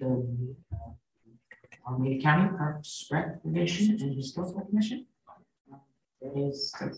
[0.00, 5.06] the uh, Alameda County Parks Recreation and Historical Commission.
[6.20, 6.72] There is.
[6.80, 6.90] All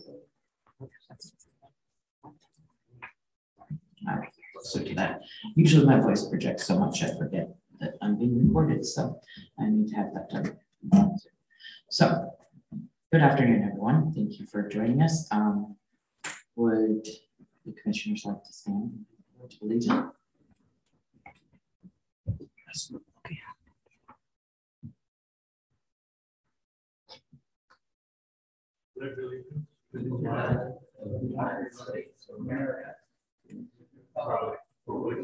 [4.07, 5.21] right, let's do that.
[5.55, 9.19] Usually my voice projects so much I forget that I'm being recorded, so
[9.59, 10.57] I need to have that done.
[11.89, 12.31] So,
[13.11, 14.13] good afternoon, everyone.
[14.13, 15.27] Thank you for joining us.
[15.31, 15.75] Um,
[16.55, 17.05] would
[17.65, 19.05] the commissioners like to stand
[19.39, 20.11] the Legion?
[21.21, 21.21] Okay.
[21.21, 22.49] United States of America, for which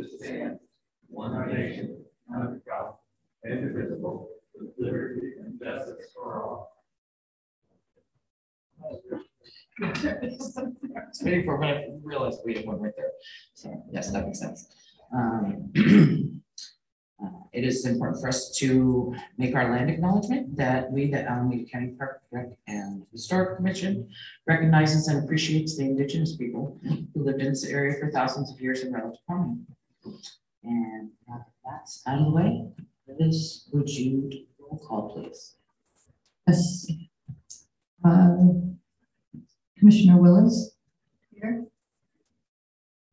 [0.01, 0.59] it stands,
[1.07, 2.03] one nation,
[2.33, 2.93] under God,
[3.45, 6.73] indivisible, with liberty and justice for all.
[11.21, 13.11] Waiting for when I realized we had one right there.
[13.53, 14.67] So yes, that makes sense.
[15.13, 15.71] Um,
[17.23, 21.65] uh, It is important for us to make our land acknowledgement that we, the Alameda
[21.69, 24.09] County Park Rec and Historic Commission
[24.45, 28.83] recognizes and appreciates the indigenous people who lived in this area for thousands of years
[28.83, 29.61] in relative harmony.
[30.63, 32.67] And now that that's out of the way,
[33.19, 35.55] Liz, would you roll call, please?
[36.47, 36.87] Yes.
[38.05, 38.35] Uh,
[39.77, 40.71] Commissioner Willis?
[41.33, 41.65] Here.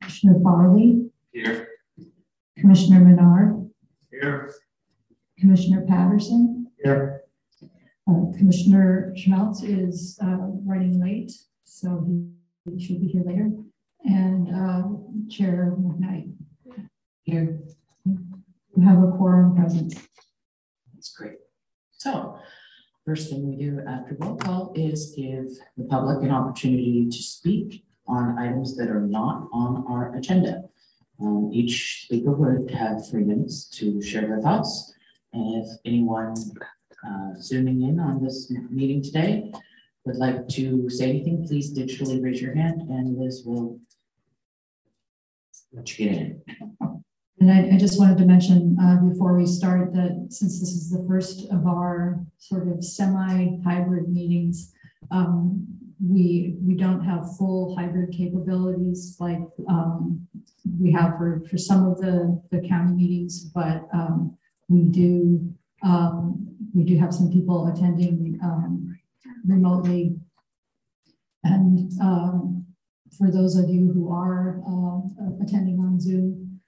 [0.00, 1.68] Commissioner Farley, Here.
[2.58, 3.63] Commissioner Menard,
[4.20, 4.52] Here.
[5.38, 7.22] Commissioner Patterson, Here.
[8.08, 11.32] uh, Commissioner Schmelz is uh, running late,
[11.64, 12.06] so
[12.64, 13.50] he should be here later.
[14.04, 14.82] And uh,
[15.28, 16.32] Chair McKnight,
[17.22, 17.58] Here.
[18.04, 19.94] we have a quorum present.
[20.94, 21.38] That's great.
[21.90, 22.38] So
[23.04, 27.84] first thing we do after roll call is give the public an opportunity to speak
[28.06, 30.64] on items that are not on our agenda.
[31.24, 34.92] Um, each speaker would have three minutes to share their thoughts.
[35.32, 36.34] And if anyone
[37.06, 39.50] uh, zooming in on this meeting today
[40.04, 43.80] would like to say anything, please digitally raise your hand and Liz will
[45.72, 46.42] let you get in.
[47.40, 50.90] And I, I just wanted to mention uh, before we start that since this is
[50.90, 54.72] the first of our sort of semi-hybrid meetings,
[55.10, 55.66] um,
[56.06, 60.26] we we don't have full hybrid capabilities like um,
[60.80, 64.36] we have for, for some of the, the county meetings, but um,
[64.68, 68.98] we do um, we do have some people attending um,
[69.46, 70.16] remotely.
[71.44, 72.66] And um,
[73.16, 76.60] for those of you who are uh, attending on Zoom,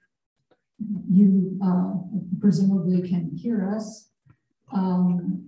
[1.09, 1.93] you uh,
[2.39, 4.09] presumably can hear us.
[4.71, 5.46] Um,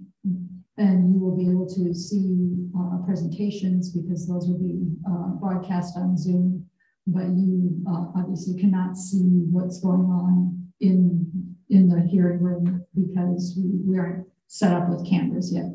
[0.80, 5.98] and you will be able to see uh, presentations because those will be uh, broadcast
[5.98, 6.66] on Zoom.
[7.06, 11.30] But you uh, obviously cannot see what's going on in
[11.70, 15.66] in the hearing room because we, we aren't set up with cameras yet.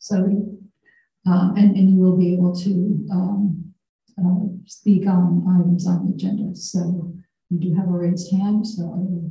[0.00, 0.16] So,
[1.26, 3.72] um, and, and you will be able to um,
[4.18, 6.56] uh, speak on items on the agenda.
[6.56, 7.12] So
[7.50, 9.30] we do have a raised hand, so I will,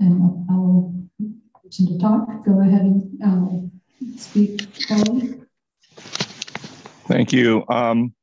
[0.00, 0.95] and I'll,
[1.70, 2.44] To talk.
[2.44, 5.40] Go ahead and uh, speak, Charlie.
[7.08, 7.64] Thank you.
[7.68, 8.14] Um,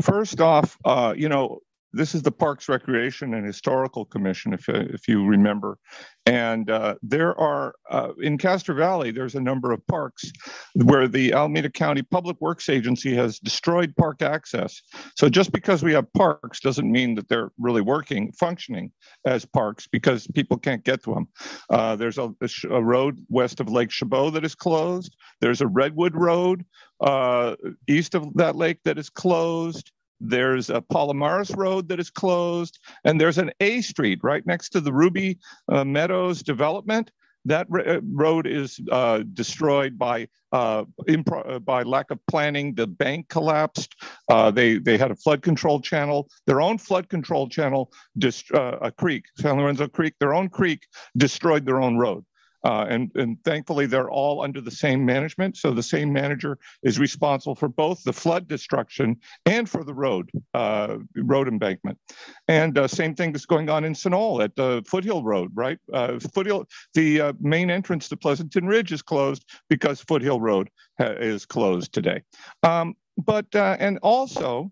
[0.00, 1.60] first off, uh, you know,
[1.92, 5.78] this is the Parks Recreation and Historical Commission, if, if you remember.
[6.24, 10.30] And uh, there are, uh, in Castro Valley, there's a number of parks
[10.74, 14.80] where the Alameda County Public Works Agency has destroyed park access.
[15.16, 18.92] So just because we have parks doesn't mean that they're really working, functioning
[19.26, 21.28] as parks because people can't get to them.
[21.70, 22.32] Uh, there's a,
[22.70, 25.16] a, road west of Lake Chabot that is closed.
[25.40, 26.64] There's a Redwood Road
[27.00, 27.56] uh,
[27.88, 29.90] east of that lake that is closed.
[30.22, 34.80] There's a Palomares Road that is closed, and there's an A Street right next to
[34.80, 35.38] the Ruby
[35.70, 37.10] uh, Meadows development.
[37.44, 42.74] That uh, road is uh, destroyed by uh, uh, by lack of planning.
[42.74, 43.96] The bank collapsed.
[44.28, 46.28] Uh, they they had a flood control channel.
[46.46, 50.14] Their own flood control channel, dist- a creek, San Lorenzo Creek.
[50.20, 50.86] Their own creek
[51.16, 52.24] destroyed their own road.
[52.64, 55.56] Uh, and, and thankfully, they're all under the same management.
[55.56, 59.16] So the same manager is responsible for both the flood destruction
[59.46, 61.98] and for the road, uh, road embankment.
[62.48, 65.78] And uh, same thing that's going on in Sunol at the Foothill Road, right?
[65.92, 71.46] Uh, Foothill, the uh, main entrance to Pleasanton Ridge is closed because Foothill Road is
[71.46, 72.22] closed today.
[72.62, 74.70] Um, but, uh, and also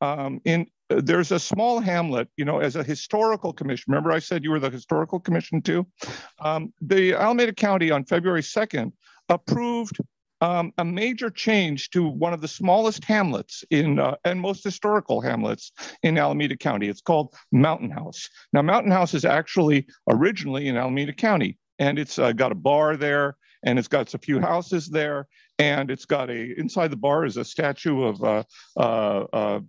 [0.00, 3.84] um, in, there's a small hamlet, you know, as a historical commission.
[3.88, 5.86] Remember, I said you were the historical commission too?
[6.40, 8.92] Um, the Alameda County on February 2nd
[9.28, 9.98] approved
[10.40, 15.20] um, a major change to one of the smallest hamlets in uh, and most historical
[15.20, 15.72] hamlets
[16.02, 16.88] in Alameda County.
[16.88, 18.28] It's called Mountain House.
[18.52, 22.96] Now, Mountain House is actually originally in Alameda County, and it's uh, got a bar
[22.96, 25.26] there, and it's got a few houses there,
[25.58, 28.42] and it's got a inside the bar is a statue of uh,
[28.76, 29.60] uh, uh,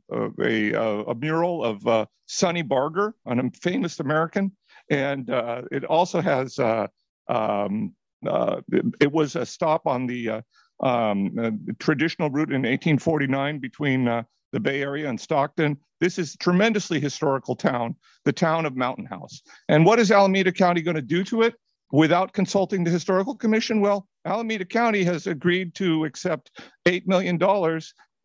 [0.44, 4.52] a, a, mural of uh, Sonny Barger, a famous American,
[4.90, 10.44] and uh, it also has um, it, it, was a stop on the
[10.82, 14.06] um, traditional route in 1849 between
[14.52, 15.78] the Bay Area and Stockton.
[16.00, 17.96] This is tremendously historical town,
[18.26, 19.42] the town of Mountain House.
[19.68, 21.56] And what is Alameda County going to do to it?
[21.92, 23.82] Without consulting the historical commission?
[23.82, 27.40] Well, Alameda County has agreed to accept $8 million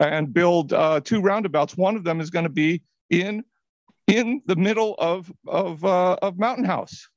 [0.00, 1.76] and build uh, two roundabouts.
[1.76, 3.44] One of them is going to be in,
[4.06, 7.08] in the middle of, of, uh, of Mountain House.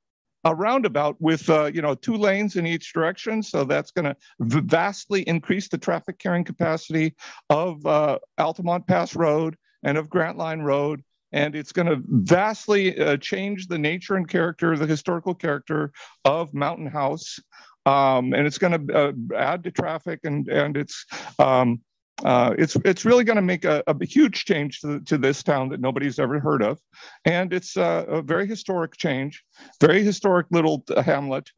[0.44, 4.16] A roundabout with uh, you know two lanes in each direction, so that's going to
[4.40, 7.16] vastly increase the traffic carrying capacity
[7.50, 11.02] of uh, Altamont Pass Road and of Grant Line Road
[11.36, 15.92] and it's going to vastly uh, change the nature and character, the historical character
[16.24, 17.40] of Mountain House.
[17.86, 21.06] Um, and it's going to uh, add to traffic and and it's
[21.38, 21.82] um,
[22.24, 25.70] uh, it's it's really going to make a, a, huge change to, to this town
[25.70, 26.80] that nobody's ever heard of,
[27.26, 29.44] and it's a, a very historic change,
[29.82, 31.52] very historic little hamlet,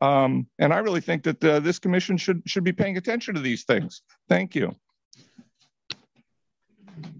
[0.00, 3.40] um, and I really think that uh, this commission should should be paying attention to
[3.40, 4.02] these things.
[4.28, 4.74] Thank you.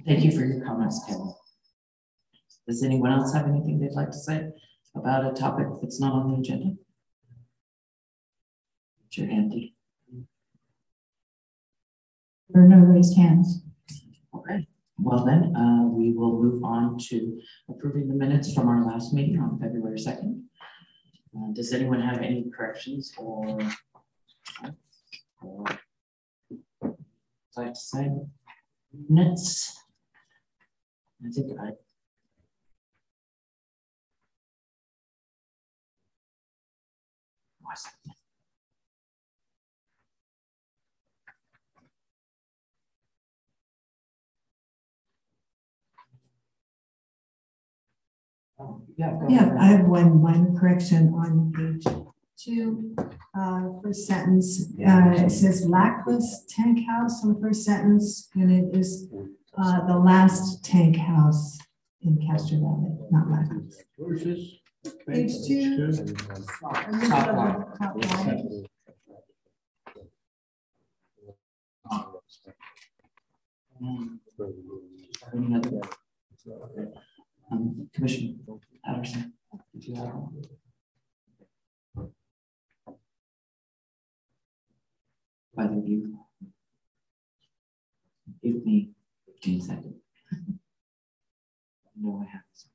[0.04, 1.32] Thank you for your comments, Kevin.
[2.66, 4.50] Does anyone else have anything they'd like to say
[4.94, 6.76] about a topic that's not on the agenda?
[9.02, 9.52] Put your hand.
[12.48, 13.62] There are no raised hands.
[14.34, 14.66] Okay,
[14.98, 19.40] well then, uh, we will move on to approving the minutes from our last meeting
[19.40, 20.42] on February 2nd.
[21.36, 23.58] Uh, does anyone have any corrections or,
[25.42, 25.64] or
[27.56, 28.10] like to say
[29.08, 29.78] minutes?
[31.24, 31.70] I think I
[48.96, 51.84] Yeah, Yeah, I have one minor correction on page
[52.36, 52.94] two,
[53.38, 54.66] uh, first sentence.
[54.78, 59.08] Uh, it says lackless tank house on the first sentence, and it is,
[59.56, 61.58] uh, the last tank house
[62.02, 63.76] in Castro Valley, not lackless.
[63.96, 64.59] Where's this?
[65.06, 65.92] Page two.
[66.60, 67.66] Top line.
[77.52, 78.34] Um, Commissioner
[78.84, 79.32] Patterson,
[79.72, 80.44] did you have one?
[85.86, 86.18] You?
[88.42, 88.90] Give me
[89.26, 89.96] fifteen seconds.
[92.02, 92.69] No, I have.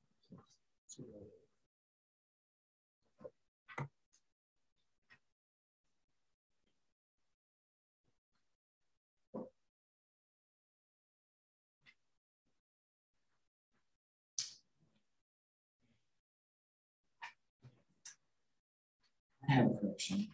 [19.47, 20.27] I have a correction.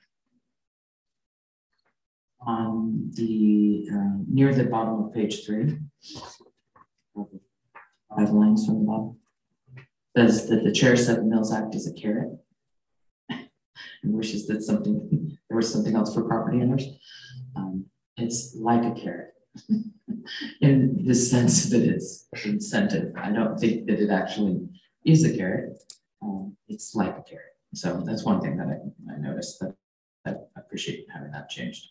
[2.46, 5.78] On the, uh, near the bottom of page three.
[7.16, 9.18] Five lines from the bottom.
[10.18, 12.30] Says that the chair said the Mills Act is a carrot.
[14.04, 16.86] And wishes that something, there was something else for property owners.
[17.56, 17.86] Um,
[18.18, 19.34] it's like a carrot.
[20.62, 23.14] In the sense that it's incentive.
[23.16, 24.68] I don't think that it actually
[25.06, 25.84] is a carrot.
[26.22, 27.51] Um, it's like a carrot.
[27.74, 29.76] So that's one thing that I, I noticed that,
[30.26, 31.88] that I appreciate having that changed.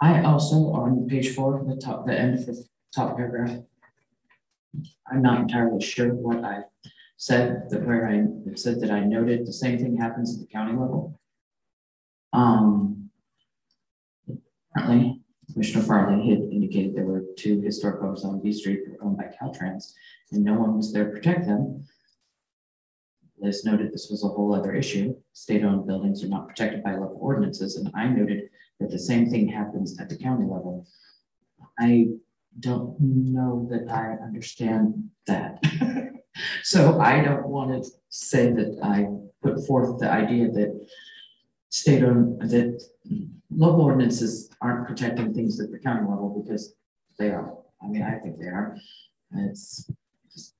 [0.00, 3.60] I also, on page four, the top, the end of the top paragraph,
[5.10, 6.62] I'm not entirely sure what I
[7.16, 8.24] said that where I,
[8.56, 11.20] said that I noted the same thing happens at the county level.
[12.32, 13.10] Um.
[14.74, 15.20] Apparently,
[15.52, 19.18] Commissioner Farley had indicated there were two historic homes on B Street that were owned
[19.18, 19.92] by Caltrans,
[20.30, 21.84] and no one was there to protect them.
[23.38, 25.14] Liz noted this was a whole other issue.
[25.32, 28.48] State-owned buildings are not protected by local ordinances, and I noted
[28.80, 30.86] that the same thing happens at the county level.
[31.78, 32.08] I
[32.60, 35.62] don't know that I understand that.
[36.62, 39.06] So I don't want to say that I
[39.42, 40.88] put forth the idea that
[41.68, 42.82] state-owned, that
[43.50, 46.74] local ordinances aren't protecting things at the county level because
[47.18, 47.54] they are.
[47.82, 48.78] I mean, I think they are.
[49.34, 49.90] It's
[50.32, 50.54] just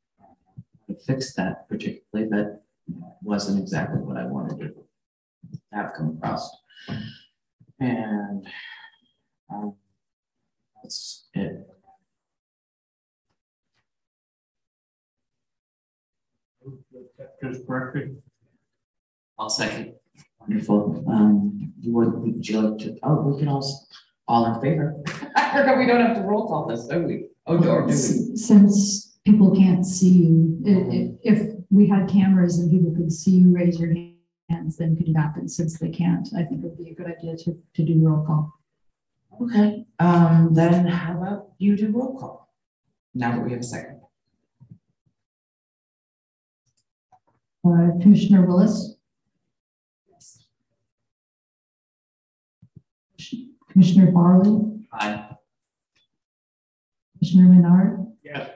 [0.89, 2.65] to fix that particularly, but
[3.23, 4.75] wasn't exactly what I wanted to
[5.73, 6.51] have come across.
[7.81, 8.47] And
[9.51, 9.75] um,
[10.83, 11.72] that's it.
[17.43, 18.21] Just corrected.
[19.38, 19.95] I'll second.
[20.41, 21.05] Wonderful.
[21.09, 23.88] Um, you would, would you like to, oh, we can all,
[24.29, 24.97] all in favor?
[25.37, 27.26] I forgot we don't have to roll call this, do we?
[27.47, 27.93] Oh, or do we?
[27.93, 33.33] Since people can't see you, i- i- if we had cameras and people could see
[33.33, 33.95] you raise your
[34.50, 35.49] hands, then could happen.
[35.49, 38.25] Since they can't, I think it would be a good idea to, to do roll
[38.26, 38.52] call.
[39.41, 42.52] Okay, um, then how about you do roll call?
[43.14, 44.00] Now that we have a second.
[47.64, 48.97] Uh, Commissioner Willis?
[50.11, 50.47] Yes.
[53.71, 54.85] Commissioner Farley?
[54.92, 55.28] Aye.
[57.19, 58.07] Commissioner Menard?
[58.25, 58.50] Yes.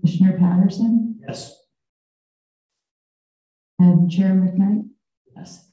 [0.00, 1.18] Commissioner Patterson?
[1.26, 1.58] Yes.
[3.78, 4.88] And Chair McKnight?
[5.34, 5.70] Yes.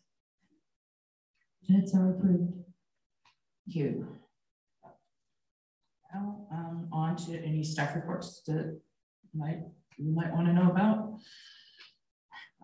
[1.67, 2.53] Minutes are approved.
[3.65, 4.07] Thank you.
[6.13, 8.79] Now, um, on to any staff reports that
[9.33, 9.59] might,
[9.97, 11.17] you might want to know about.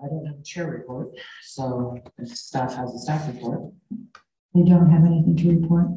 [0.03, 1.09] I don't have a chair report,
[1.43, 3.71] so if staff has a staff report,
[4.53, 5.87] They don't have anything to report.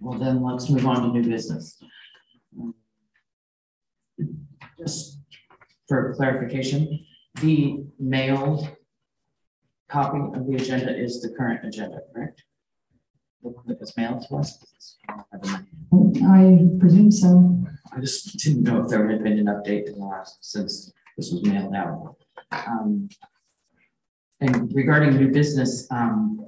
[0.00, 1.82] well then let's move on to new business.
[4.78, 5.18] Just
[5.88, 7.04] for clarification,
[7.40, 8.68] the mailed
[9.88, 12.44] copy of the agenda is the current agenda, correct?
[13.42, 14.58] The one that was mailed to us?
[15.92, 17.64] I presume so.
[17.92, 21.30] I just didn't know if there had been an update in the last, since this
[21.30, 22.16] was mailed out.
[22.52, 23.08] Um,
[24.40, 26.46] And regarding new business, um,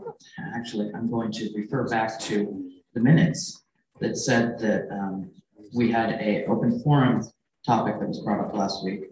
[0.54, 3.64] actually, I'm going to refer back to the minutes
[4.00, 5.30] that said that, um,
[5.72, 7.22] we had a open forum
[7.64, 9.02] topic that was brought up last week.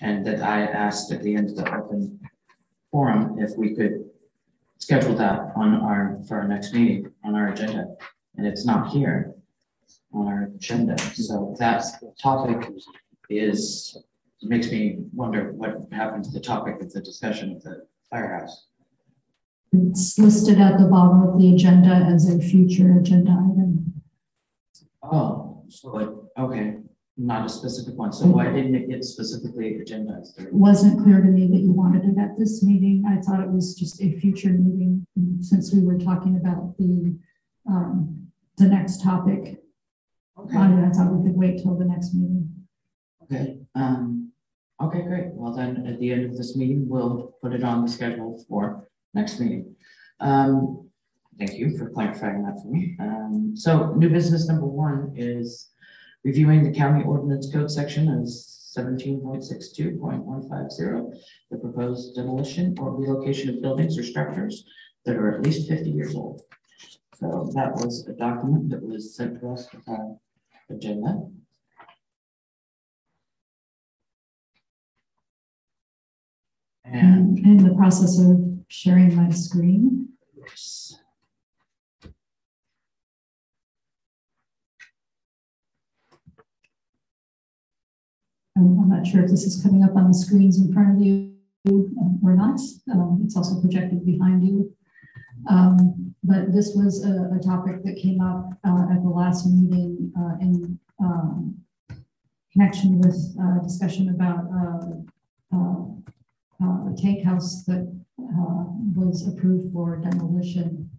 [0.00, 2.20] And that I asked at the end of the open
[2.90, 4.04] forum if we could
[4.78, 7.86] schedule that on our, for our next meeting on our agenda.
[8.36, 9.34] And it's not here
[10.12, 10.98] on our agenda.
[11.14, 11.84] So that
[12.22, 12.68] topic
[13.28, 13.96] is,
[14.42, 18.66] makes me wonder what happened to the topic of the discussion of the firehouse.
[19.72, 24.02] It's listed at the bottom of the agenda as a future agenda item.
[25.02, 26.08] Oh, so it,
[26.40, 26.76] okay,
[27.20, 28.12] not a specific one.
[28.12, 30.40] So why didn't it get specifically agendized?
[30.40, 33.04] It wasn't clear to me that you wanted it at this meeting.
[33.06, 35.06] I thought it was just a future meeting,
[35.40, 37.14] since we were talking about the,
[37.68, 39.58] um, the next topic.
[40.38, 42.48] Okay, I I thought we could wait till the next meeting.
[43.24, 44.32] okay, um,
[44.82, 45.26] okay, great.
[45.34, 48.88] Well, then at the end of this meeting, we'll put it on the schedule for
[49.12, 49.76] next meeting.
[50.20, 50.88] Um,
[51.38, 52.96] thank you for clarifying that for me.
[52.98, 55.70] Um, so new business number one is
[56.24, 61.12] reviewing the county ordinance code section of seventeen point six two point one five zero,
[61.50, 64.64] the proposed demolition or relocation of buildings or structures
[65.04, 66.42] that are at least fifty years old.
[67.14, 70.16] So that was a document that was sent to us with our
[70.70, 71.22] agenda.
[76.84, 80.99] And And in the process of sharing my screen, yes,
[88.60, 91.02] I'm, I'm not sure if this is coming up on the screens in front of
[91.02, 91.32] you
[91.68, 92.60] um, or not.
[92.92, 94.72] Um, it's also projected behind you.
[95.48, 100.12] Um, but this was a, a topic that came up, uh, at the last meeting,
[100.18, 101.56] uh, in, um,
[102.52, 105.84] connection with, uh, discussion about, uh, uh,
[106.62, 107.90] uh, a tank house that,
[108.20, 108.64] uh,
[108.94, 110.89] was approved for demolition.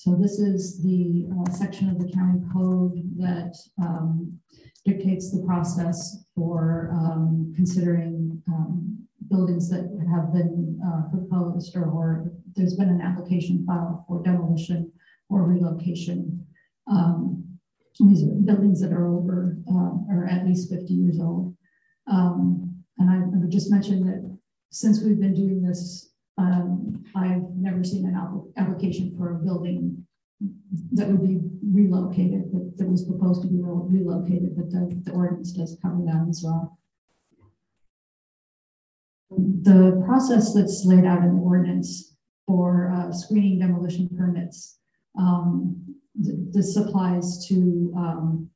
[0.00, 4.40] So this is the, uh, section of the county code that, um,
[4.86, 12.32] dictates the process for um, considering um, buildings that have been uh, proposed or, or
[12.56, 14.90] there's been an application filed for demolition
[15.28, 16.46] or relocation.
[16.90, 17.44] Um,
[18.00, 21.54] These are buildings that are over uh, or at least 50 years old.
[22.06, 24.38] And I I would just mention that
[24.70, 30.06] since we've been doing this, um, I've never seen an app- application for a building
[30.92, 35.52] that would be relocated, that, that was proposed to be relocated, but the, the ordinance
[35.52, 36.78] does cover that as well.
[39.30, 44.78] The process that's laid out in the ordinance for uh, screening demolition permits,
[45.18, 45.76] um,
[46.24, 48.50] th- this applies to um,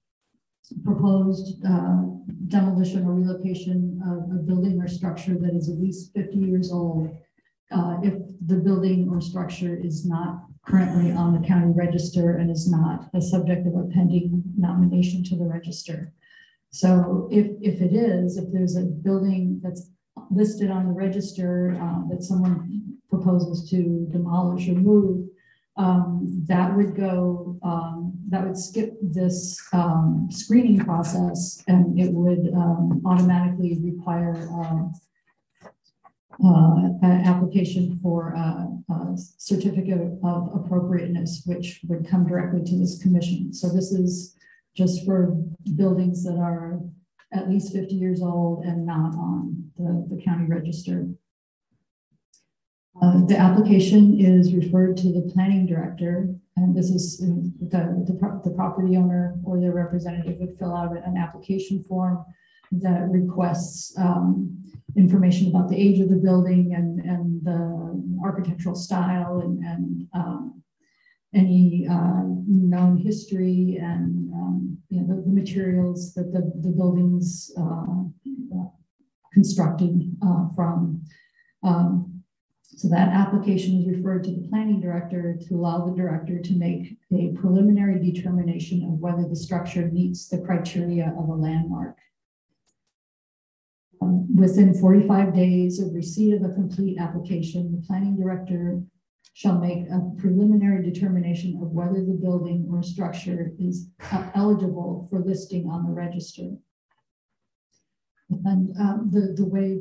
[0.85, 2.02] proposed uh,
[2.49, 7.16] demolition or relocation of a building or structure that is at least 50 years old
[7.73, 8.14] uh, if
[8.47, 13.21] the building or structure is not currently on the county register and is not a
[13.21, 16.12] subject of a pending nomination to the register.
[16.71, 19.90] So if, if it is, if there's a building that's
[20.30, 25.28] listed on the register uh, that someone proposes to demolish or move,
[25.76, 32.52] um, that would go, um, that would skip this um, screening process and it would
[32.54, 34.94] um, automatically require um,
[36.43, 43.53] uh, application for uh, a certificate of appropriateness, which would come directly to this commission.
[43.53, 44.37] So this is
[44.76, 45.37] just for
[45.76, 46.81] buildings that are
[47.33, 51.09] at least 50 years old and not on the, the county register.
[53.03, 58.50] Uh, the application is referred to the planning director, and this is the, the, the
[58.50, 62.25] property owner or their representative would fill out an application form
[62.71, 64.63] that requests um,
[64.97, 70.63] information about the age of the building and, and the architectural style and, and um,
[71.35, 77.51] any uh, known history and um, you know, the, the materials that the, the buildings
[77.59, 78.05] uh,
[79.33, 81.03] constructed uh, from.
[81.63, 82.23] Um,
[82.77, 86.99] so that application is referred to the planning director to allow the director to make
[87.13, 91.97] a preliminary determination of whether the structure meets the criteria of a landmark.
[94.04, 98.82] Um, Within 45 days of receipt of a complete application, the planning director
[99.32, 103.88] shall make a preliminary determination of whether the building or structure is
[104.34, 106.50] eligible for listing on the register.
[108.45, 109.80] And um, the, the way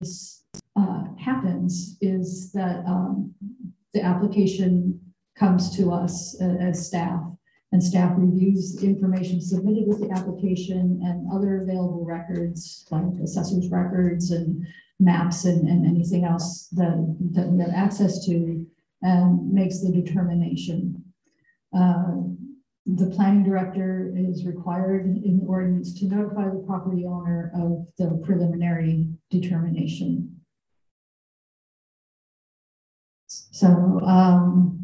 [0.00, 0.44] this
[0.76, 3.34] uh, happens is that um,
[3.94, 5.00] the application
[5.38, 7.31] comes to us as staff
[7.72, 14.30] and staff reviews information submitted with the application and other available records like assessor's records
[14.30, 14.66] and
[15.00, 18.66] maps and, and anything else that, that we have access to
[19.02, 21.02] and makes the determination.
[21.76, 22.28] Uh,
[22.84, 28.20] The planning director is required in the ordinance to notify the property owner of the
[28.26, 30.40] preliminary determination.
[33.28, 34.81] So um,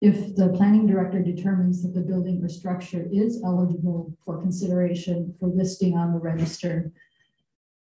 [0.00, 5.48] if the planning director determines that the building or structure is eligible for consideration for
[5.48, 6.90] listing on the register,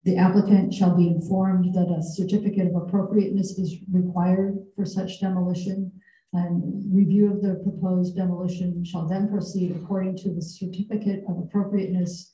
[0.04, 5.92] the applicant shall be informed that a certificate of appropriateness is required for such demolition.
[6.32, 12.32] And review of the proposed demolition shall then proceed according to the certificate of appropriateness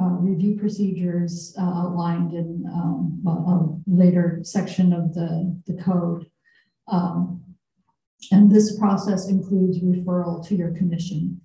[0.00, 6.26] uh, review procedures uh, outlined in um, a later section of the, the code.
[6.88, 7.41] Um,
[8.30, 11.40] and this process includes referral to your commission.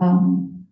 [0.00, 0.66] Um,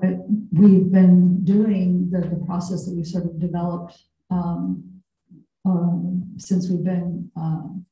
[0.00, 0.16] But
[0.52, 3.94] we've been doing the, the process that we've sort of developed
[4.30, 4.82] um,
[5.64, 7.84] um, since we've been um,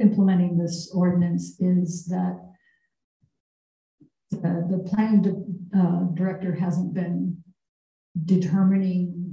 [0.00, 2.36] implementing this ordinance is that
[4.30, 5.24] the, the planning
[5.74, 7.42] uh, director hasn't been
[8.24, 9.27] determining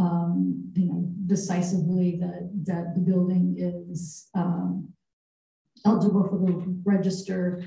[0.00, 4.88] um, you know, decisively that, that the building is, um,
[5.86, 7.62] eligible for the register.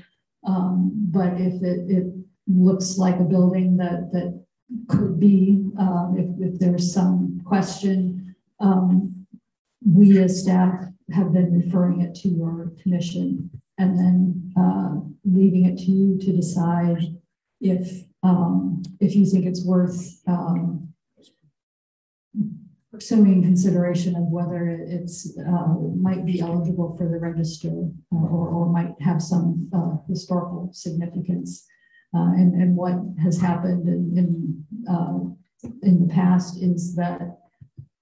[0.46, 2.06] Um, but if it, it
[2.46, 4.44] looks like a building that, that
[4.88, 9.26] could be, um, if, if there's some question, um,
[9.86, 10.74] we as staff
[11.12, 14.94] have been referring it to your commission and then, uh,
[15.24, 16.98] leaving it to you to decide
[17.60, 20.93] if, um, if you think it's worth, um,
[22.94, 28.66] pursuing consideration of whether it's, uh, might be eligible for the register uh, or, or
[28.66, 31.66] might have some, uh, historical significance.
[32.14, 35.18] Uh, and, and what has happened in, in, uh,
[35.82, 37.38] in the past is that,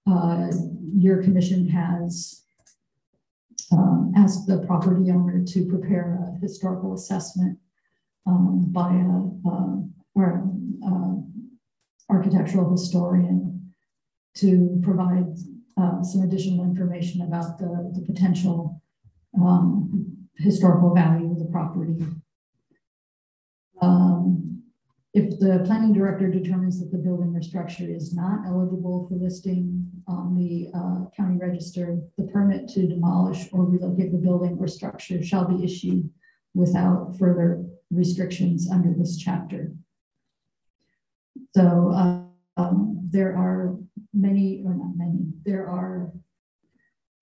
[0.06, 0.50] uh,
[0.94, 2.44] your commission has
[3.72, 7.58] um, asked the property owner to prepare a historical assessment
[8.26, 9.48] um, by a,
[10.14, 10.48] or,
[12.10, 13.51] architectural historian
[14.34, 15.36] to provide
[15.80, 18.82] uh, some additional information about the, the potential
[19.40, 22.04] um, historical value of the property.
[23.80, 24.62] Um,
[25.14, 29.90] if the planning director determines that the building or structure is not eligible for listing
[30.08, 35.22] on the uh, county register, the permit to demolish or relocate the building or structure
[35.22, 36.08] shall be issued
[36.54, 39.72] without further restrictions under this chapter.
[41.54, 42.21] So uh,
[42.56, 43.76] um, there are
[44.12, 46.12] many, or not many, there are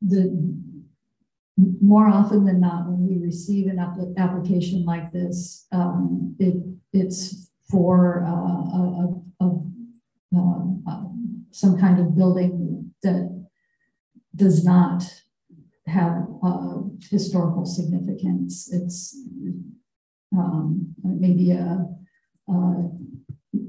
[0.03, 0.57] the
[1.81, 3.79] more often than not, when we receive an
[4.17, 6.55] application like this, um, it,
[6.93, 11.05] it's for uh, a, a, a, um, uh,
[11.51, 13.47] some kind of building that
[14.35, 15.03] does not
[15.87, 16.79] have uh,
[17.11, 18.73] historical significance.
[18.73, 19.17] It's
[20.33, 21.87] um, maybe a,
[22.49, 22.91] a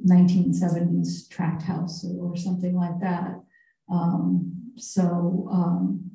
[0.05, 3.39] 1970s tract house or something like that.
[3.91, 6.11] Um, so um,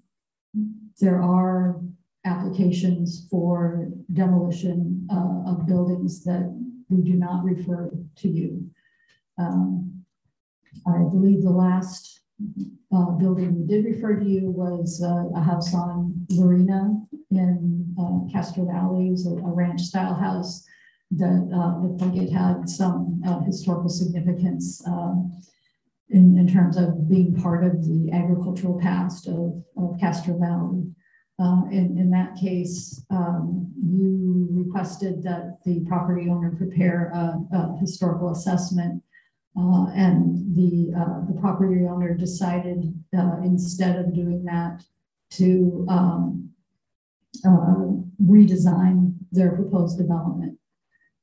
[1.01, 1.81] there are
[2.25, 6.53] applications for demolition uh, of buildings that
[6.89, 8.69] we do not refer to you.
[9.39, 10.05] Um,
[10.87, 12.21] I believe the last
[12.95, 16.95] uh, building we did refer to you was uh, a house on Lorena
[17.31, 20.67] in uh, Castro Valley, it was a, a ranch style house
[21.13, 25.33] that uh, looked like it had some uh, historical significance um,
[26.11, 30.85] in, in terms of being part of the agricultural past of, of Castro Valley.
[31.39, 37.77] Uh, in, in that case, um, you requested that the property owner prepare a, a
[37.79, 39.03] historical assessment
[39.59, 44.83] uh, and the, uh, the property owner decided uh, instead of doing that
[45.31, 46.51] to um,
[47.45, 47.85] uh,
[48.23, 50.59] redesign their proposed development.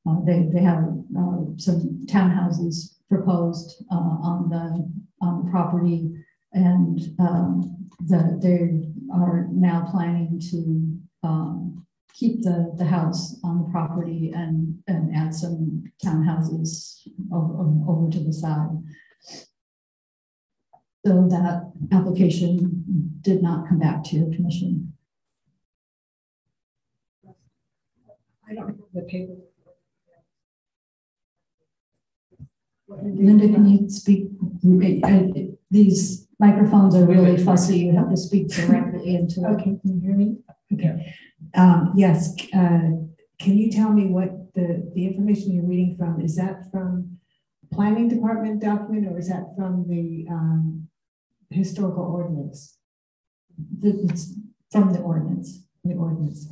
[0.07, 0.83] Uh, they, they have
[1.17, 6.11] uh, some townhouses proposed on, the, on the property
[6.53, 13.69] and um, the, they are now planning to um, keep the, the house on the
[13.71, 18.69] property and, and add some townhouses over, over to the side.
[21.05, 24.93] So that application did not come back to your commission.
[28.49, 29.33] I don't have the paper.
[33.01, 34.27] Linda, can you speak?
[35.71, 37.79] These microphones are really fussy.
[37.79, 39.45] You have to speak directly into it.
[39.53, 40.37] Okay, can you hear me?
[40.73, 41.15] Okay.
[41.55, 42.91] Um, yes, uh,
[43.39, 47.17] can you tell me what the, the information you're reading from, is that from
[47.71, 50.87] planning department document or is that from the um,
[51.49, 52.77] historical ordinance?
[53.81, 54.33] It's
[54.71, 55.63] from the ordinance.
[55.83, 56.47] The ordinance,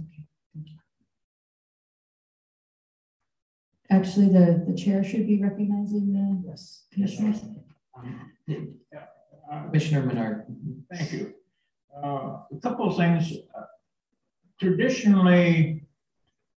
[3.91, 6.85] Actually, the, the chair should be recognizing the yes.
[6.93, 7.41] commissioners.
[7.93, 10.45] Um, Commissioner Menard.
[10.93, 11.33] Thank you.
[11.95, 13.33] Uh, a couple of things.
[13.53, 13.63] Uh,
[14.57, 15.83] traditionally,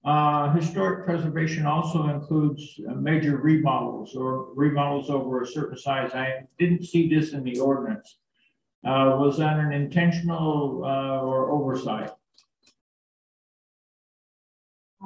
[0.03, 6.11] uh, historic preservation also includes uh, major remodels or remodels over a certain size.
[6.13, 8.17] I didn't see this in the ordinance.
[8.83, 12.11] Uh, was that an intentional uh, or oversight?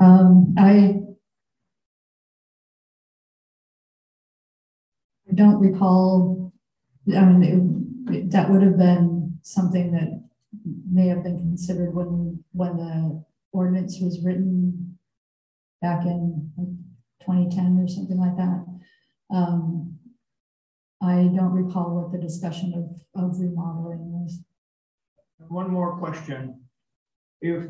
[0.02, 1.05] Um, I
[5.36, 6.54] don't recall.
[7.16, 10.24] I mean, it, that would have been something that
[10.92, 14.98] may have been considered when, when the ordinance was written
[15.82, 16.68] back in like
[17.22, 18.66] 2010 or something like that.
[19.34, 19.98] Um,
[21.02, 24.40] I don't recall what the discussion of, of remodeling was.
[25.38, 26.62] One more question.
[27.42, 27.66] If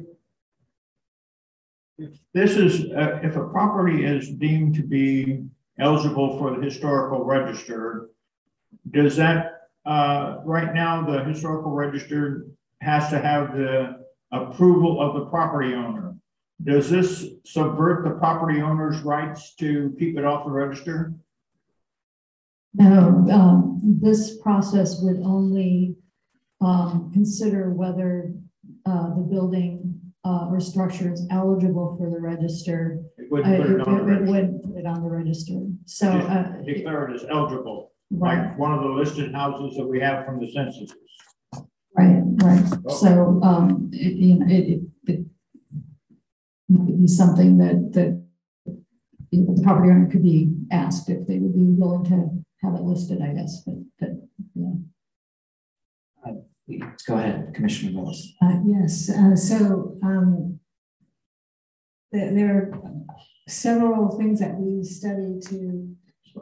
[1.97, 5.45] if this is, uh, if a property is deemed to be
[5.79, 8.09] eligible for the historical register,
[8.91, 12.47] does that, uh, right now, the historical register
[12.81, 16.15] has to have the approval of the property owner.
[16.63, 21.13] Does this subvert the property owner's rights to keep it off the register?
[22.73, 25.95] No, um, this process would only
[26.61, 28.33] um, consider whether
[28.85, 29.94] uh, the building
[30.25, 32.99] uh, or structure is eligible for the register.
[33.17, 34.31] It would put it on the It register.
[34.31, 35.59] would put it on the register.
[35.85, 39.99] So, uh, Declare it as eligible, right, like one of the listed houses that we
[39.99, 40.91] have from the census.
[41.95, 42.65] right, right.
[42.89, 45.25] So, um, it, you know, it, it, it
[46.69, 48.19] might be something that, that
[49.29, 52.73] you know, the property owner could be asked if they would be willing to have
[52.73, 54.09] it listed, I guess, but, but,
[54.55, 54.71] yeah.
[57.07, 58.33] Go ahead, Commissioner Willis.
[58.41, 60.59] Uh, yes, uh, so um,
[62.11, 62.79] there, there are
[63.47, 65.95] several things that we study to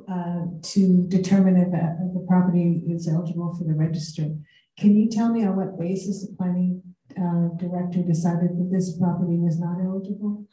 [0.10, 4.36] uh, to determine if, a, if the property is eligible for the register.
[4.80, 6.82] Can you tell me on what basis the planning
[7.16, 10.46] uh, director decided that this property was not eligible?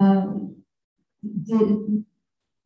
[0.00, 0.56] Um,
[1.22, 2.04] the,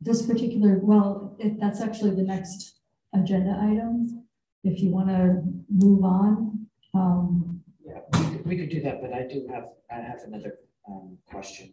[0.00, 2.79] this particular, well, if that's actually the next
[3.14, 4.24] agenda item,
[4.64, 6.66] if you want to move on.
[6.94, 10.58] Um, Yeah, we could, we could do that, but I do have, I have another,
[10.88, 11.72] um, question.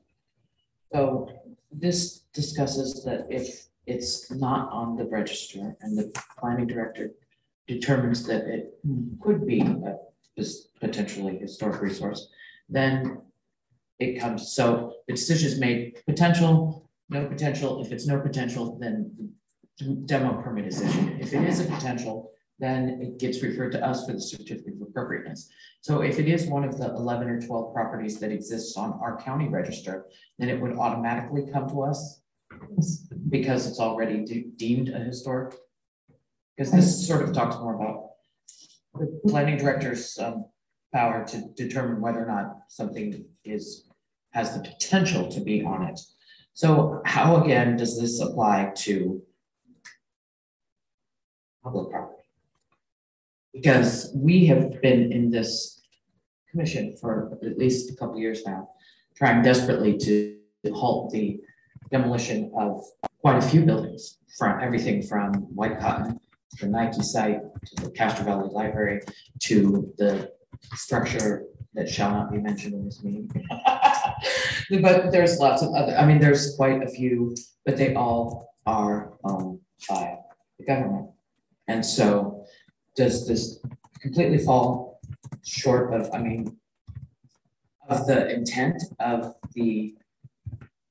[0.93, 1.29] So
[1.71, 7.11] this discusses that if it's not on the register and the planning director
[7.67, 8.73] determines that it
[9.21, 9.95] could be a
[10.79, 12.29] potentially historic resource,
[12.69, 13.21] then
[13.99, 19.11] it comes, so the decision is made, potential, no potential, if it's no potential, then
[20.05, 21.19] demo permit is issued.
[21.19, 24.87] If it is a potential, then it gets referred to us for the certificate of
[24.87, 25.49] appropriateness.
[25.81, 29.21] So if it is one of the eleven or twelve properties that exists on our
[29.21, 30.07] county register,
[30.39, 32.21] then it would automatically come to us
[33.29, 35.55] because it's already de- deemed a historic.
[36.55, 38.09] Because this sort of talks more about
[38.95, 40.45] the planning director's um
[40.93, 43.87] power to determine whether or not something is,
[44.31, 45.99] has the potential to be on it.
[46.53, 49.21] So how again does this apply to
[51.67, 52.23] public property?
[53.53, 55.81] Because we have been in this
[56.51, 58.69] commission for at least a couple years now,
[59.15, 60.37] trying desperately to
[60.73, 61.39] halt the
[61.91, 62.83] demolition of
[63.21, 66.19] quite a few buildings, from everything from White Cotton,
[66.57, 69.01] to the Nike site, to the Castro Valley Library,
[69.39, 70.31] to the
[70.75, 73.29] structure that shall not be mentioned in this meeting.
[74.81, 79.13] But there's lots of other, I mean, there's quite a few, but they all are
[79.23, 80.17] owned by
[80.57, 81.11] the government.
[81.67, 82.45] And so
[82.95, 83.59] does this
[83.99, 84.99] completely fall
[85.43, 86.57] short of, I mean,
[87.89, 89.95] of the intent of the,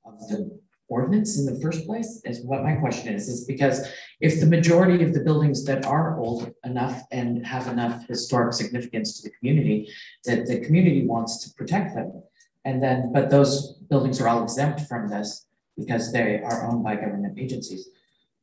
[0.05, 0.59] of the
[0.89, 3.89] ordinance in the first place is what my question is, is because
[4.21, 9.21] if the majority of the buildings that are old enough and have enough historic significance
[9.21, 9.91] to the community,
[10.25, 12.23] that the community wants to protect them.
[12.65, 16.97] And then, but those buildings are all exempt from this because they are owned by
[16.97, 17.89] government agencies.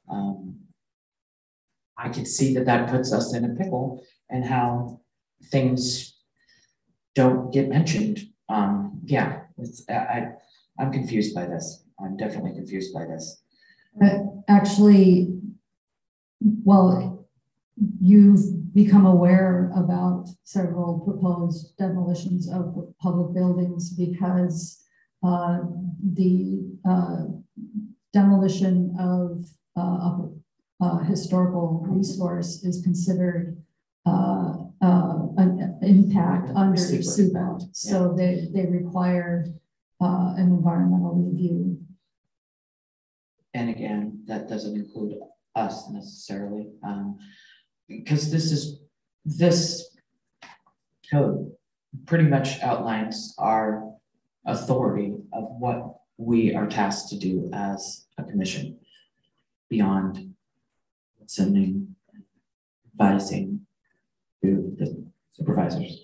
[0.10, 0.56] Um,
[1.97, 5.01] I could see that that puts us in a pickle and how
[5.45, 6.17] things
[7.15, 8.19] don't get mentioned.
[8.49, 9.41] Um, yeah,
[9.89, 10.29] I,
[10.79, 11.84] I'm confused by this.
[12.03, 13.43] I'm definitely confused by this.
[14.47, 15.39] actually,
[16.63, 17.27] well,
[18.01, 24.84] you've become aware about several proposed demolitions of public buildings because
[25.23, 25.60] uh,
[26.15, 27.25] the uh,
[28.12, 29.39] demolition of
[29.75, 30.17] uh,
[30.84, 33.58] a historical resource is considered
[34.06, 37.60] uh, uh, an impact under Secret, SUPA.
[37.72, 39.46] So they, they require
[40.02, 41.80] uh, an environmental review.
[43.54, 45.19] And again, that doesn't include
[45.56, 47.17] us necessarily, um,
[47.88, 48.80] because this is,
[49.24, 49.89] this
[51.10, 51.52] code
[52.06, 53.93] pretty much outlines our
[54.46, 58.80] authority of what we are tasked to do as a commission
[59.69, 60.33] beyond
[61.30, 61.96] sending,
[62.94, 63.62] advising
[64.44, 66.02] to the supervisors.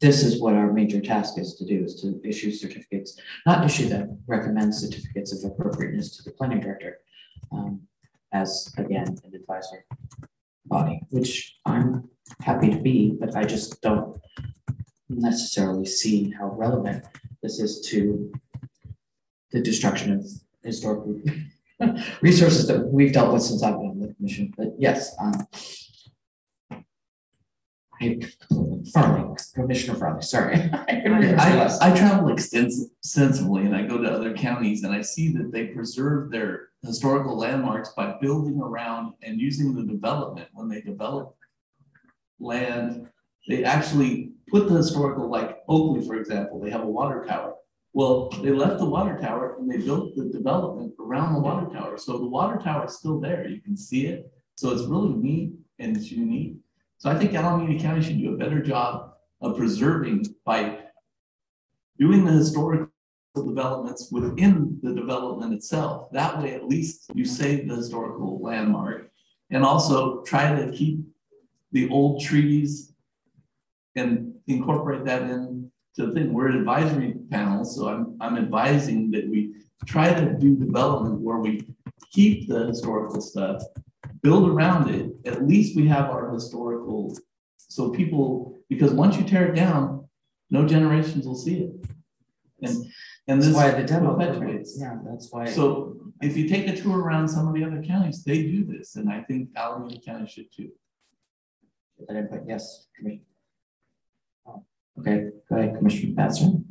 [0.00, 3.88] This is what our major task is to do, is to issue certificates, not issue
[3.88, 6.98] them, recommend certificates of appropriateness to the planning director.
[7.52, 7.82] Um,
[8.32, 9.80] as again, an advisory
[10.64, 12.08] body, which I'm
[12.40, 14.18] happy to be, but I just don't
[15.08, 17.04] necessarily see how relevant
[17.42, 18.32] this is to
[19.50, 20.26] the destruction of
[20.64, 21.20] historical
[22.20, 24.52] resources that we've dealt with since I've been on the commission.
[24.56, 25.46] But yes, um,
[28.02, 28.20] I
[28.92, 30.56] Farley, Commissioner Farley, sorry.
[30.88, 35.52] I, I travel extens- extensively and I go to other counties and I see that
[35.52, 41.36] they preserve their historical landmarks by building around and using the development when they develop
[42.40, 43.08] land.
[43.46, 47.54] They actually put the historical, like Oakley, for example, they have a water tower.
[47.94, 51.98] Well, they left the water tower and they built the development around the water tower.
[51.98, 53.46] So the water tower is still there.
[53.46, 54.32] You can see it.
[54.54, 56.56] So it's really neat and it's unique.
[56.98, 60.78] So I think Alameda County should do a better job of preserving by
[61.98, 62.88] doing the historical
[63.34, 66.10] developments within the development itself.
[66.12, 69.10] That way, at least you save the historical landmark
[69.50, 71.00] and also try to keep
[71.72, 72.92] the old trees
[73.96, 75.51] and incorporate that in
[75.96, 76.32] to the thing.
[76.32, 79.54] We're an advisory panel, so I'm, I'm advising that we
[79.86, 81.66] try to do development where we
[82.12, 83.62] keep the historical stuff
[84.22, 87.16] build around it, at least we have our historical,
[87.56, 90.08] so people, because once you tear it down,
[90.50, 91.72] no generations will see it.
[92.62, 92.86] And,
[93.26, 93.56] and That's this.
[93.56, 94.78] why the demo, perpetuates.
[94.80, 95.46] yeah, that's why.
[95.46, 98.94] So if you take a tour around some of the other counties, they do this,
[98.94, 100.70] and I think Alameda County should too.
[102.06, 103.24] That input, yes, Commissioner.
[104.98, 106.64] Okay, go ahead, Commissioner Batson.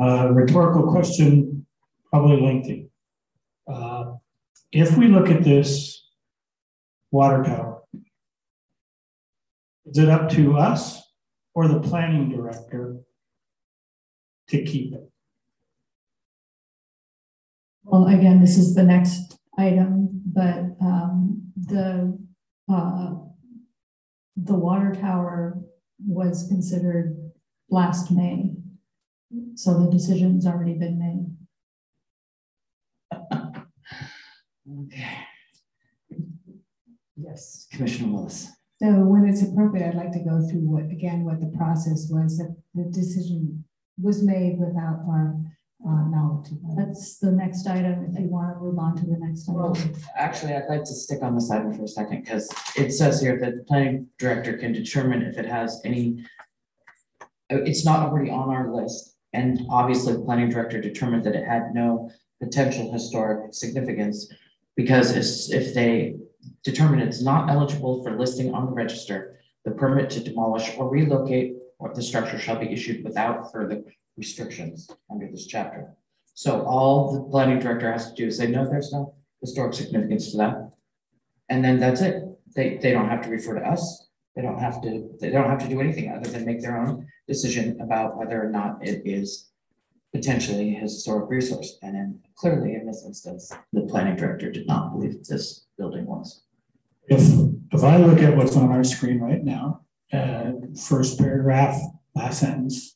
[0.00, 1.66] Uh, rhetorical question,
[2.10, 2.90] probably lengthy.
[3.66, 4.14] Uh,
[4.70, 6.06] If we look at this
[7.10, 7.82] water tower,
[9.86, 11.02] is it up to us
[11.54, 12.98] or the planning director
[14.48, 15.10] to keep it?
[17.84, 22.18] Well, again, this is the next item, but um, the
[22.70, 23.14] uh,
[24.36, 25.58] the water tower
[26.06, 27.27] was considered
[27.70, 28.54] last May.
[29.54, 31.26] So the decision's already been made.
[34.84, 35.08] Okay.
[37.16, 38.48] Yes, Commissioner Willis.
[38.80, 42.38] So when it's appropriate, I'd like to go through what, again, what the process was,
[42.38, 43.64] that the decision
[44.00, 45.36] was made without our
[45.84, 46.50] uh, knowledge.
[46.76, 49.60] That's the next item, if you want to move on to the next item.
[49.60, 49.76] Well,
[50.16, 53.36] actually, I'd like to stick on this item for a second, because it says here
[53.40, 56.24] that the planning director can determine if it has any.
[57.50, 61.74] It's not already on our list, and obviously, the planning director determined that it had
[61.74, 62.10] no
[62.42, 64.32] potential historic significance.
[64.76, 66.16] Because if they
[66.62, 71.56] determine it's not eligible for listing on the register, the permit to demolish or relocate
[71.78, 73.82] or the structure shall be issued without further
[74.16, 75.94] restrictions under this chapter.
[76.34, 80.30] So all the planning director has to do is say, no, there's no historic significance
[80.30, 80.70] to that.
[81.48, 82.22] And then that's it.
[82.54, 84.07] They, they don't have to refer to us.
[84.38, 87.08] They don't have to, they don't have to do anything other than make their own
[87.26, 89.48] decision about whether or not it is
[90.14, 91.76] potentially a historic resource.
[91.82, 96.42] And then clearly in this instance, the planning director did not believe this building was.
[97.08, 97.20] If,
[97.72, 99.80] if I look at what's on our screen right now,
[100.12, 100.52] uh,
[100.88, 101.76] first paragraph,
[102.14, 102.94] last sentence.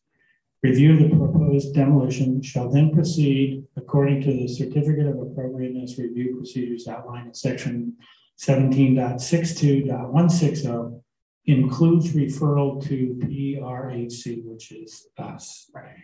[0.62, 6.86] Review the proposed demolition shall then proceed according to the certificate of appropriateness review procedures
[6.86, 7.96] outlined in section
[8.38, 11.01] 17.62.160
[11.46, 15.70] includes referral to PRHC, which is us.
[15.74, 15.96] Right.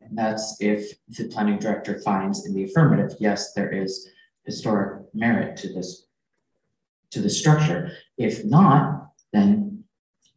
[0.00, 4.08] And that's if the planning director finds in the affirmative, yes, there is
[4.44, 6.06] historic merit to this.
[7.12, 7.92] To the structure.
[8.16, 9.84] If not, then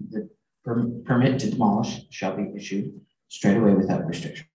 [0.09, 0.29] the
[0.63, 4.45] per- permit to demolish shall be issued straight away without restriction.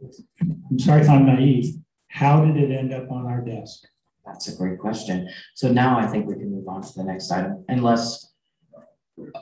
[0.00, 1.74] I'm sorry if I'm naive.
[2.08, 3.86] How did it end up on our desk?
[4.24, 5.28] That's a great question.
[5.54, 8.25] So now I think we can move on to the next item unless.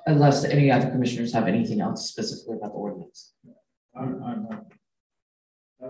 [0.06, 3.34] Unless any other commissioners have anything else specifically about the ordinance.
[3.96, 4.48] I'm, I'm,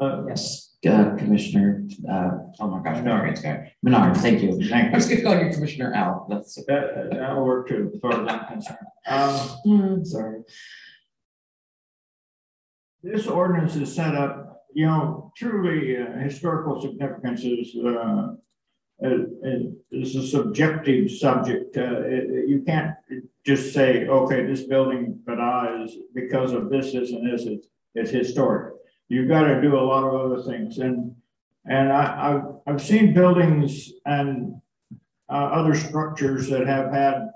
[0.00, 3.38] uh, Yes, uh, Commissioner, uh, oh my gosh, Menard.
[3.82, 4.58] Menard, thank you.
[4.68, 8.12] thank I was gonna call you Commissioner Al, that's, That, that'll work too, as far
[8.12, 8.78] as I'm concerned.
[9.06, 10.40] Um, sorry.
[13.02, 18.34] This ordinance is set up, you know, truly uh, historical significance is, uh,
[19.00, 21.76] is a subjective subject.
[21.76, 22.94] Uh, it- you can't
[23.44, 25.38] just say, okay, this building, but
[25.80, 28.74] is because of this, this and this, it's, it's historic.
[29.08, 31.14] You've got to do a lot of other things and,
[31.66, 34.60] and I, I've, I've seen buildings and
[35.30, 37.30] uh, other structures that have had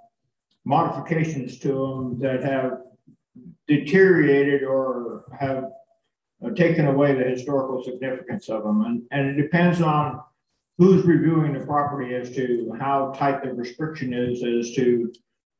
[0.65, 2.81] modifications to them that have
[3.67, 5.65] deteriorated or have
[6.45, 8.83] uh, taken away the historical significance of them.
[8.85, 10.21] And, and it depends on
[10.79, 15.13] who's reviewing the property as to how tight the restriction is as to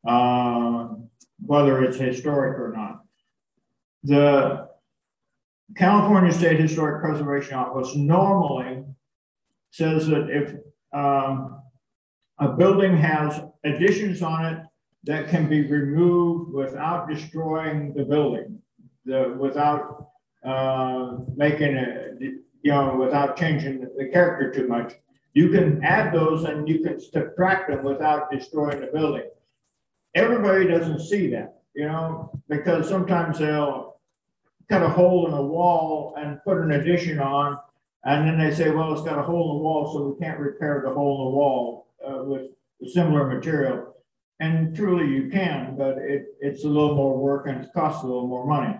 [0.07, 0.89] uh,
[1.45, 3.03] whether it's historic or not.
[4.05, 4.69] The
[5.77, 8.85] California State Historic Preservation Office normally
[9.71, 10.55] says that if
[10.93, 11.63] um,
[12.39, 14.63] a building has additions on it
[15.05, 18.61] that can be removed without destroying the building,
[19.05, 20.11] the, without,
[20.45, 24.95] uh, making it, you know, without changing the character too much.
[25.39, 29.29] You can add those and you can subtract them without destroying the building.
[30.17, 34.01] Everybody doesn't see that, you know, because sometimes they'll
[34.69, 37.57] cut a hole in a wall and put an addition on.
[38.05, 40.41] And then they say, well, it's got a hole in the wall, so we can't
[40.41, 42.57] repair the hole in the wall, uh, with
[42.93, 43.95] similar material.
[44.41, 48.07] And truly you can, but it, it's a little more work and it costs a
[48.09, 48.77] little more money.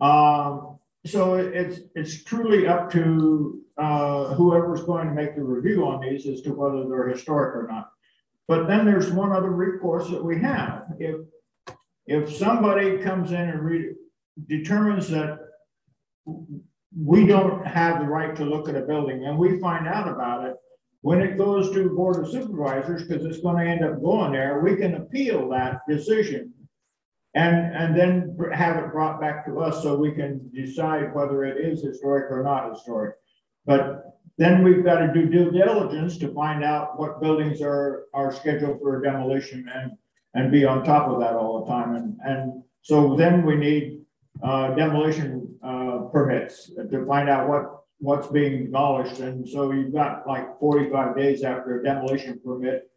[0.00, 6.00] Um, so it's, it's truly up to, uh, whoever's going to make the review on
[6.00, 7.90] these as to whether they're historic or not.
[8.46, 10.84] But then there's one other recourse that we have.
[10.98, 11.20] If,
[12.06, 13.94] if somebody comes in and re,
[14.48, 15.38] determines that
[16.96, 20.46] we don't have the right to look at a building and we find out about
[20.46, 20.56] it,
[21.00, 24.76] when it goes to Board of Supervisors, because it's gonna end up going there, we
[24.76, 26.52] can appeal that decision.
[27.34, 31.56] And, and then have it brought back to us so we can decide whether it
[31.64, 33.14] is historic or not historic.
[33.64, 38.32] But then we've got to do due diligence to find out what buildings are, are
[38.32, 39.92] scheduled for demolition and,
[40.34, 41.94] and be on top of that all the time.
[41.94, 44.00] And, and so then we need,
[44.42, 50.26] uh, demolition, uh, permits to find out what, what's being demolished, and so you've got
[50.26, 52.90] like forty-five days after a demolition permit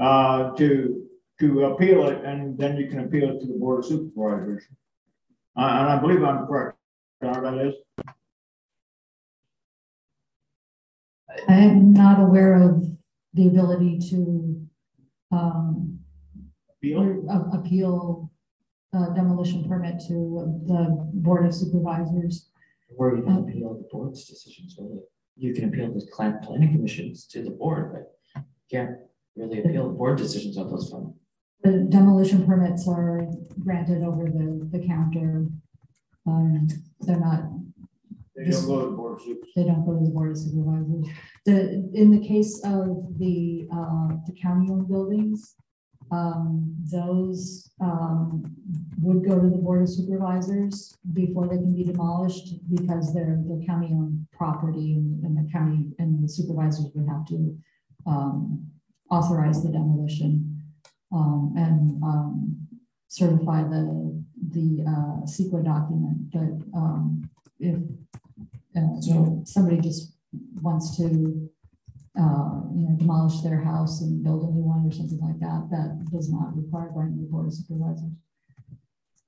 [0.00, 1.07] uh, to,
[1.40, 4.64] to appeal it, and then you can appeal it to the board of supervisors.
[5.56, 6.76] Uh, and I believe I'm correct,
[7.22, 7.74] Are that is?
[11.48, 12.82] I am not aware of
[13.34, 14.66] the ability to,
[15.30, 15.98] um,
[16.76, 17.24] Appeal?
[17.30, 18.30] a- appeal
[18.92, 22.50] uh, demolition permit to the Board of Supervisors.
[22.96, 25.00] Or you can appeal the board's decisions, really.
[25.36, 26.04] You can appeal the
[26.42, 28.96] planning commissions to the board, but you can't
[29.36, 31.14] really appeal the board decisions on those from.
[31.64, 33.26] The demolition permits are
[33.58, 35.46] granted over the, the counter.
[36.26, 36.68] Um,
[37.00, 37.44] they're not,
[38.36, 39.52] They don't go to the board of supervisors.
[39.56, 41.06] they don't go to the Board of Supervisors.
[41.44, 45.56] The, in the case of the, uh, the county-owned buildings,
[46.12, 48.42] um, those, um,
[49.00, 53.64] would go to the Board of Supervisors before they can be demolished because they're, the
[53.66, 57.56] county-owned property and and the county and the supervisors would have to,
[58.06, 58.64] um,
[59.10, 60.47] authorize the demolition,
[61.12, 62.56] um, and, um,
[63.08, 67.28] certify the, the, uh, CEQA document, but, um,
[67.58, 67.76] if,
[68.76, 70.14] uh, so somebody just
[70.62, 71.04] wants to,
[72.18, 75.68] uh, you know, demolish their house and build a new one or something like that,
[75.70, 78.12] that does not require going to the board of supervisors.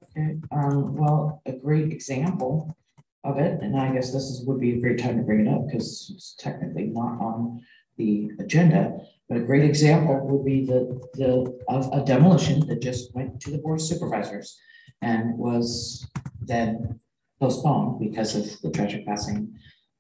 [0.05, 2.77] Okay, um, well, a great example
[3.25, 5.49] of it, and I guess this is, would be a great time to bring it
[5.49, 7.61] up, because it's technically not on
[8.01, 8.13] the
[8.45, 8.83] agenda,
[9.29, 10.81] but a great example would be the,
[11.21, 11.31] the,
[11.77, 14.49] of a demolition that just went to the board of supervisors
[15.03, 16.07] and was
[16.53, 16.99] then
[17.43, 19.39] postponed because of the tragic passing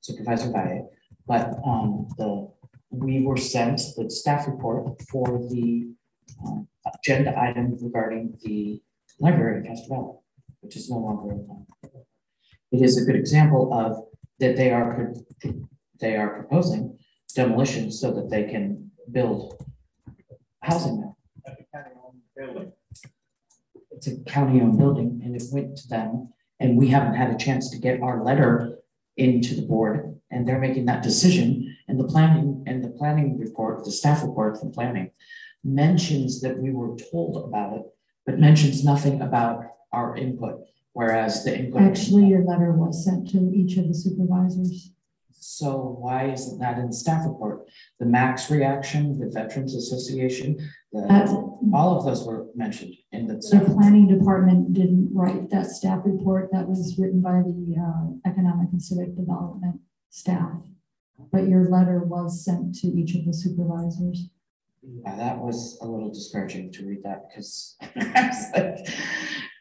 [0.09, 0.91] Supervisor Valle.
[1.33, 2.31] But, um, the,
[2.91, 5.67] we were sent the staff report for the,
[6.45, 8.81] um, agenda item regarding the
[9.25, 10.17] library in Valley,
[10.63, 11.33] which is no longer.
[11.53, 11.67] um,
[12.75, 13.91] It is a good example of
[14.41, 15.13] that they are,
[16.03, 16.85] they are proposing
[17.33, 19.65] demolition so that they can build
[20.63, 21.15] housing.
[23.91, 27.71] It's a county-owned building and it went to them and we haven't had a chance
[27.71, 28.79] to get our letter
[29.17, 33.85] into the board and they're making that decision and the planning and the planning report,
[33.85, 35.11] the staff report from planning
[35.65, 37.83] mentions that we were told about it,
[38.25, 40.61] but mentions nothing about our input,
[40.93, 41.83] whereas the input.
[41.83, 44.91] Actually, your letter was sent to each of the supervisors.
[45.41, 47.69] So why isn't that in the staff report?
[47.99, 50.59] The MAC's reaction, the Veterans Association,
[50.93, 51.31] That's-
[51.73, 53.37] all of those were mentioned in the.
[53.37, 58.31] The staff planning department didn't write that staff report that was written by the uh,
[58.31, 59.81] Economic and Civic Development
[60.11, 60.63] staff.
[61.33, 64.29] But your letter was sent to each of the supervisors.
[64.83, 67.77] Yeah, that was a little discouraging to read that because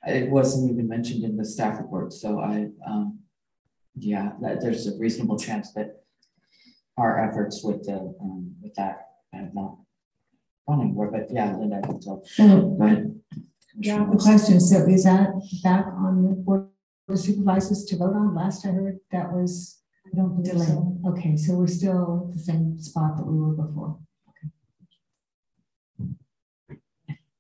[0.07, 3.19] it wasn't even mentioned in the staff report, so I, um,
[3.99, 6.03] yeah, that there's a reasonable chance that
[6.97, 9.77] our efforts with the, um, with that have not
[10.67, 12.21] gone anywhere, but yeah, Linda, I can tell.
[12.25, 13.15] So Go ahead.
[13.75, 15.29] Yeah, the question, so is that
[15.63, 16.67] back on the board
[17.07, 18.35] of supervisors to vote on?
[18.35, 20.67] Last I heard that was I don't believe delayed.
[20.67, 20.97] so.
[21.07, 23.97] Okay, so we're still the same spot that we were before.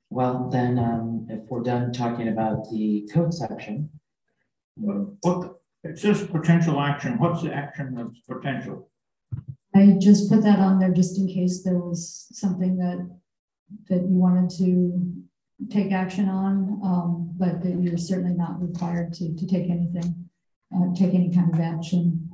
[0.09, 3.89] Well, then, um, if we're done talking about the code section,
[4.75, 8.89] What, it says potential action, what's the action that's potential?
[9.75, 13.09] I just put that on there just in case there was something that,
[13.89, 15.23] that you wanted to
[15.69, 20.29] take action on, um, but that you're certainly not required to, to take anything,
[20.75, 22.29] uh, take any kind of action.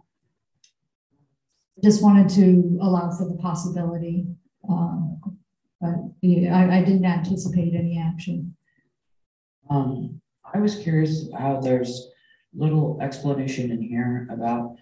[1.84, 4.26] Just wanted to allow for the possibility,
[4.70, 5.20] um,
[5.82, 8.56] but yeah, I, I didn't anticipate any action.
[9.70, 10.22] Um,
[10.54, 12.08] I was curious how there's
[12.56, 14.76] little explanation in here about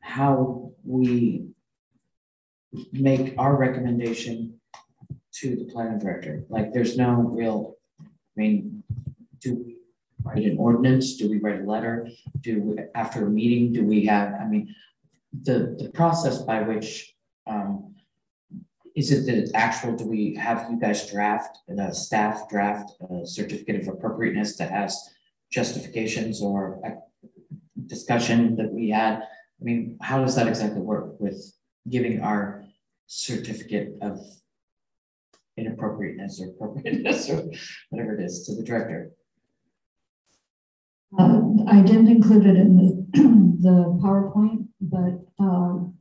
[0.00, 1.46] how we
[2.92, 4.58] make our recommendation
[5.32, 6.44] to the planning director.
[6.48, 8.04] Like, there's no real, I
[8.36, 8.82] mean,
[9.40, 9.76] do we
[10.22, 11.16] write an ordinance?
[11.16, 12.08] Do we write a letter?
[12.40, 14.74] Do, we after a meeting, do we have, I mean,
[15.42, 17.14] the, the process by which,
[17.46, 17.94] um,
[18.96, 23.80] is it the actual, do we have you guys draft, the staff draft a certificate
[23.80, 25.10] of appropriateness that has
[25.52, 26.80] justifications or
[27.86, 29.22] discussion that we had?
[29.60, 31.52] I mean, how does that exactly work with
[31.88, 32.64] giving our
[33.06, 34.20] certificate of
[35.56, 37.50] inappropriateness or appropriateness or
[37.90, 39.10] whatever it is to the director?
[41.18, 43.06] Uh, I didn't include it in the,
[43.60, 45.94] the PowerPoint, but, um,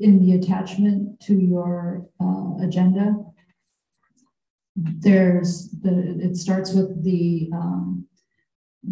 [0.00, 3.14] in the attachment to your, uh, agenda,
[4.74, 8.06] there's the, it starts with the, um,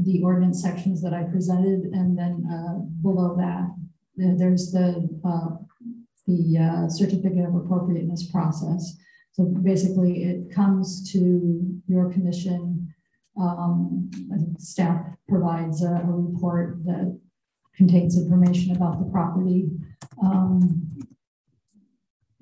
[0.03, 3.69] the ordinance sections that I presented, and then, uh, below that,
[4.17, 5.57] There's the, uh,
[6.27, 8.97] the uh, certificate of appropriateness process.
[9.33, 11.21] So basically, it comes to
[11.89, 12.95] your commission.
[13.37, 14.11] Um,
[14.59, 17.19] staff provides a, a report that
[17.77, 19.69] contains information about the property.
[20.23, 20.87] Um,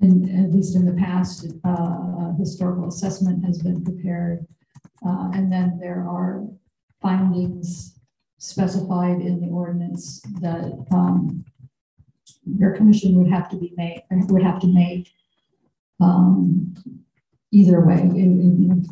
[0.00, 4.46] and at least in the past, uh, a historical assessment has been prepared.
[5.06, 6.44] Uh, and then there are
[7.02, 7.98] findings
[8.38, 11.44] specified in the ordinance that, um,
[12.58, 15.08] your commission would have to be made, would have to make,
[16.00, 16.74] um,
[17.52, 18.88] either way, in, in,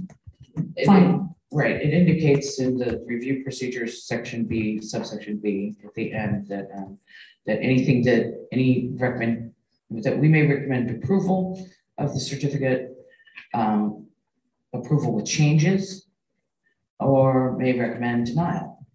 [0.76, 1.20] It-
[1.52, 6.68] Right, it indicates in the review procedures, section B, subsection B, at the end, that,
[6.72, 6.96] um,
[7.46, 9.52] that anything that, any recommend,
[9.90, 11.61] that we may recommend approval
[11.98, 12.96] of the certificate,
[13.52, 14.06] um,
[14.72, 16.06] approval with changes,
[17.01, 18.86] or may recommend denial.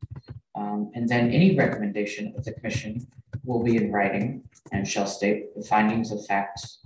[0.55, 3.07] Um, and then any recommendation of the commission
[3.43, 6.79] will be in writing and shall state the findings of facts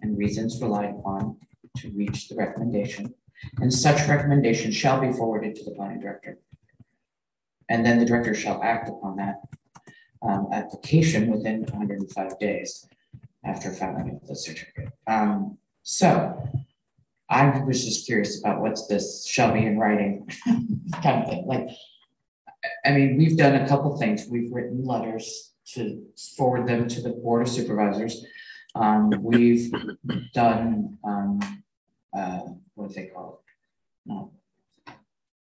[0.00, 1.36] and reasons relied upon
[1.78, 3.14] to reach the recommendation
[3.60, 6.38] and such recommendation shall be forwarded to the planning director.
[7.68, 9.36] And then the director shall act upon that
[10.22, 12.86] um, application within hundred and five days
[13.44, 14.92] after filing of the certificate.
[15.06, 16.45] Um, so
[17.28, 20.28] I was just curious about what's this shall be in writing
[21.02, 21.68] kind of thing, like,
[22.84, 24.26] I- mean, we've done a couple things.
[24.30, 26.04] We've written letters to
[26.36, 28.24] forward them to the board of supervisors.
[28.74, 29.72] Um, we've
[30.32, 31.40] done, um,
[32.16, 32.40] uh,
[32.74, 33.42] what do they call
[34.06, 34.10] it?
[34.12, 34.32] No.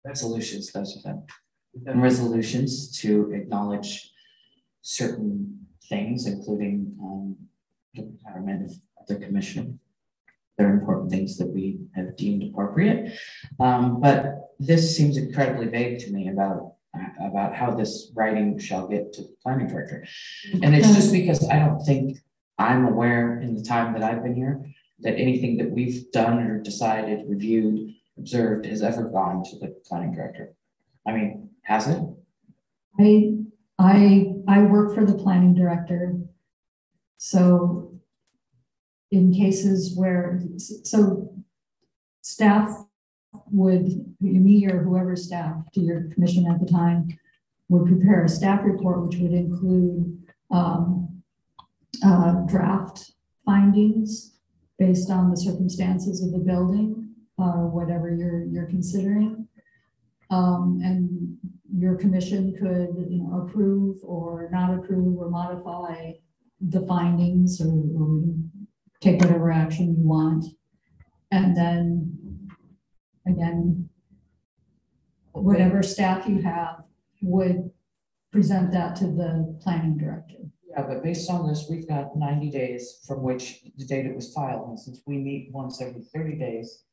[0.05, 1.23] Resolutions, those are them.
[1.85, 4.11] Done resolutions to acknowledge
[4.81, 7.37] certain things, including, um,
[7.95, 9.81] the retirement of the commission.
[10.59, 13.17] They're important things that we have deemed appropriate.
[13.61, 16.75] Um, but this seems incredibly vague to me about,
[17.25, 20.05] about how this writing shall get to the planning director.
[20.63, 22.19] And it's just because I don't think
[22.59, 24.61] I'm aware in the time that I've been here
[25.01, 30.13] that anything that we've done or decided, reviewed, observed has ever gone to the planning
[30.13, 30.55] director.
[31.07, 32.03] I mean, has it?
[32.99, 33.35] I,
[33.79, 36.17] I, I work for the planning director.
[37.19, 37.88] So
[39.11, 41.33] in cases where, so
[42.23, 42.85] staff
[43.51, 47.09] would, me or whoever staff to your commission at the time
[47.69, 50.19] would prepare a staff report, which would include
[50.51, 51.23] um,
[52.05, 53.13] uh, draft
[53.45, 54.39] findings
[54.79, 59.47] based on the circumstances of the building, or whatever you're, you're considering.
[60.31, 61.39] Um, and
[61.75, 66.13] your commission could, you know, approve or not approve or modify
[66.61, 68.35] the findings or, or
[69.01, 70.45] take whatever action you want.
[71.31, 72.49] And then,
[73.27, 73.89] again,
[75.33, 76.85] whatever staff you have
[77.23, 77.71] would
[78.33, 80.35] present that to the planning director.
[80.71, 84.33] Yeah, but based on this, we've got ninety days from which the date it was
[84.33, 86.85] filed, and since we meet once every thirty days.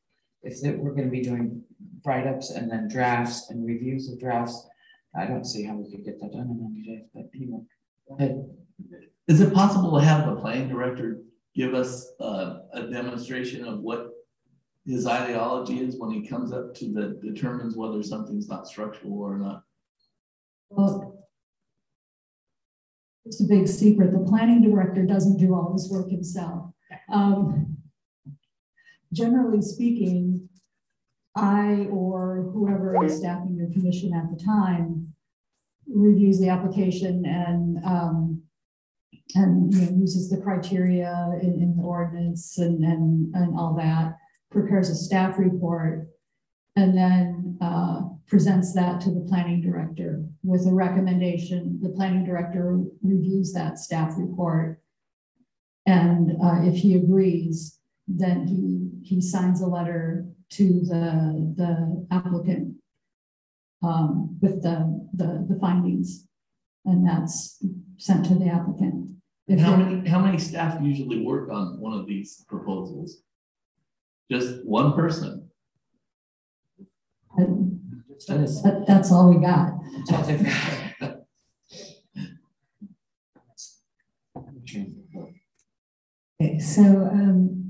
[0.42, 1.62] If that, we're gonna be doing
[2.04, 4.68] write-ups and then drafts and reviews of drafts,
[5.18, 7.60] I don't see how we could get that done in ninety days, but anyway.
[8.08, 8.44] go ahead.
[9.28, 11.22] Is it possible to have the planning director
[11.56, 14.10] give us uh, a demonstration of what
[14.86, 19.38] his ideology is when he comes up to the, determines whether something's not structural or
[19.38, 19.62] not?
[20.68, 21.18] Well,
[23.24, 24.12] it's a big secret.
[24.12, 26.70] The planning director doesn't do all this work himself.
[27.12, 27.78] Um,
[29.12, 30.48] generally speaking,
[31.34, 35.08] I or whoever is staffing your commission at the time
[35.88, 38.35] reviews the application and um,
[39.34, 44.16] and you know, uses the criteria in, in the ordinance and, and and all that,
[44.50, 46.08] prepares a staff report,
[46.76, 51.78] and then uh, presents that to the planning director with a recommendation.
[51.82, 54.80] The planning director reviews that staff report.
[55.86, 62.74] And uh, if he agrees, then he, he signs a letter to the, the applicant
[63.82, 66.26] um, with the, the, the findings.
[66.86, 67.62] And that's
[67.98, 69.10] sent to the applicant.
[69.48, 73.22] If How they're- many, how many staff usually work on one of these proposals?
[74.30, 75.50] Just one person?
[77.36, 79.74] That is- that- that's all we got.
[79.96, 81.26] that's all they've got.
[86.40, 87.65] Okay, so, um,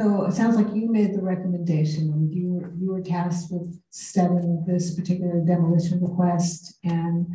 [0.00, 3.80] so it sounds like you made the recommendation, and you were, you were tasked with
[3.90, 7.26] studying this particular demolition request, and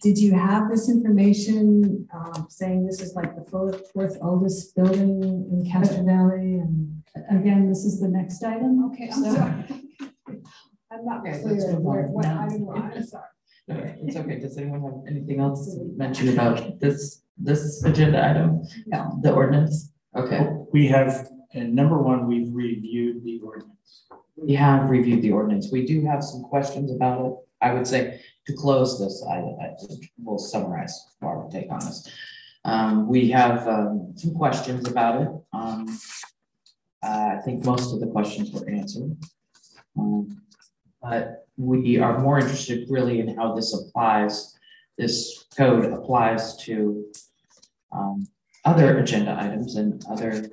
[0.00, 5.22] did you have this information, um, saying this is like the fourth, fourth oldest building
[5.50, 6.98] in Castro Valley, and,
[7.30, 8.86] Again, this is the next item.
[8.86, 9.64] okay, I'm So- sorry.
[10.90, 12.42] I'm not Okay, clear move where, what now.
[12.46, 13.24] item we're on, I'm sorry.
[13.68, 14.38] No, It's okay.
[14.38, 18.62] Does anyone have anything else to mention about this, this agenda item?
[18.86, 19.18] No.
[19.22, 19.92] The ordinance?
[20.16, 20.40] Okay,
[20.72, 24.04] We have, and number one, we've reviewed the ordinance.
[24.36, 25.70] we have reviewed the ordinance.
[25.70, 27.34] We do have some questions about it.
[27.60, 29.74] I would say to close this, I, I
[30.22, 32.10] will summarize our take on this.
[32.64, 35.28] Um, we have, um, some questions about it.
[35.52, 35.98] Um,
[37.02, 39.16] I think most of the questions were answered.
[39.98, 40.42] Um,
[41.02, 44.56] but we are more interested really in how this applies,
[44.96, 47.06] this code applies to
[47.92, 48.26] um,
[48.64, 50.48] other agenda items and other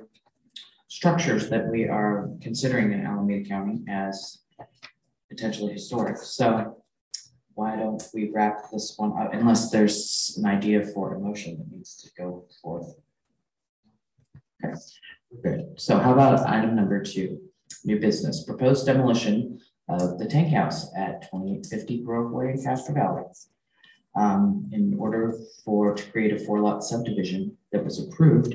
[1.00, 4.42] structures that we are considering in Alameda County as
[5.30, 6.18] potentially historic.
[6.18, 6.76] So
[7.54, 11.72] why don't we wrap this one up unless there's an idea for a motion that
[11.74, 12.96] needs to go forth?
[14.62, 14.74] Okay,
[15.42, 15.80] good.
[15.80, 17.40] So how about item number two,
[17.82, 22.92] new business, proposed demolition of the tank house at twenty-eight fifty Grove Way in Castro
[22.94, 23.22] Valley.
[24.14, 25.34] Um, in order
[25.64, 28.54] for, to create a four lot subdivision that was approved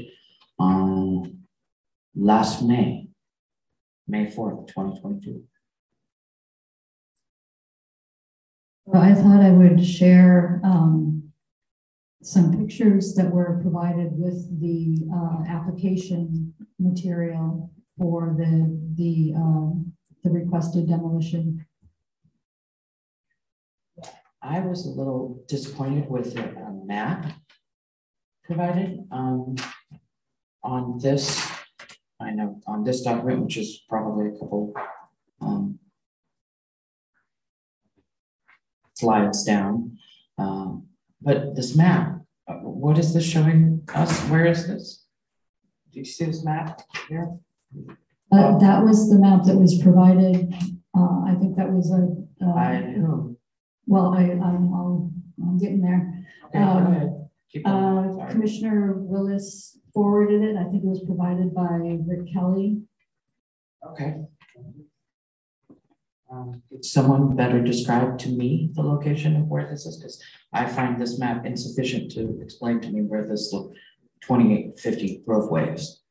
[0.59, 1.39] on
[2.15, 3.09] last May,
[4.07, 5.43] May fourth, twenty twenty-two.
[8.85, 11.31] Well, I thought I would share um,
[12.21, 19.93] some pictures that were provided with the uh, application material for the, the, um,
[20.23, 21.65] the requested demolition.
[24.41, 27.31] I was a little disappointed with the uh, map
[28.43, 29.55] provided um,
[30.63, 31.41] on this,
[32.19, 34.73] I know, on this document, which is probably a couple
[35.41, 35.79] um,
[38.93, 39.97] slides down.
[40.37, 40.87] Um,
[41.21, 42.21] But this map,
[42.61, 44.11] what is this showing us?
[44.29, 45.05] Where is this?
[45.91, 47.35] Do you see this map here?
[48.31, 50.53] Uh, That was the map that was provided.
[50.97, 52.03] uh, I think that was a,
[52.45, 53.37] uh, whom?
[53.87, 55.11] well, I, I'm, I'll-
[55.41, 56.01] I'm getting there.
[56.45, 57.14] Okay, Um.
[57.51, 57.75] Keep going.
[57.75, 58.31] Uh, Sorry.
[58.31, 60.57] Commissioner Willis forwarded it.
[60.57, 62.81] I think it was provided by Rick Kelly.
[63.89, 64.15] Okay.
[66.31, 70.21] Um, could someone better describe to me the location of where this is, because
[70.51, 73.53] I find this map insufficient to explain to me where this
[74.21, 76.01] twenty-eight fifty Grove Way is.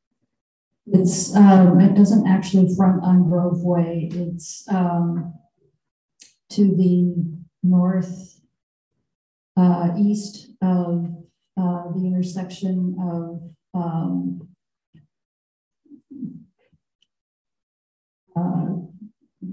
[0.87, 4.09] It's, um, it doesn't actually front on Grove Way.
[4.13, 5.35] It's, um,
[6.51, 7.15] to the
[7.63, 8.41] north,
[9.57, 11.09] uh, east of,
[11.57, 13.43] uh, the intersection of,
[13.75, 14.49] um,
[18.37, 18.75] uh,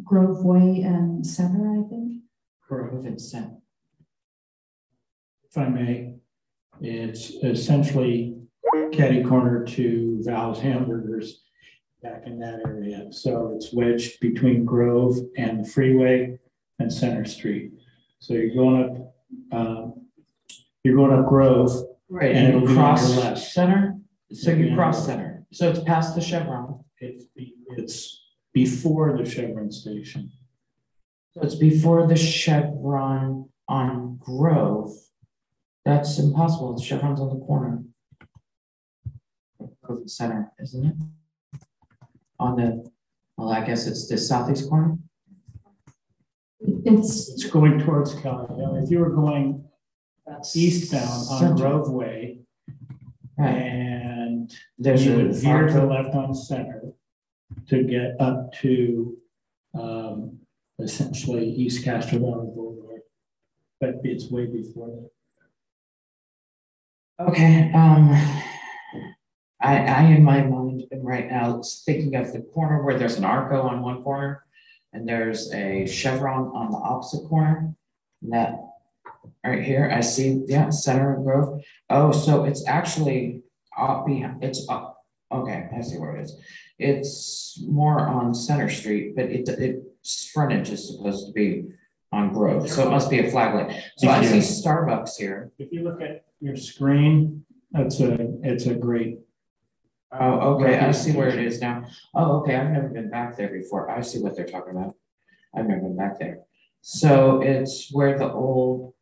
[0.04, 2.24] Grove Way and Center, I think.
[2.68, 3.58] Grove and Center.
[5.50, 6.16] If I may,
[6.80, 8.38] it's essentially
[8.92, 11.44] catty corner to Val's Hamburgers
[12.02, 13.12] back in that area.
[13.12, 16.40] So it's wedged between Grove and the freeway
[16.80, 17.74] and Center Street.
[18.20, 19.16] So you're going up,
[19.52, 20.08] um,
[20.84, 21.72] you're going up Grove.
[22.14, 23.40] Right, And and it'll you be on cross your left.
[23.42, 23.98] Center,
[24.34, 28.22] so you cross Center, so it's past the Chevron, It's, be- it's
[28.54, 30.30] before the Chevron station.
[31.34, 34.92] so it's before the Chevron on Grove.
[35.86, 37.84] That's impossible, the Chevron's on the corner.
[39.84, 40.96] Grove and Center, isn't it?
[42.40, 42.92] On the,
[43.38, 44.98] well, I guess it's the southeast corner?
[46.60, 48.76] It's, It's going towards Kelly Hill.
[48.84, 49.64] If you were going
[50.56, 51.56] eastbound on Center.
[51.56, 52.42] Grove Way
[53.38, 55.18] Right, and there's you a.
[55.18, 56.94] would veer to the left on Center
[57.68, 59.18] to get up to
[59.74, 60.40] um,
[60.80, 63.02] essentially East Castro Valley Boulevard.
[63.80, 65.10] But it's way before that.
[67.28, 68.10] Okay, um,
[69.62, 73.26] I, I in my mind am right now thinking of the corner where there's an
[73.26, 74.44] Arco on one corner
[74.94, 77.74] and there's a Chevron on the opposite corner.
[78.22, 78.60] And That,
[79.44, 81.62] right here, I see, yeah, Center of Grove.
[81.90, 83.42] Oh, so it's actually
[83.78, 86.36] up behind, it's up, okay, I see where it is.
[86.80, 91.66] It's more on Center Street, but it, its frontage is supposed to be
[92.12, 93.72] on Grove, so it must be a flag lot.
[93.98, 95.52] So I see Starbucks here.
[95.58, 99.20] If you look at your screen, that's a, it's a great,
[100.14, 101.86] Oh, okay, I see where it is now.
[102.14, 103.90] Oh, okay, I've never been back there before.
[103.90, 104.96] I see what they're talking about.
[105.56, 106.40] I've never been back there.
[106.82, 108.94] So it's where the old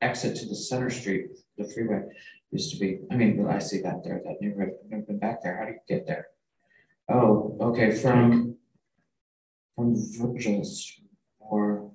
[0.00, 2.02] exit to the center street, the freeway
[2.50, 3.00] used to be.
[3.10, 4.74] I mean, I see that there, that neighborhood.
[4.84, 5.56] I've never been back there.
[5.58, 6.28] How do you get there?
[7.08, 8.56] Oh, okay, from
[9.76, 10.92] from Virgil's
[11.38, 11.90] or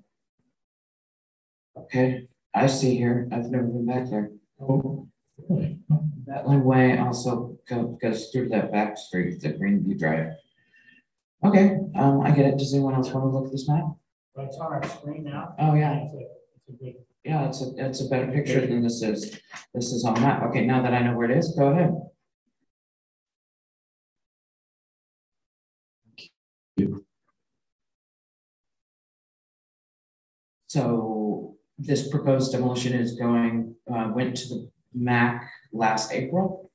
[1.78, 3.28] okay, I see here.
[3.32, 4.32] I've never been back there.
[4.62, 5.08] oh,
[5.50, 5.80] really?
[6.28, 10.34] That Way also go- goes through that back street, the Greenview Drive.
[11.44, 12.58] Okay, um, I get it.
[12.58, 13.84] Does anyone else want to look at this map?
[14.36, 15.54] But it's on our screen now.
[15.60, 16.08] Oh, yeah.
[17.26, 19.40] Yeah, it's a, it's a better picture than this is.
[19.74, 20.44] This is on that.
[20.44, 21.92] Okay, now that I know where it is, go ahead.
[30.68, 36.70] So this proposed demolition is going, uh, went to the MAC last April.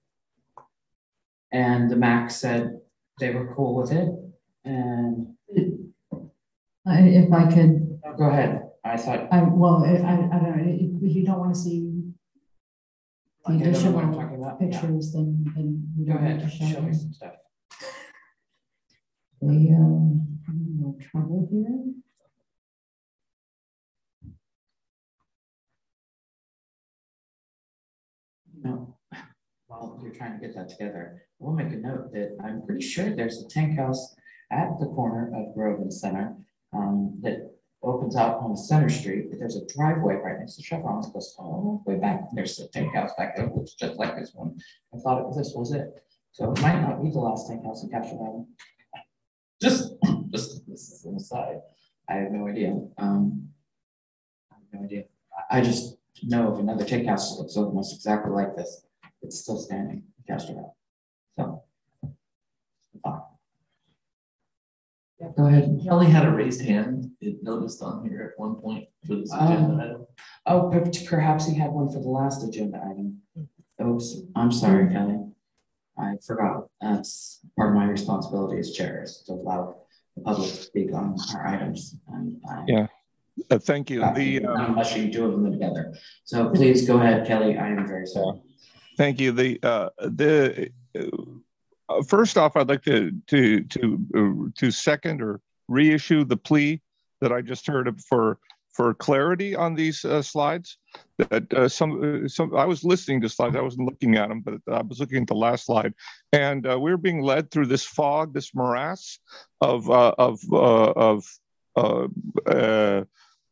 [1.53, 2.81] And the MAC said
[3.21, 4.09] they were cool with it
[4.65, 5.35] and,
[6.87, 8.60] I, if I could, oh, go ahead.
[8.85, 9.29] I thought.
[9.33, 12.03] I, well, I, I I don't know, if if you don't want to see
[13.47, 14.57] the I don't know what I'm additional talking about.
[14.61, 14.81] Yeah.
[14.81, 16.95] pictures, then, then we Go don't need ahead, to show show me them.
[16.95, 17.35] some stuff.
[19.43, 20.39] The, um,
[20.79, 21.85] little trouble here.
[28.63, 28.97] No,
[29.67, 33.15] while you're trying to get that together, we'll make a note that I'm pretty sure
[33.15, 34.15] there's a tank house
[34.51, 36.37] at the corner of Grove and Center.
[36.73, 37.50] Um, that
[37.83, 41.35] opens out on the Center Street, but there's a driveway right next to Chevron's, goes
[41.39, 44.59] all the way back, there's a tank house back there, looks just like this one.
[44.95, 47.65] I thought it was, this was it, so it might not be the last tank
[47.65, 48.45] house in Castro Valley.
[49.63, 49.95] Just,
[50.31, 51.61] just, this is an aside,
[52.09, 53.49] I have no idea, um.
[54.53, 55.05] I have no idea,
[55.51, 58.85] I, I just know of another tank house that looks almost exactly like this,
[59.23, 60.69] it's still standing in Castro Valley,
[61.39, 61.63] so.
[63.03, 63.30] fine.
[65.21, 65.81] Yeah, go ahead.
[65.85, 69.85] Kelly had a raised hand, it noticed on here at one point for this agenda
[69.85, 70.07] item.
[70.47, 73.19] Oh, per- perhaps he had one for the last agenda item.
[73.83, 75.19] Oops, I'm sorry, Kelly.
[75.99, 76.69] I forgot.
[76.81, 79.77] That's part of my responsibility as chair is to allow
[80.17, 82.65] the public to speak on our items and I.
[82.67, 82.87] Yeah.
[83.51, 84.01] Uh, thank you.
[84.15, 85.95] The, um, Not mushing two of them together.
[86.25, 87.57] So please go ahead, Kelly.
[87.59, 88.41] I am very sorry.
[88.97, 89.33] Thank you.
[89.33, 91.07] The, uh, the, uh,
[92.07, 96.81] first off, I'd like to, to, to, uh, to second or reissue the plea
[97.21, 98.39] that I just heard for,
[98.73, 100.79] for clarity on these uh, slides.
[101.19, 104.41] That uh, some, uh, some, I was listening to slides, I wasn't looking at them,
[104.41, 105.95] but I was looking at the last slide.
[106.33, 109.19] And uh, we we're being led through this fog, this morass
[109.61, 111.25] of, uh, of, uh, of,
[111.77, 112.09] uh,
[112.47, 113.05] uh,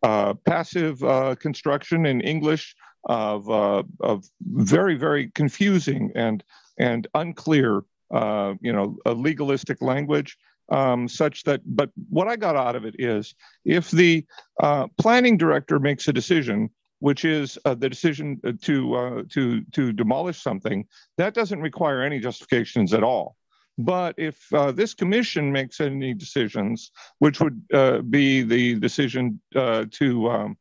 [0.02, 2.74] uh, passive uh, construction in English
[3.04, 6.44] of uh, of very very confusing and
[6.78, 10.36] and unclear uh, you know a legalistic language
[10.70, 13.34] um, such that but what I got out of it is
[13.64, 14.24] if the
[14.62, 19.92] uh, planning director makes a decision which is uh, the decision to uh, to to
[19.92, 20.86] demolish something
[21.16, 23.36] that doesn't require any justifications at all.
[23.78, 26.90] But if uh, this commission makes any decisions,
[27.20, 30.58] which would uh, be the decision uh, to um,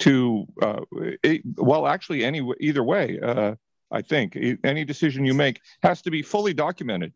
[0.00, 0.80] to uh,
[1.56, 3.54] well, actually, any either way, uh,
[3.96, 7.12] I think any decision you make has to be fully documented.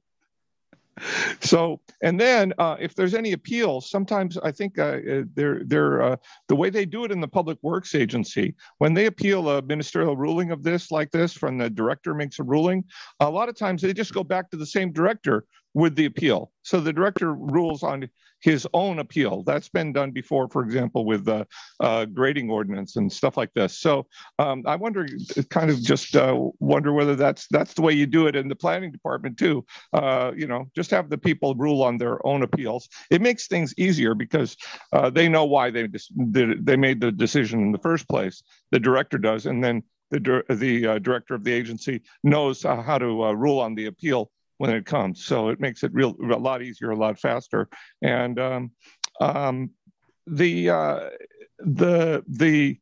[1.41, 4.99] So, and then uh, if there's any appeal, sometimes I think uh,
[5.35, 6.17] they're, they're uh,
[6.49, 10.17] the way they do it in the Public Works Agency, when they appeal a ministerial
[10.17, 12.85] ruling of this, like this, from the director makes a ruling,
[13.21, 15.45] a lot of times they just go back to the same director
[15.75, 16.53] with the appeal.
[16.63, 18.09] So the director rules on
[18.41, 19.43] his own appeal.
[19.43, 21.47] That's been done before, for example, with the
[21.79, 23.79] uh, grading ordinance and stuff like this.
[23.79, 24.07] So
[24.39, 25.07] um, I wonder,
[25.51, 28.57] kind of just uh, wonder whether that's that's the way you do it in the
[28.57, 29.65] planning department too.
[29.93, 32.89] Uh, you know, just have the people rule on their own appeals.
[33.11, 34.57] It makes things easier because
[34.93, 38.43] uh, they know why they they made the decision in the first place.
[38.71, 43.25] The director does, and then the the uh, director of the agency knows how to
[43.25, 44.31] uh, rule on the appeal
[44.61, 45.25] when it comes.
[45.25, 47.67] So it makes it real a lot easier, a lot faster.
[48.03, 48.73] And um,
[49.19, 49.71] um,
[50.27, 51.01] the, uh,
[51.61, 52.79] the the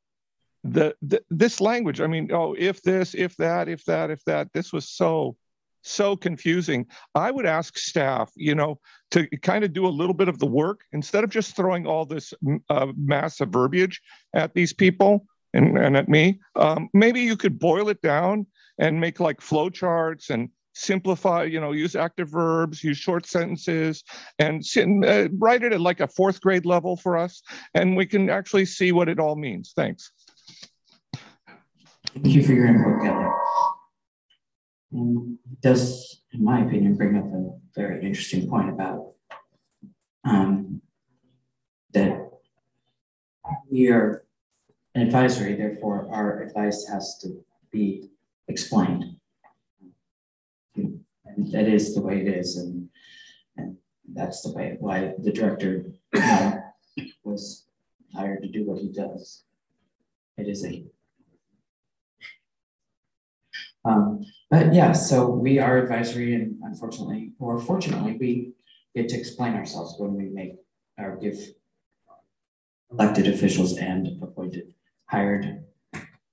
[0.65, 2.01] the the this language.
[2.01, 4.53] I mean, oh, if this, if that, if that, if that.
[4.53, 5.37] This was so
[5.83, 6.85] so confusing.
[7.15, 8.81] I would ask staff, you know,
[9.13, 12.05] to kind of do a little bit of the work instead of just throwing all
[12.05, 12.35] this
[12.71, 14.03] uh, massive verbiage
[14.35, 16.41] at these people and, and at me.
[16.57, 18.47] Um, maybe you could boil it down
[18.81, 24.05] and make like flow charts and simplify, you know, use active verbs, use short sentences,
[24.39, 24.65] and
[25.05, 27.43] uh, write it at like a fourth grade level for us,
[27.75, 29.73] and we can actually see what it all means.
[29.75, 30.13] Thanks.
[32.15, 33.27] Thank you for your input, Kelly.
[34.93, 39.13] And does, in my opinion, bring up a very interesting point about
[40.25, 40.81] um,
[41.93, 42.31] that
[43.71, 44.25] we are
[44.95, 48.09] an advisory, therefore our advice has to be
[48.49, 49.18] explained.
[50.79, 52.89] And that is the way it is, and
[53.57, 53.77] and
[54.13, 55.93] that's the way why the director
[57.25, 57.67] was
[58.15, 59.45] hired to do what he does.
[60.37, 60.85] It is a
[63.85, 68.53] um, but yeah, so we are advisory, and unfortunately, or fortunately, we
[68.95, 70.57] get to explain ourselves when we make
[70.99, 71.39] or give
[72.91, 74.75] elected officials and appointed
[75.07, 75.65] hired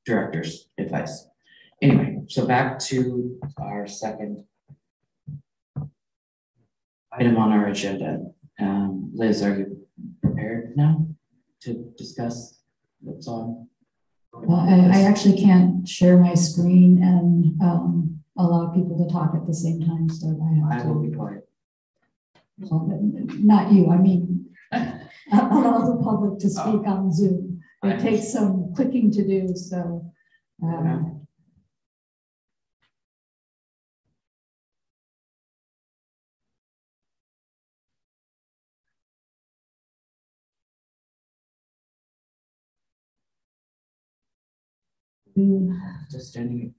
[0.05, 1.27] director's advice.
[1.85, 4.43] Anyway, so back to our second
[7.11, 8.25] item on our agenda.
[8.59, 9.85] Um, Liz, are you
[10.23, 11.05] prepared now
[11.61, 12.59] to discuss
[13.01, 13.67] what's on?
[14.33, 19.45] Well, I, I actually can't share my screen and, um, allow people to talk at
[19.45, 21.09] the same time, so I I have will to.
[21.09, 21.47] be quiet.
[22.57, 22.89] well,
[23.53, 27.61] Not you, I mean, allow the public to speak on Zoom.
[27.83, 30.11] It takes some clicking to do, so,
[30.63, 31.24] um,
[45.35, 46.73] Just standing.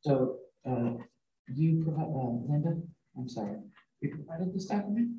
[0.00, 0.94] So, uh,
[1.54, 2.80] you provide, uh, Linda,
[3.14, 3.58] I'm sorry,
[4.00, 5.10] you provided this document?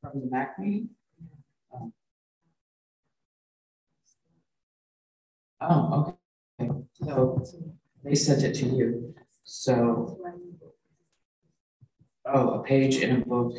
[0.00, 0.88] From the MAC meeting?
[1.74, 1.92] Um,
[5.60, 6.16] Oh,
[6.60, 7.42] okay, so
[8.04, 9.14] they sent it to you,
[9.44, 10.18] so.
[12.24, 13.52] Oh, a page in a book.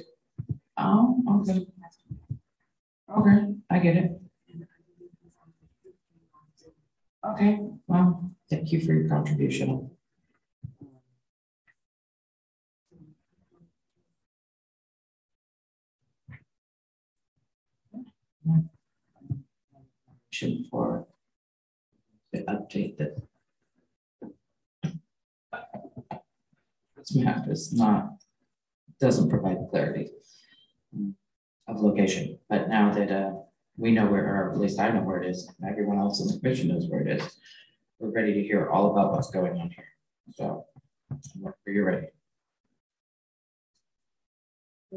[0.78, 1.66] Oh, okay.
[3.10, 4.12] Okay, I get it.
[7.26, 9.92] Okay, well, thank you for your contribution.
[20.70, 21.08] For
[22.32, 23.18] the update that.
[26.96, 28.18] This map is not,
[29.00, 30.12] doesn't provide clarity
[31.68, 33.34] of location, but now that, uh,
[33.78, 36.28] we know where, or at least I know where it is, and everyone else in
[36.28, 37.38] the commission knows where it is.
[38.00, 39.86] We're ready to hear all about what's going on here,
[40.32, 40.66] so,
[41.36, 42.08] whenever you're ready.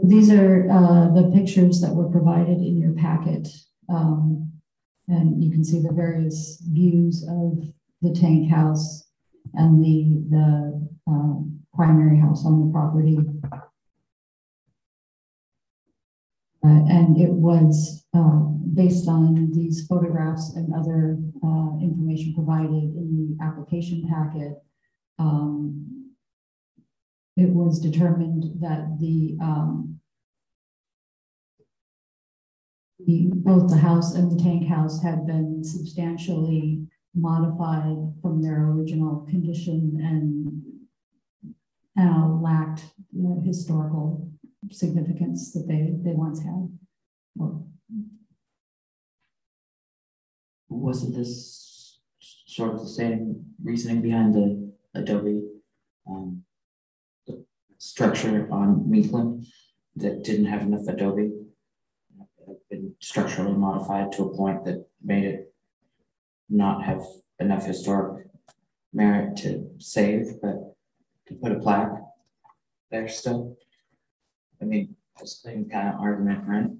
[0.02, 3.48] These are, uh, the pictures that were provided in your packet.
[3.88, 4.52] Um,
[5.08, 7.58] and you can see the various views of
[8.00, 9.08] the tank house
[9.54, 13.18] and the, the, um, primary house on the property.
[16.62, 18.40] Uh, and it was, uh,
[18.74, 24.62] based on these photographs and other, uh, information provided in the application packet.
[25.18, 26.12] Um,
[27.36, 30.00] it was determined that the, um,
[33.06, 39.26] the, both the house and the tank house had been substantially modified from their original
[39.30, 40.50] condition and
[42.40, 44.28] lacked the historical
[44.70, 46.68] significance that they, they once had.
[47.38, 47.62] Or
[50.68, 51.98] Wasn't this
[52.46, 55.42] sort of the same reasoning behind the Adobe,
[56.08, 56.44] um,
[57.26, 57.44] the
[57.78, 59.46] structure on Meekland
[59.96, 61.32] that didn't have enough Adobe?
[62.68, 65.54] Been structurally modified to a point that made it
[66.48, 67.02] not have
[67.40, 68.26] enough historic
[68.92, 70.76] merit to save, but
[71.26, 71.92] to put a plaque
[72.90, 73.56] there still.
[74.60, 76.70] I mean, that's the same kind of argument, right?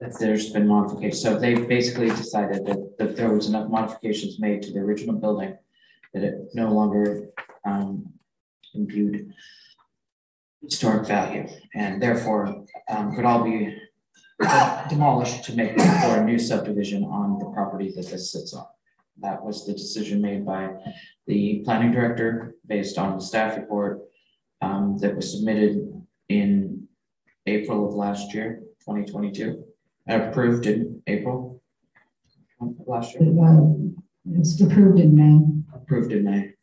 [0.00, 4.62] That there's been modifications, so they basically decided that, that there was enough modifications made
[4.62, 5.56] to the original building.
[6.14, 7.28] That it no longer,
[7.64, 8.12] um,
[8.74, 9.32] imbued
[10.62, 13.76] historic value, and therefore, um, could all be
[14.88, 18.66] demolished to make for a new subdivision on the property that this sits on.
[19.20, 20.70] That was the decision made by
[21.26, 24.00] the planning director based on the staff report
[24.60, 25.92] um, that was submitted
[26.28, 26.86] in
[27.46, 29.64] April of last year, twenty twenty-two,
[30.08, 31.62] approved in April
[32.60, 35.40] of last year, it, uh, It's approved in May.
[35.74, 36.54] approved in May.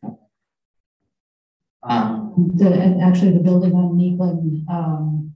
[1.82, 5.34] Um, The, and actually, the building on Meekland, um,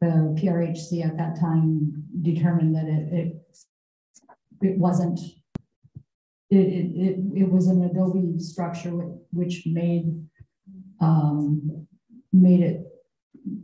[0.00, 3.56] the PRHC at that time determined that it, it,
[4.62, 5.20] it wasn't,
[6.50, 10.23] it, it, it, it was an adobe structure whi- which made,
[11.04, 11.86] um,
[12.32, 12.80] made it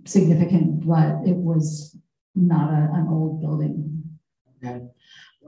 [0.05, 1.97] significant, but it was
[2.35, 4.03] not a, an old building.
[4.63, 4.85] okay,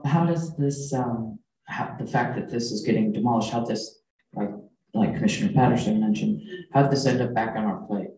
[0.05, 3.99] how does this, um, how, the fact that this is getting demolished, how this,
[4.33, 4.51] like,
[4.93, 6.41] like Commissioner Patterson mentioned,
[6.73, 8.09] how did this end up back on our plate?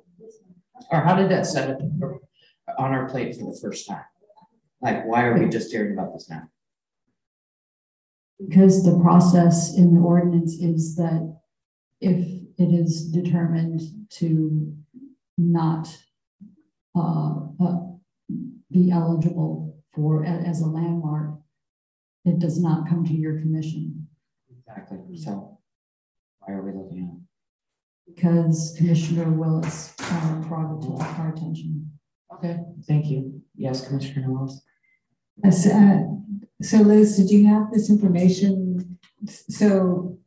[0.92, 1.80] Or how did that set up
[2.78, 4.04] on our plate for the first time?
[4.82, 6.44] Like, why are we just hearing about this now?
[8.46, 11.40] Because the process in the ordinance is that
[12.02, 12.26] if
[12.58, 14.74] it is determined to
[15.38, 15.88] not
[16.96, 17.78] uh, uh,
[18.72, 21.40] be eligible for, as a landmark,
[22.26, 24.08] it does not come to your commission.
[24.50, 25.60] Exactly, so
[26.40, 27.26] why are we looking at?
[28.06, 31.92] because Commissioner Willis uh, brought it to our attention.
[32.34, 33.42] Okay, thank you.
[33.56, 34.62] Yes, Commissioner Wells?
[35.44, 36.04] Yes, uh,
[36.62, 39.00] so Liz, did you have this information?
[39.28, 40.20] So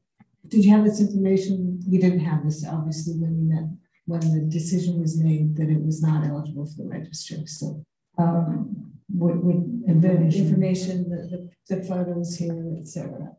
[0.48, 1.80] did you have this information?
[1.86, 3.64] You didn't have this obviously when you met,
[4.06, 7.36] when the decision was made that it was not eligible for the register.
[7.46, 7.84] So
[8.18, 9.56] Um, What, what
[9.88, 10.46] and the information?
[10.46, 13.36] information, the, the, the photos here, etc.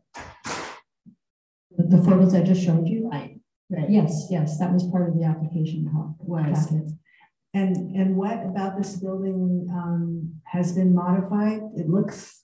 [1.76, 3.08] The the photos I just showed you?
[3.08, 3.40] Right.
[3.70, 3.88] Right.
[3.88, 6.66] Yes, yes, that was part of the application pa- Was.
[6.66, 6.88] packet.
[7.54, 11.60] And, and what about this building, um, has been modified?
[11.76, 12.39] It looks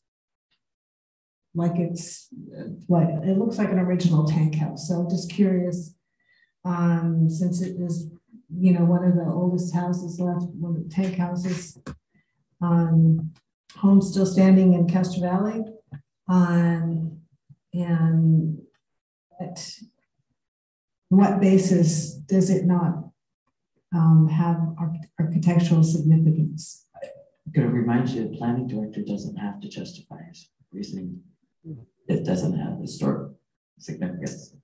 [1.56, 5.94] like it's, uh, what, it looks like an original tank house, so just curious.
[6.64, 8.10] Um, since it is,
[8.56, 11.78] you know, one of the oldest houses left, one of the tank houses.
[12.60, 13.32] Um,
[13.76, 15.62] home still standing in Castro Valley.
[16.28, 17.20] Um,
[17.72, 18.58] and
[19.40, 19.68] at
[21.08, 23.10] what basis does it not
[23.94, 24.58] um, have
[25.20, 26.86] architectural significance.
[27.46, 31.20] I'm gonna remind you, the planning director doesn't have to justify his reasoning.
[32.08, 33.32] It doesn't have historic
[33.78, 34.54] significance.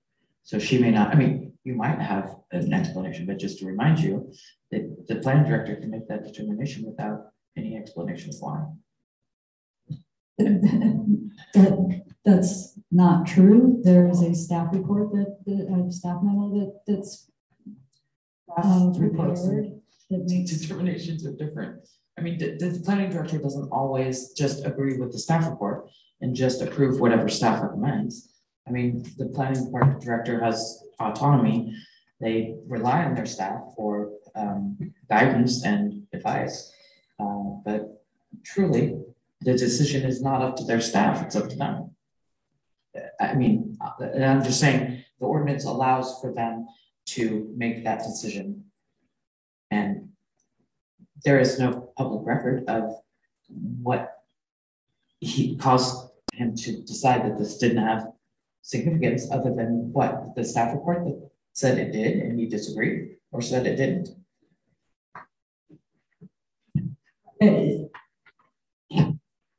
[0.43, 4.01] So she may not, I mean, you might have an explanation, but just to remind
[4.01, 4.33] you,
[4.71, 8.65] that the planning director can make that determination without any explanation of why.
[10.39, 13.81] That, that's not true.
[13.83, 17.31] There is a staff report that, the a staff memo that, that's
[18.57, 19.81] uh, Reports prepared
[20.11, 21.89] that makes, Determinations are different.
[22.19, 25.91] I mean, the, the planning director doesn't always just agree with the staff report
[26.23, 28.31] and just approve whatever staff recommends.
[28.67, 31.75] I mean, the planning board director has autonomy.
[32.21, 34.79] They rely on their staff for um,
[35.11, 36.73] guidance and advice.
[37.19, 38.05] Uh, but
[38.45, 39.03] truly,
[39.41, 41.91] the decision is not up to their staff, it's up to them.
[43.21, 46.67] I mean, and I'm just saying, the ordinance allows for them
[47.07, 48.65] to make that decision.
[49.71, 50.11] And
[51.25, 52.95] there is no public record of
[53.83, 54.23] what
[55.21, 58.09] he caused him to decide that this didn't have
[58.63, 63.43] significance other than what, the staff report that said it did and he disagreed or
[63.43, 64.09] said it didn't.
[67.41, 67.91] the,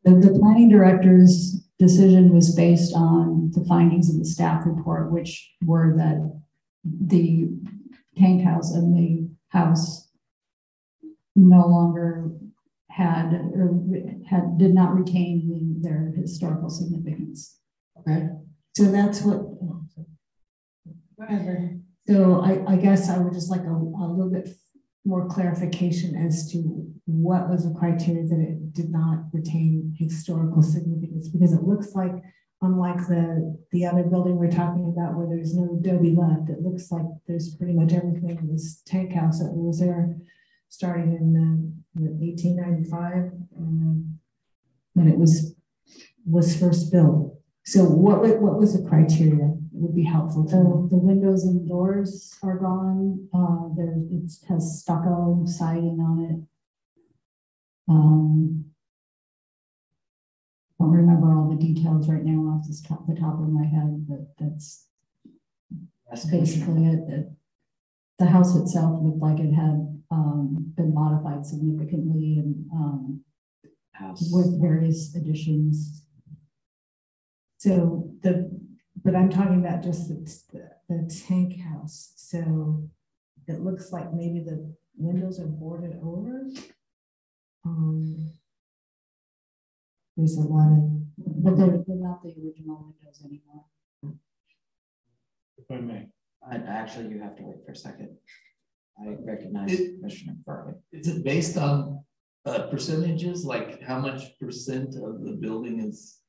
[0.04, 5.94] the planning director's decision was based on the findings of the staff report, which were
[5.98, 6.42] that
[6.84, 7.50] the
[8.18, 10.10] tank house and the house
[11.36, 12.32] no longer
[12.96, 13.66] had, or
[14.30, 17.60] had, did not retain the- their historical significance.
[18.00, 18.30] Okay.
[18.76, 19.40] So that's what.
[21.16, 21.78] Whatever.
[22.08, 24.50] So I, I guess I would just like a, a little bit
[25.06, 26.58] more clarification as to
[27.06, 32.16] what was the criteria that it did not retain historical significance, because it looks like
[32.62, 36.92] unlike the, the other building we're talking about where there's no adobe left, it looks
[36.92, 40.16] like there's pretty much everything in this tank house that was there
[40.70, 44.20] starting in eighteen ninety-five, um,
[44.94, 45.56] when it was,
[46.26, 47.38] was first built.
[47.66, 49.56] So what, wa- what was the criteria?
[49.72, 50.88] Would be helpful to know.
[50.90, 57.92] The, the windows and doors are gone, uh, there, it has stucco siding on it.
[57.92, 58.66] Um.
[60.80, 64.06] Don't remember all the details right now off the top, the top of my head,
[64.08, 64.88] but that's
[66.10, 67.08] That's basically it.
[67.08, 67.36] The-
[68.20, 73.00] The house itself looked like it had, um, been modified significantly and, um,
[74.36, 76.06] with various additions.
[77.58, 77.74] So
[78.24, 78.34] the,
[79.04, 80.18] but I'm talking about just the,
[80.54, 82.40] the, the tank house, so
[83.52, 84.58] it looks like maybe the
[84.96, 86.36] windows are boarded over.
[87.66, 88.34] Um.
[90.16, 90.84] There's a lot of,
[91.44, 93.66] But they're, they're not the original windows anymore.
[95.58, 96.02] If I may.
[96.46, 98.10] Uh, Actually, you have to wait for a second.
[99.02, 100.74] I recognize It- Commissioner Farley.
[100.92, 102.04] Is it based on
[102.46, 106.20] uh percentages, like how much percent of the building is?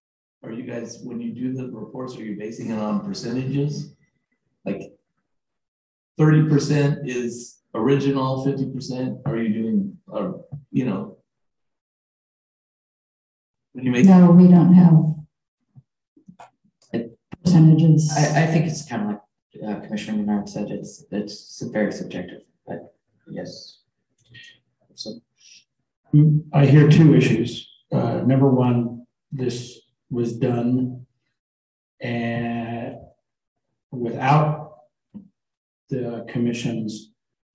[0.43, 3.95] Are you guys, when you do the reports, are you basing it on percentages?
[4.65, 4.83] Like
[6.19, 10.33] thirty percent is original, fifty percent, are you doing, uh,
[10.71, 11.19] you know?
[13.73, 14.97] When you make, No, we don't have
[17.43, 18.13] percentages.
[18.17, 19.21] I, I think it's kind of like
[19.67, 22.43] uh, Commissioner Menard said, it's, it's very subjective,
[23.31, 23.81] yes.
[24.95, 25.21] So,
[26.53, 27.69] I hear two issues.
[27.93, 31.07] Uh, number one, this was done
[32.01, 32.97] and
[33.91, 34.75] without
[35.89, 37.13] the commission's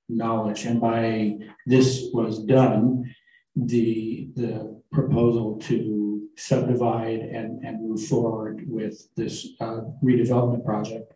[0.07, 3.14] knowledge, and by this was done,
[3.55, 11.12] the, the proposal to subdivide and, and move forward with this uh, redevelopment project.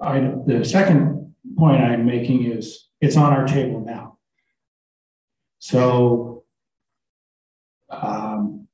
[0.00, 1.19] I, the second
[1.56, 4.18] point I'm making is it's on our table now.
[5.58, 6.44] So
[7.90, 8.68] um,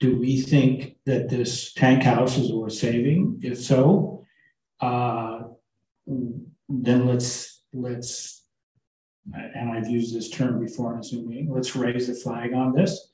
[0.00, 3.40] do we think that this tank house is worth saving?
[3.42, 4.24] If so,
[4.80, 5.42] uh,
[6.06, 8.42] then let's let's
[9.32, 11.52] and I've used this term before in a Zoom meeting.
[11.52, 13.08] Let's raise the flag on this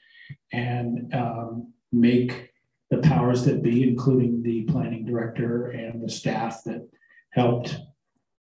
[0.53, 2.51] and um, make
[2.91, 6.89] the powers that be, including the planning director and the staff that
[7.31, 7.77] helped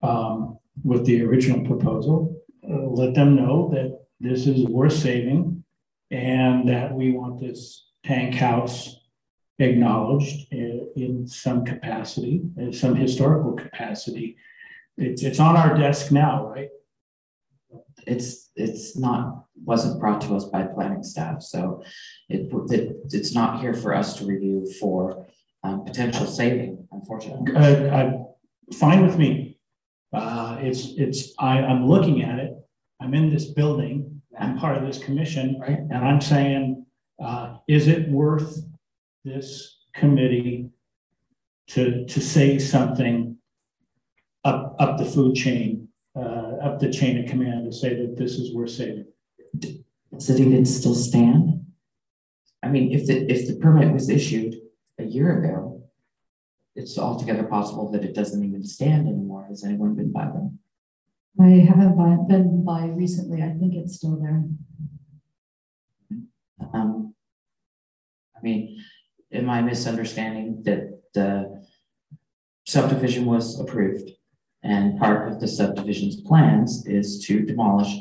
[0.01, 5.63] um, with the original proposal, uh, let them know that this is worth saving
[6.11, 8.97] and that we want this tank house
[9.59, 14.37] acknowledged in, in some capacity, in some historical capacity.
[14.97, 16.69] It's, it's on our desk now, right?
[18.05, 21.83] It's, it's not, wasn't brought to us by planning staff, so
[22.29, 25.27] it, it, it's not here for us to review for
[25.63, 27.53] um, potential saving, unfortunately.
[27.55, 28.11] Uh, uh,
[28.73, 29.56] fine with me.
[30.13, 32.53] Uh, it's, it's, I, I'm looking at it.
[33.01, 34.21] I'm in this building.
[34.39, 35.79] I'm part of this commission, Right.
[35.79, 36.85] and I'm saying,
[37.19, 38.59] uh, is it worth
[39.25, 40.69] this committee
[41.69, 43.37] to, to say something
[44.45, 48.33] up, up the food chain, uh, up the chain of command to say that this
[48.33, 49.05] is worth saving?
[49.59, 51.65] Does it even still stand?
[52.63, 54.55] I mean, if the, if the permit was issued
[54.99, 55.66] a year ago,
[56.77, 59.47] it's altogether possible that it doesn't even stand anymore.
[59.49, 60.59] Has anyone been by them?
[61.41, 63.41] I haven't been by recently.
[63.41, 64.43] I think it's still there.
[66.73, 67.15] Um,
[68.35, 68.83] I mean,
[69.33, 71.65] am I misunderstanding that the
[72.65, 74.11] subdivision was approved?
[74.63, 77.91] And part of the subdivision's plans is to demolish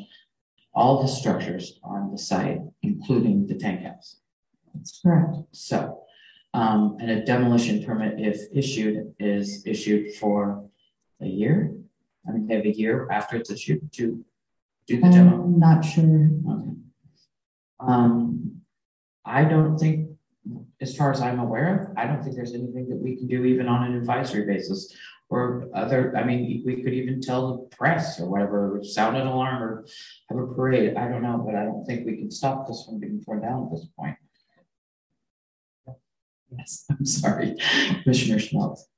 [0.74, 4.16] all the structures on the site, including the tank house.
[4.74, 5.36] That's correct.
[5.52, 6.05] So,
[6.54, 10.68] um, and a demolition permit, if issued, is issued for
[11.20, 11.74] a year?
[12.26, 14.24] I mean, they have a year after it's issued to
[14.86, 15.42] do the demo.
[15.44, 16.04] I'm not sure.
[16.04, 16.70] Okay.
[17.80, 18.62] Um,
[19.24, 20.10] I don't think,
[20.80, 23.44] as far as I'm aware of, I don't think there's anything that we can do
[23.44, 24.94] even on an advisory basis.
[25.28, 29.60] Or other, I mean, we could even tell the press or whatever, sound an alarm
[29.60, 29.84] or
[30.28, 33.00] have a parade, I don't know, but I don't think we can stop this from
[33.00, 34.16] being torn down at this point.
[36.50, 37.56] Yes, I'm sorry,
[38.02, 38.88] Commissioner Schmaltz.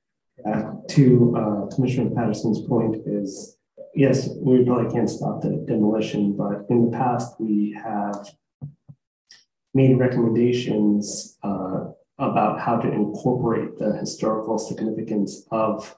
[0.46, 3.56] Uh, to uh, Commissioner Patterson's point is,
[3.94, 8.28] yes, we really can't stop the demolition, but in the past, we have
[9.74, 11.86] made recommendations uh,
[12.18, 15.96] about how to incorporate the historical significance of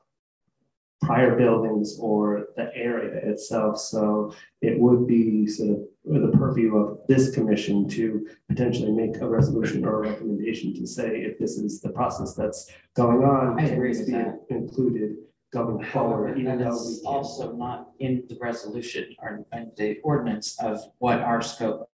[1.03, 3.79] prior buildings or the area itself.
[3.79, 9.29] So it would be sort of the purview of this commission to potentially make a
[9.29, 13.59] resolution or a recommendation to say if this is the process that's going on.
[13.59, 14.41] I can agree this with be that.
[14.51, 15.17] Included
[15.53, 17.17] going forward, even though is we can't.
[17.17, 21.91] also not in the resolution or in the ordinance of what our scope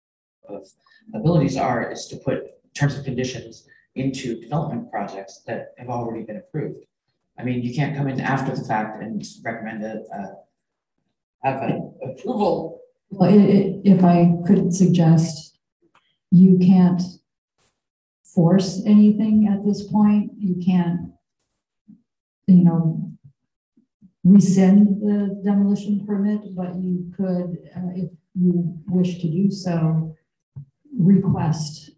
[0.49, 0.67] of
[1.13, 2.43] abilities are, is to put
[2.73, 6.79] terms of conditions into development projects that have already been approved.
[7.37, 10.03] I mean, you can't come in after the fact and recommend a,
[11.43, 12.79] have an approval.
[13.11, 15.57] Well, i- i- if I could suggest,
[16.31, 17.01] you can't
[18.23, 20.31] force anything at this point.
[20.37, 21.11] You can't,
[22.47, 23.11] you know,
[24.23, 30.15] rescind the demolition permit, but you could, uh, if you wish to do so,
[30.97, 31.91] request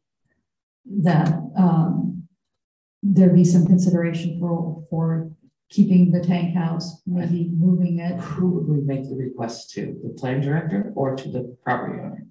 [0.86, 2.17] that, um,
[3.14, 5.32] there be some consideration for, for
[5.70, 8.20] keeping the tank house, maybe moving it.
[8.20, 12.26] Who would we make the request to, the planning director or to the property owner?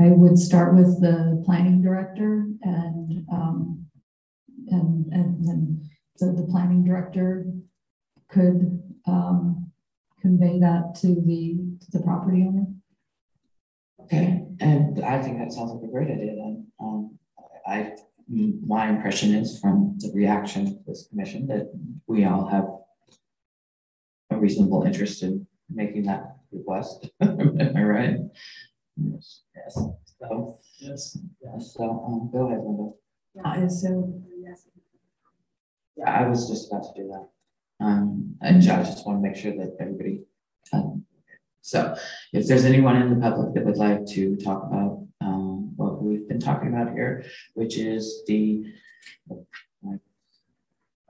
[0.00, 3.86] I would start with the planning director and, um,
[4.68, 7.46] and, and then the, the planning director
[8.28, 9.70] could, um,
[10.20, 12.66] convey that to the, to the property owner.
[14.02, 16.66] Okay, and I think that sounds like a great idea then.
[16.80, 17.18] Um,
[17.66, 17.92] I,
[18.28, 21.72] my impression is from the reaction to this commission that
[22.06, 22.66] we all have
[24.30, 27.08] a reasonable interest in making that request.
[27.20, 28.16] Am I right?
[28.96, 29.74] Yes, yes.
[30.20, 31.18] So, Yes.
[31.42, 32.90] yeah, so, um, go ahead, Linda.
[33.34, 34.68] Yeah, and so, yes.
[35.96, 37.28] Yeah, I was just about to do that.
[37.84, 40.22] Um, and I just want to make sure that everybody,
[40.72, 41.04] um,
[41.60, 41.96] so
[42.32, 45.07] if there's anyone in the public that would like to talk about, what we've
[46.38, 47.24] been talking about here,
[47.54, 48.64] which is the
[49.30, 49.96] uh,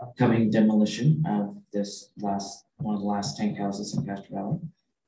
[0.01, 4.59] upcoming demolition of this last, one of the last tank houses in Castro Valley,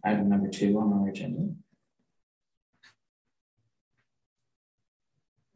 [0.05, 1.49] item number two on our agenda.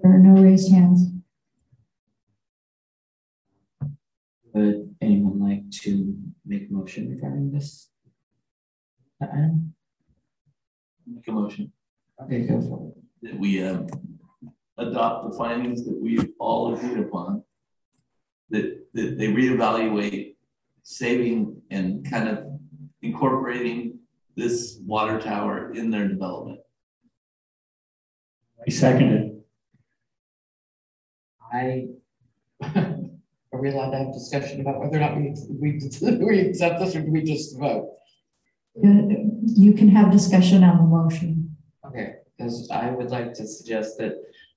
[0.00, 1.10] There are no raised hands.
[4.52, 6.16] Would anyone like to
[6.46, 7.90] make a motion regarding this?
[9.20, 9.74] item?
[11.06, 11.72] Make a motion
[12.22, 13.32] Okay, go for it.
[13.32, 13.86] that we um
[14.78, 17.42] adopt the findings that we've all agreed upon.
[18.50, 20.34] That that they reevaluate
[20.82, 22.44] saving and kind of
[23.02, 23.98] incorporating
[24.36, 26.60] this water tower in their development.
[28.66, 29.42] I seconded.
[31.52, 31.86] I,
[32.62, 36.96] are we allowed to have discussion about whether or not we, we, we accept this
[36.96, 37.90] or do we just vote?
[38.82, 41.56] You can have discussion on the motion.
[41.86, 44.14] Okay, because I would like to suggest that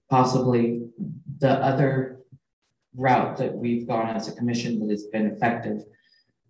[0.10, 0.88] possibly
[1.40, 2.20] the other
[2.96, 5.84] route that we've gone as a commission that has been effective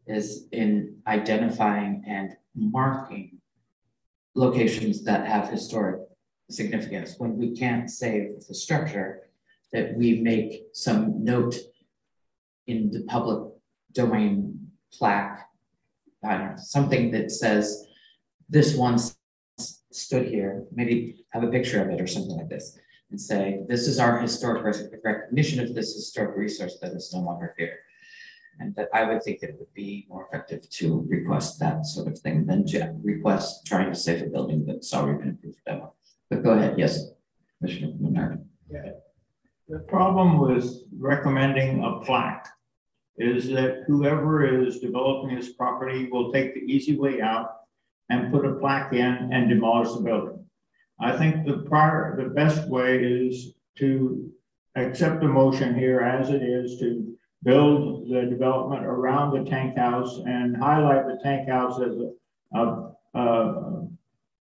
[0.05, 3.39] is in identifying and marking
[4.35, 6.01] locations that have historic
[6.49, 7.15] significance.
[7.17, 9.23] When we can't save the structure,
[9.73, 11.55] that we make some note
[12.67, 13.53] in the public
[13.91, 15.45] domain plaque,
[16.23, 17.85] know, something that says
[18.49, 19.17] this once
[19.91, 22.77] stood here, maybe have a picture of it or something like this,
[23.09, 24.63] and say, this is our historic
[25.03, 27.79] recognition of this historic resource that is no longer here.
[28.59, 32.07] And that I would think that it would be more effective to request that sort
[32.07, 35.93] of thing than to request trying to save a building that's already been approved demo.
[36.29, 37.11] But go ahead, yes,
[37.59, 38.43] Commissioner Menard.
[39.69, 42.47] The problem with recommending a plaque
[43.17, 47.51] is that whoever is developing this property will take the easy way out
[48.09, 50.46] and put a plaque in and demolish the building.
[50.99, 54.31] I think the prior, the best way is to
[54.75, 60.19] accept the motion here as it is to build the development around the tank house
[60.25, 63.87] and highlight the tank house as a, a, a,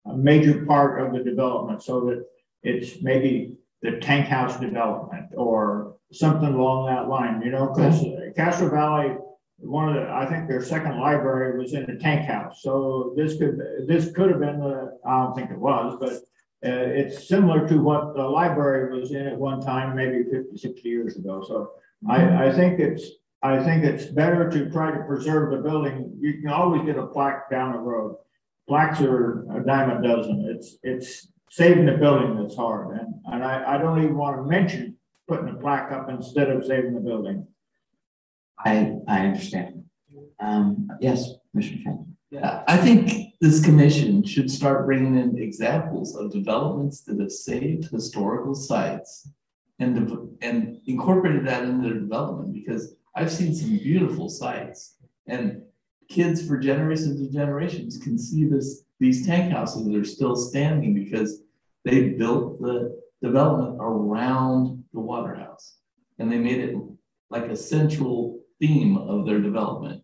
[0.06, 2.24] a major part of the development so that
[2.62, 8.02] it's maybe the tank house development or something along that line, you know, because
[8.36, 9.16] Castro Valley,
[9.58, 12.62] one of the, I think their second library was in a tank house.
[12.62, 16.22] So this could, this could have been the, I don't think it was, but
[16.64, 20.88] uh, it's similar to what the library was in at one time, maybe 50, 60
[20.88, 21.44] years ago.
[21.46, 21.72] So
[22.08, 23.04] I, I think it's,
[23.42, 26.16] I think it's better to try to preserve the building.
[26.18, 28.16] You can always get a plaque down the road.
[28.66, 30.46] Plaques are a dime a dozen.
[30.48, 32.98] It's, it's saving the building that's hard.
[32.98, 34.96] And, and I, I don't even want to mention
[35.28, 37.46] putting a plaque up instead of saving the building.
[38.58, 39.84] I, I understand.
[40.40, 42.13] Um, yes, Commissioner Franklin.
[42.34, 47.90] Yeah, I think this commission should start bringing in examples of developments that have saved
[47.92, 49.28] historical sites
[49.78, 54.96] and, and incorporated that into their development, because I've seen some beautiful sites.
[55.28, 55.62] And
[56.08, 60.92] kids for generations and generations can see this, these tank houses that are still standing
[60.92, 61.40] because
[61.84, 65.76] they built the development around the water house.
[66.18, 66.76] And they made it
[67.30, 70.03] like a central theme of their development.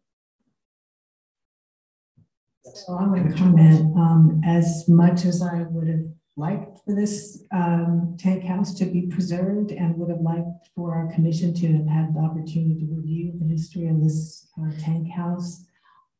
[2.74, 6.04] So I want to comment, um, as much as I would have
[6.36, 11.12] liked for this, um, tank house to be preserved and would have liked for our
[11.12, 15.64] commission to have had the opportunity to review the history of this, uh, tank house.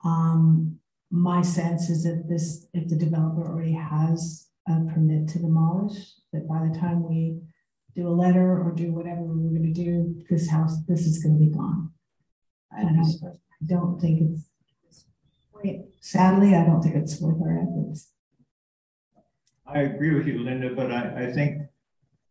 [0.05, 0.79] Um,
[1.11, 6.49] my sense is that this, if the developer already has a permit to demolish, that
[6.49, 7.41] by the time we
[7.95, 11.51] do a letter or do whatever we're gonna do, this house, this is gonna be
[11.51, 11.91] gone.
[12.73, 13.33] I And I
[13.67, 14.50] don't think it's,
[16.01, 18.09] sadly, I don't think it's worth our efforts.
[19.67, 21.63] I agree with you, Linda, but I, I think,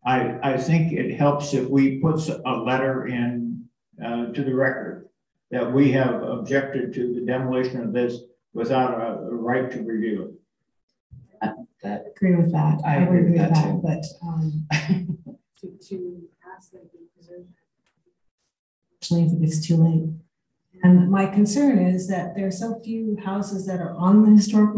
[0.06, 3.66] I, I think it helps if we put a letter in,
[4.04, 5.10] uh, to the record
[5.52, 8.18] that we have objected to the demolition of this
[8.54, 11.52] without a, a right to review it.
[11.82, 12.82] That, Agree with that.
[12.86, 13.82] I agree would with that too.
[13.82, 14.68] But, um,
[15.62, 16.22] to, to
[16.56, 17.46] ask that to preserve.
[18.98, 20.10] Actually, I think it's too late.
[20.84, 24.72] And my concern is that there are so few houses that are on the historic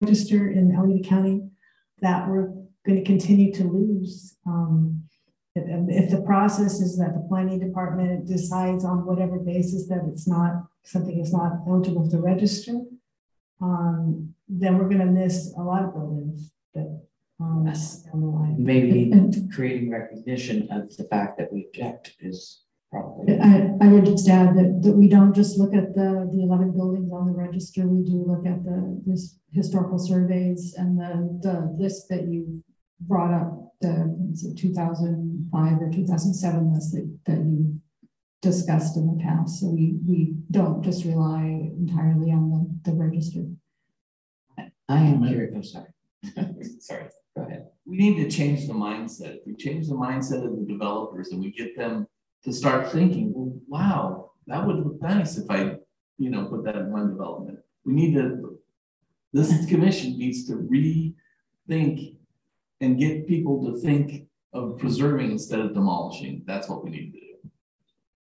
[0.00, 1.42] register in Alameda County
[2.00, 2.48] that we're
[2.86, 4.36] going to continue to lose.
[4.46, 5.04] Um,
[5.54, 5.64] if,
[6.04, 10.64] if the process is that the planning department decides on whatever basis that it's not,
[10.84, 12.80] something is not eligible to register,
[13.60, 17.00] um, then we're gonna miss a lot of buildings that,
[17.40, 18.02] um, Yes.
[18.02, 18.56] down the line.
[18.58, 19.12] maybe
[19.54, 22.63] creating recognition of the fact that we object is
[22.94, 23.38] probably.
[23.40, 26.72] I, I would just add that, that we don't just look at the, the eleven
[26.72, 31.12] buildings on the register, we do look at the, this historical surveys and the,
[31.42, 32.62] the list that you
[33.00, 37.80] brought up, the two thousand five or two thousand seven list that, that you
[38.40, 43.44] discussed in the past, so we, we don't just rely entirely on the, the register.
[44.88, 45.88] I am curious, oh, sorry.
[46.80, 47.04] Sorry,
[47.36, 47.66] go ahead.
[47.84, 49.36] we need to change the mindset.
[49.36, 52.06] If we change the mindset of the developers and we get them
[52.44, 55.76] to start thinking, well, wow, that would look nice if I
[56.18, 57.58] you know, put that in one development.
[57.84, 58.58] We need to,
[59.32, 62.16] this commission needs to rethink
[62.80, 66.42] and get people to think of preserving instead of demolishing.
[66.46, 67.50] That's what we need to do.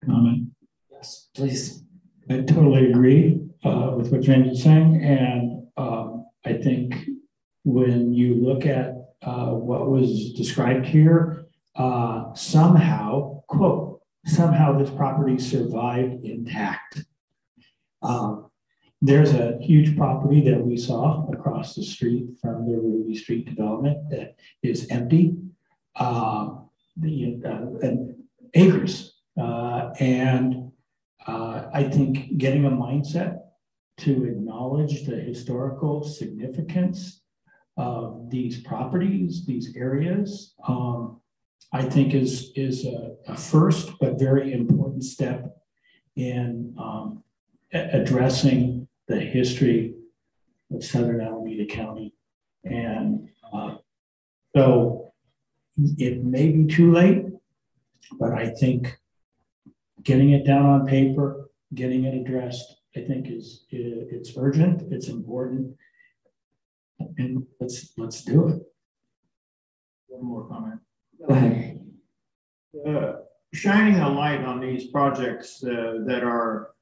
[0.07, 0.49] Comment.
[0.91, 1.83] Yes, please.
[2.31, 6.95] I totally agree uh, with what James is saying, and um, I think
[7.65, 11.47] when you look at uh, what was described here,
[11.77, 13.86] uh, somehow, quote,
[14.27, 17.05] somehow this property survived intact.
[18.03, 18.51] Um,
[19.01, 24.11] there's a huge property that we saw across the street from the Ruby Street development
[24.11, 25.37] that is empty,
[25.95, 26.51] uh,
[26.97, 28.15] the uh, and
[28.55, 30.73] acres, uh, and
[31.27, 33.39] uh, I think getting a mindset
[33.99, 37.23] to acknowledge the historical significance
[37.77, 41.21] of these properties, these areas, um,
[41.73, 45.57] I think is is a, a, first but very important step
[46.15, 47.23] in um,
[47.73, 49.95] addressing the history
[50.73, 52.15] of Southern Alameda County.
[52.65, 53.77] And uh,
[54.55, 55.13] so
[55.77, 57.27] it may be too late,
[58.19, 58.97] but I think
[60.03, 65.77] getting it down on paper, getting it addressed, I think is it's urgent, it's important,
[67.19, 68.63] and let's let's do it.
[70.07, 70.81] One more comment.
[71.19, 71.81] Go ahead.
[72.87, 73.13] Uh,
[73.55, 76.73] shining a light on these projects uh, that are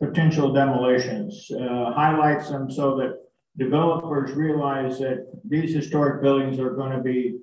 [0.00, 3.20] potential demolitions uh, highlights them so that
[3.58, 7.38] developers realize that these historic buildings are going to be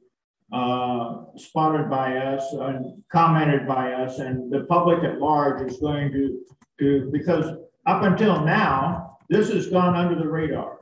[0.53, 6.11] uh, spotted by us and commented by us, and the public at large is going
[6.11, 6.39] to,
[6.79, 10.79] to because up until now, this has gone under the radar.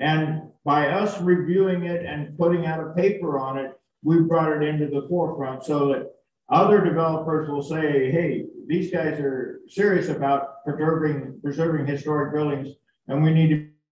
[0.00, 3.72] And by us reviewing it and putting out a paper on it,
[4.02, 6.06] we brought it into the forefront so that
[6.48, 12.74] other developers will say, hey, these guys are serious about preserving preserving historic buildings,
[13.08, 13.48] and we need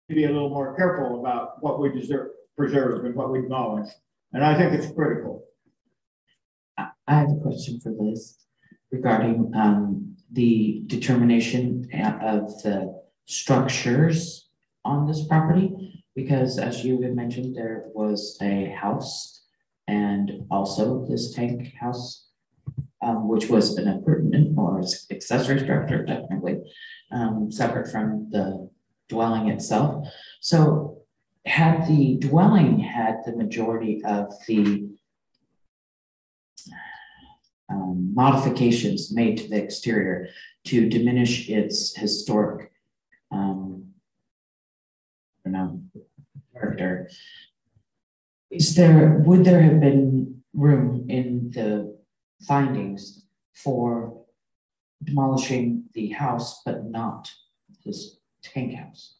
[0.08, 3.88] to be a little more careful about what we deserve, preserve and what we demolish.
[4.32, 5.44] And I think it's critical.
[6.78, 8.36] I have a question for Liz
[8.90, 11.88] regarding um, the determination
[12.22, 14.48] of the structures
[14.84, 19.35] on this property, because as you had mentioned, there was a house
[19.88, 22.28] and also this tank house,
[23.02, 26.60] um, which was an appurtenant or accessory structure technically,
[27.12, 28.68] um, separate from the
[29.08, 30.08] dwelling itself.
[30.40, 31.02] So
[31.44, 34.88] had the dwelling had the majority of the
[37.68, 40.28] um, modifications made to the exterior
[40.64, 42.72] to diminish its historic
[43.30, 43.86] um,
[45.44, 45.80] I don't know,
[46.52, 47.10] character.
[48.50, 51.98] Is there, would there have been room in the
[52.46, 54.24] findings for
[55.02, 57.30] demolishing the house, but not
[57.84, 59.16] this tank house?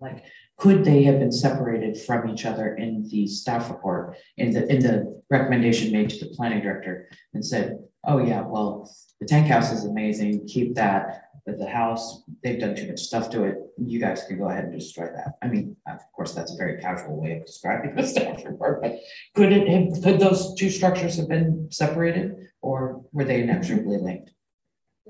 [0.00, 0.24] Like,
[0.58, 4.80] could they have been separated from each other in the staff report, in the, in
[4.80, 9.72] the recommendation made to the planning director and said, oh yeah, well, the tank house
[9.72, 14.00] is amazing, keep that, but the house, they've done too much stuff to it, you
[14.00, 15.34] guys can go ahead and destroy that.
[15.42, 18.98] I mean, of course, that's a very casual way of describing the staff report, but
[19.36, 24.32] could it have, could those two structures have been separated or were they inexorably linked?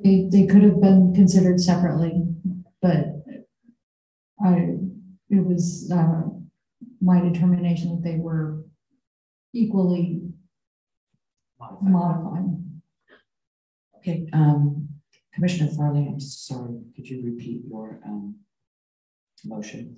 [0.04, 2.22] They, they could have been considered separately,
[2.82, 3.06] but
[4.44, 4.76] I,
[5.30, 6.22] it was uh,
[7.00, 8.64] my determination that they were
[9.52, 10.22] equally
[11.58, 11.90] modified.
[11.90, 12.64] modified.
[13.98, 14.88] Okay, um,
[15.34, 18.36] Commissioner Farley, I'm sorry, could you repeat your um,
[19.44, 19.96] motion?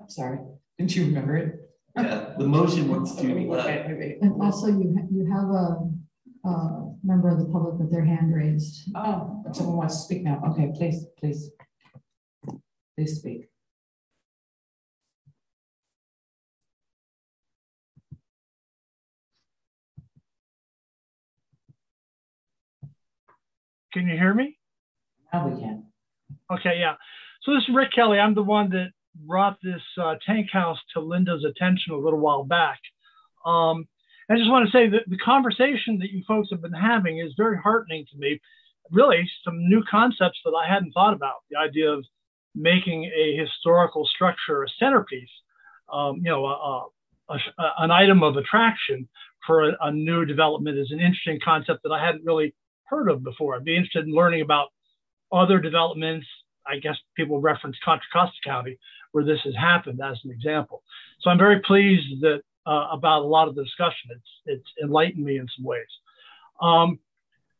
[0.00, 0.38] I'm sorry,
[0.78, 1.54] didn't you remember it?
[1.96, 3.52] Yeah, the motion was to.
[3.52, 3.66] Uh,
[4.20, 8.34] and also, you ha you have a, a member of the public with their hand
[8.34, 8.90] raised.
[8.94, 10.42] Oh, someone wants to speak now.
[10.50, 11.50] Okay, please, please.
[12.96, 13.48] Please speak.
[23.92, 24.58] Can you hear me?
[25.32, 25.86] Now we can.
[26.52, 26.94] Okay, yeah.
[27.42, 28.18] So this is Rick Kelly.
[28.18, 32.44] I'm the one that brought this uh, tank house to Linda's attention a little while
[32.44, 32.78] back.
[33.44, 33.86] Um,
[34.30, 37.32] I just want to say that the conversation that you folks have been having is
[37.36, 38.40] very heartening to me.
[38.90, 41.36] Really, some new concepts that I hadn't thought about.
[41.50, 42.04] The idea of
[42.56, 45.28] making a historical structure a centerpiece,
[45.92, 46.86] um, you know, a,
[47.28, 49.08] a, a, an item of attraction
[49.46, 52.54] for a, new development is an interesting concept that I hadn't really
[52.84, 53.54] heard of before.
[53.54, 54.68] I'd be interested in learning about
[55.32, 56.26] other developments.
[56.66, 58.78] I guess people reference Contra Costa County,
[59.12, 60.82] where this has happened as an example.
[61.20, 64.10] So I'm very pleased that uh, about a lot of the discussion.
[64.10, 65.86] It's it's enlightened me in some ways.
[66.60, 66.98] Um,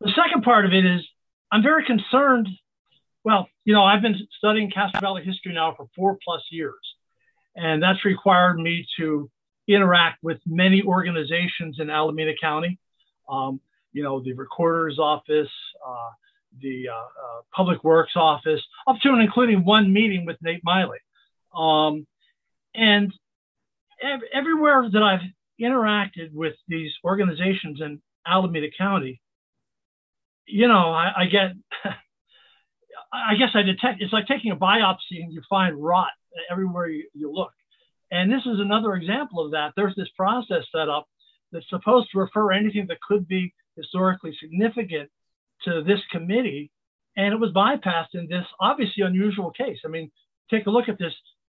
[0.00, 1.00] the second part of it is
[1.52, 2.48] I'm very concerned.
[3.26, 6.78] Well, you know, I've been studying Castro Valley history now for four plus years,
[7.56, 9.28] and that's required me to
[9.66, 12.78] interact with many organizations in Alameda County.
[13.28, 13.60] Um,
[13.92, 15.50] you know, the recorder's office,
[15.84, 16.10] uh,
[16.62, 20.98] the uh, uh, public works office, up to and including one meeting with Nate Miley.
[21.52, 22.06] Um,
[22.76, 23.12] and
[24.04, 25.28] ev everywhere that I've
[25.60, 29.20] interacted with these organizations in Alameda County,
[30.46, 31.54] you know, I, I get,
[33.16, 36.10] I guess I detect, it's like taking a biopsy and you find rot
[36.50, 37.52] everywhere you, you look.
[38.10, 39.72] And this is another example of that.
[39.76, 41.08] There's this process set up
[41.52, 45.10] that's supposed to refer anything that could be historically significant
[45.64, 46.70] to this committee.
[47.16, 49.78] And it was bypassed in this obviously unusual case.
[49.84, 50.10] I mean,
[50.50, 51.12] take a look at this.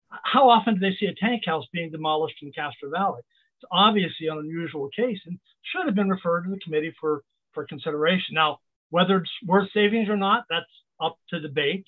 [0.10, 3.22] How often do they see a tank house being demolished in Castro Valley?
[3.58, 7.24] It's obviously an unusual case and should have been referred to the committee for,
[7.54, 8.36] for consideration.
[8.36, 8.60] Now,
[8.90, 10.66] whether it's worth savings or not, that's
[11.04, 11.86] up to debate.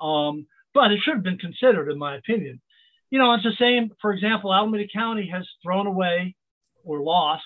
[0.00, 2.60] Um, but it should have been considered, in my opinion.
[3.10, 6.34] You know, it's the same, for example, Alameda County has thrown away
[6.84, 7.44] or lost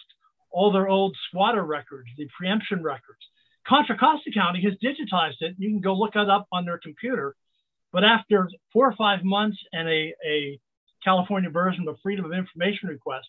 [0.50, 3.20] all their old squatter records, the preemption records.
[3.66, 5.56] Contra Costa County has digitized it.
[5.58, 7.36] You can go look it up on their computer.
[7.92, 10.58] But after four or five months and a, a
[11.04, 13.28] California version of Freedom of Information request,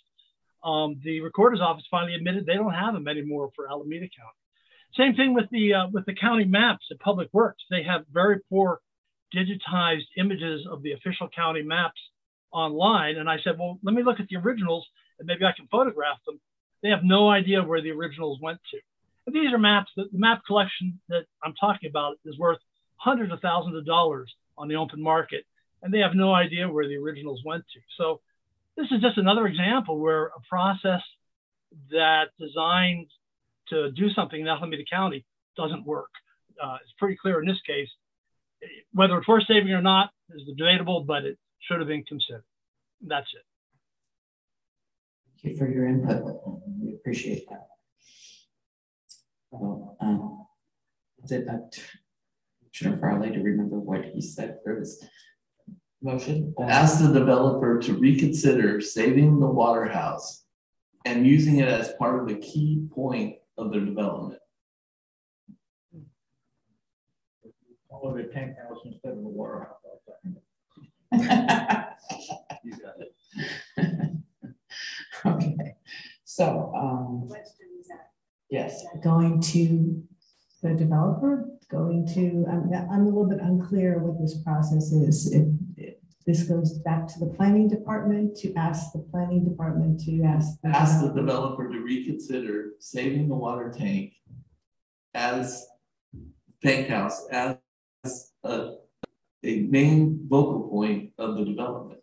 [0.64, 4.40] um, the recorder's office finally admitted they don't have them anymore for Alameda County.
[4.95, 7.64] Same thing with the uh, with the county maps at Public Works.
[7.70, 8.80] They have very poor
[9.36, 11.99] digitized images of the official county maps
[12.52, 13.18] online.
[13.18, 14.88] And I said, well, let me look at the originals
[15.20, 16.40] and maybe I can photograph them.
[16.82, 18.80] They have no idea where the originals went to.
[19.28, 22.57] And these are maps that the map collection that I'm talking about is worth
[22.95, 25.45] hundreds of thousands of dollars on the open market.
[25.84, 27.80] And they have no idea where the originals went to.
[27.98, 28.22] So
[28.76, 31.02] this is just another example where a process
[31.91, 33.07] that designed
[33.70, 35.26] to do something in Alameda County
[35.58, 36.10] doesn't work.
[36.62, 37.90] Uh, it's pretty clear in this case.
[38.94, 42.44] Whether it's worth saving or not is debatable, but it should have been considered.
[43.02, 43.46] That's it.
[45.41, 46.24] Thank you for your input.
[46.82, 47.68] We appreciate that.
[49.52, 50.46] Well, um,
[51.30, 51.78] that
[52.62, 55.04] Commissioner Farley to remember what he said for his
[56.02, 56.54] motion?
[56.62, 60.44] Ask the developer to reconsider saving the water house
[61.06, 64.40] and using it as part of the key point of their development.
[67.90, 69.76] All of it tank house instead of a water house.
[72.64, 73.14] You got it.
[75.26, 75.76] Okay,
[76.23, 77.30] so, um,
[78.49, 80.02] yes, Going to
[80.61, 85.34] the developer, going to, I'm, I'm a little bit unclear what this process is.
[85.34, 85.69] If, if
[86.30, 90.62] this goes back to the planning department to ask the planning department to ask.
[90.62, 94.14] the Ask the developer- to reconsider saving the water tank
[95.16, 95.66] as
[96.62, 97.58] tank house, as
[98.44, 98.76] a,
[99.44, 102.02] a main vocal point of the development.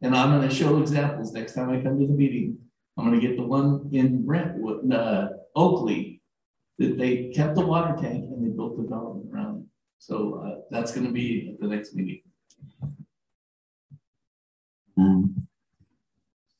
[0.00, 2.58] And I'm gonna show examples next time I come to the meeting.
[2.96, 6.22] I'm gonna get the one in Brentwood, uh, Oakley,
[6.78, 9.66] that they kept the water tank and they built development around it.
[9.98, 12.20] So, uh, that's gonna be at the next meeting.
[14.96, 15.46] Um,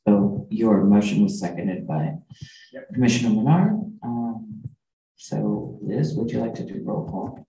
[0.06, 2.14] so your motion was seconded by
[2.92, 3.72] Commissioner Menard.
[4.02, 4.62] Um,
[5.16, 7.46] so Liz, would you like to do roll call?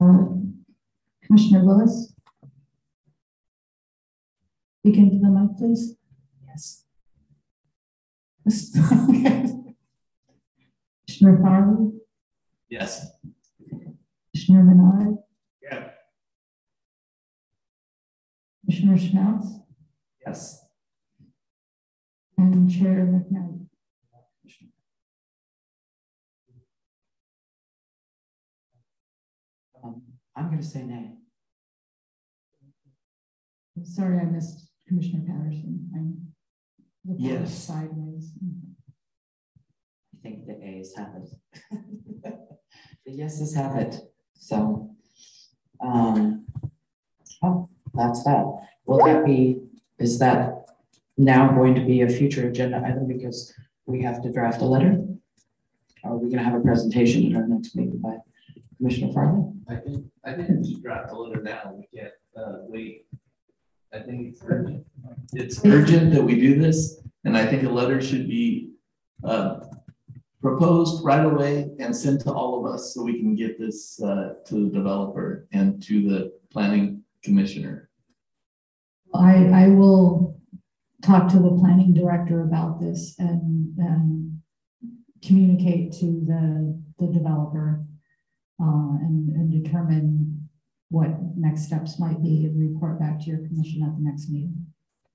[0.00, 0.24] Uh,
[1.24, 2.12] Commissioner Willis?
[4.80, 5.96] Speak into the mic, please.
[6.46, 6.84] Yes.
[11.06, 11.92] Commissioner Farley,
[12.68, 13.06] Yes.
[14.34, 15.16] Commissioner Menard,
[15.64, 15.90] Yeah.
[18.60, 19.62] Commissioner Schmelz,
[20.26, 20.64] Yes.
[22.36, 23.66] and Chair McKnight.
[29.82, 30.02] Um,
[30.36, 31.12] I'm gonna say nay.
[33.76, 35.90] I'm Sorry, I missed Commissioner Patterson.
[35.94, 36.34] I'm
[37.04, 37.54] looking Yes.
[37.54, 38.32] sideways.
[40.14, 41.28] I think the A's have it.
[43.06, 43.96] The yeses have it,
[44.32, 44.93] so.
[45.80, 46.46] Um,
[47.42, 48.44] oh, that's that.
[48.86, 49.60] Will that be,
[49.98, 50.66] is that
[51.16, 53.52] now going to be a future agenda item because
[53.86, 55.04] we have to draft a letter?
[56.04, 58.16] Are we gonna have a presentation at our next meeting by
[58.76, 59.52] Commissioner Farley?
[59.68, 63.06] I think, I think we draft a letter now, we can't, uh, wait.
[63.92, 64.84] I think it's urgent.
[65.32, 68.72] It's urgent that we do this, and I think a letter should be,
[69.22, 69.60] uh,
[70.44, 74.34] proposed right away and sent to all of us so we can get this, uh,
[74.44, 77.88] to the developer and to the planning commissioner.
[79.14, 80.38] I, I will
[81.02, 83.54] talk to the planning director about this and,
[85.26, 87.82] communicate to the, the developer
[88.60, 90.46] uh, and, and determine
[90.90, 94.66] what next steps might be and report back to your commission at the next meeting.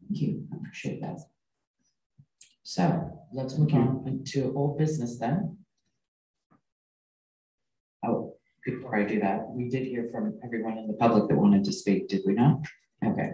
[0.01, 1.19] Thank you, I appreciate that.
[2.63, 5.57] So let's move on to old business then.
[8.05, 11.63] Oh, before I do that, we did hear from everyone in the public that wanted
[11.65, 12.65] to speak, did we not?
[13.03, 13.31] Okay,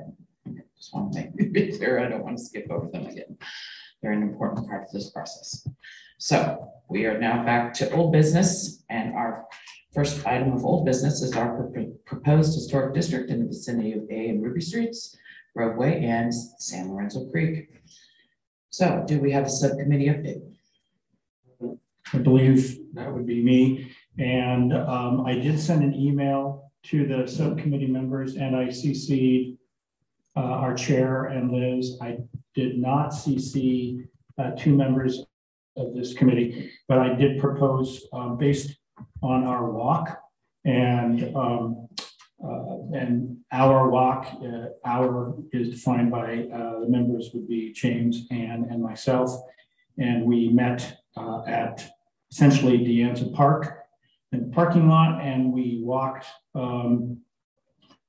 [0.78, 3.38] just want to make it clear, I don't want to skip over them again.
[4.02, 5.68] They're an important part of this process.
[6.18, 9.46] So we are now back to old business and our
[9.94, 14.04] first item of old business is our pro- proposed historic district in the vicinity of
[14.12, 15.18] A and Ruby Streets,
[15.56, 17.70] Grove Way and San Lorenzo Creek.
[18.76, 20.42] So do we have a subcommittee update?
[22.14, 23.90] I believe that would be me.
[24.20, 29.58] And um, I did send an email to the subcommittee members and I CC'd
[30.36, 31.98] uh, our chair and Liz.
[32.02, 32.18] I
[32.54, 35.24] did not CC uh, two members
[35.78, 38.76] of this committee, but I did propose um, based
[39.24, 40.22] on our walk
[40.66, 41.85] and um,
[42.44, 48.28] uh, and our walk, uh, our is defined by uh, the members would be James,
[48.30, 49.32] Ann, and myself.
[49.98, 51.90] And we met uh, at
[52.32, 53.86] essentially Deanza Park
[54.32, 57.22] in the parking lot, and we walked um,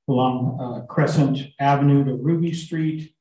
[0.09, 3.15] along uh, Crescent Avenue to Ruby Street,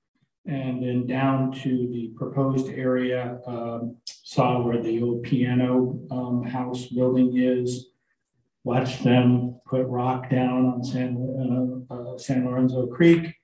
[0.48, 3.40] and then down to the proposed area.
[3.46, 7.88] Um, saw where the old piano um, house building is.
[8.66, 13.24] Watched them put rock down on San, uh, uh, San Lorenzo Creek.
[13.28, 13.36] It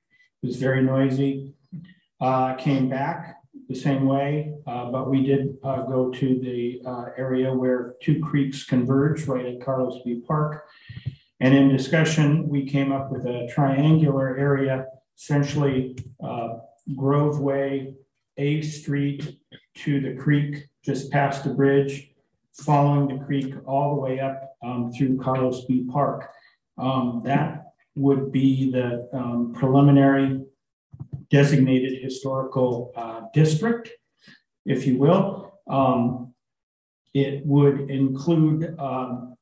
[0.42, 1.54] was very noisy.
[2.20, 3.38] Uh, came back
[3.70, 8.20] the same way, uh, but we did uh, go to the uh, area where two
[8.20, 10.66] creeks converge right at Carlos Bee Park.
[11.40, 16.00] And in discussion, we came up with a triangular area, essentially
[16.96, 17.94] Grove Way,
[18.38, 19.38] A Street
[19.76, 22.11] to the creek just past the bridge,
[22.54, 26.30] following the creek all the way up um, through Carlos Bee Park.
[26.78, 30.42] Um, that would be the um, preliminary
[31.30, 33.90] designated historical uh, district,
[34.66, 35.60] if you will.
[35.68, 36.34] Um,
[37.14, 39.36] it would include um,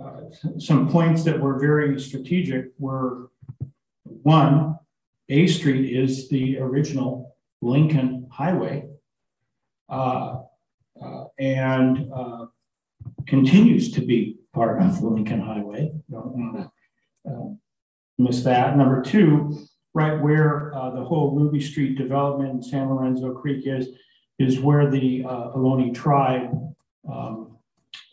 [0.00, 0.20] uh,
[0.58, 3.30] some points that were very strategic were
[4.22, 4.78] one,
[5.28, 8.88] A Street is the original Lincoln Highway
[9.88, 10.39] uh,
[11.40, 12.46] and uh,
[13.26, 15.90] continues to be part of the Lincoln Highway.
[16.10, 16.70] Don't want
[17.24, 17.48] to uh,
[18.18, 18.76] miss that.
[18.76, 19.58] Number two,
[19.94, 23.88] right where uh, the whole Ruby Street development in San Lorenzo Creek is,
[24.38, 26.50] is where the uh, Ohlone tribe
[27.10, 27.58] um,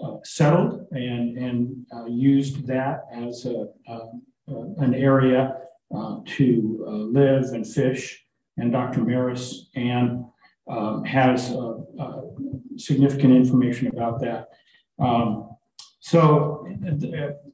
[0.02, 4.08] uh, settled and, and uh, used that as a, uh,
[4.78, 5.58] an area
[6.26, 8.24] to live and fish.
[8.58, 9.02] And Dr.
[9.02, 10.26] Maris and
[10.70, 11.56] um, has
[12.78, 14.50] significant information about that.
[15.00, 15.56] Um,
[16.00, 16.68] so,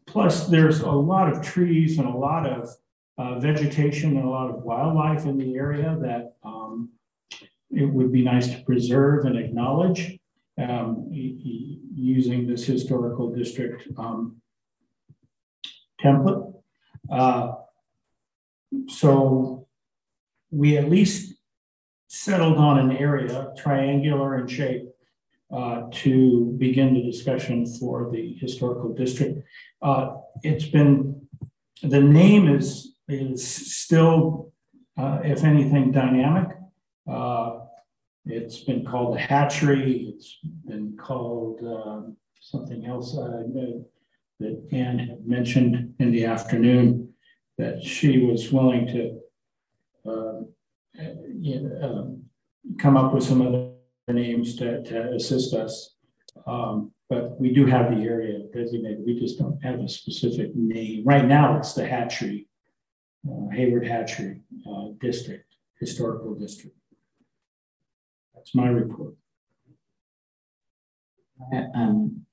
[0.05, 2.69] plus there's a lot of trees and a lot of
[3.17, 6.89] uh, vegetation and a lot of wildlife in the area that um,
[7.71, 10.19] it would be nice to preserve and acknowledge
[10.57, 14.41] um, using this historical district um,
[16.03, 16.53] template.
[17.09, 17.53] Uh,
[18.87, 19.67] so
[20.51, 21.35] we at least
[22.13, 24.87] settled on an area triangular in shape
[25.51, 29.39] uh, to begin the discussion for the historical district.
[29.81, 31.27] Uh, it's been,
[31.81, 34.53] the name is, is still,
[34.95, 36.49] uh, if anything, dynamic.
[37.11, 37.61] Uh,
[38.27, 40.13] it's been called a hatchery.
[40.13, 47.11] It's been called um, something else that Anne had mentioned in the afternoon
[47.57, 49.19] that she was willing to
[50.05, 50.52] um,
[51.39, 52.23] you know, um,
[52.79, 53.71] come up with some other
[54.07, 55.95] names to, to assist us.
[56.47, 59.03] Um, but we do have the area designated.
[59.05, 61.03] We just don't have a specific name.
[61.05, 62.47] Right now, it's the Hatchery,
[63.29, 65.45] uh, Hayward Hatchery uh, District,
[65.79, 66.75] Historical District.
[68.33, 69.15] That's my report.
[71.75, 72.25] Um,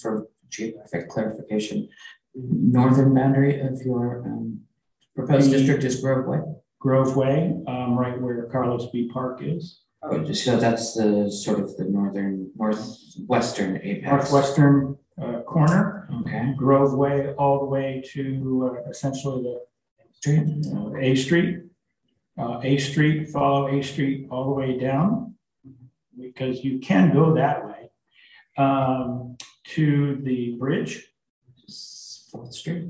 [0.00, 1.88] for geographic clarification,
[2.34, 4.60] northern boundary of your um,
[5.14, 6.40] proposed district is Grove Way?
[6.84, 9.80] Grove Way, um, right where Carlos Bee Park is.
[10.02, 14.30] Oh, so that's the sort of the northern, northwestern apex.
[14.30, 19.60] Northwestern uh, corner, Okay, Grove Way, all the way to uh, essentially the
[20.12, 21.60] street, uh, A Street.
[22.38, 25.36] Uh, A Street, follow A Street all the way down,
[26.20, 27.88] because you can go that way.
[28.58, 29.38] Um,
[29.68, 31.02] to the bridge,
[32.30, 32.88] Fourth Street.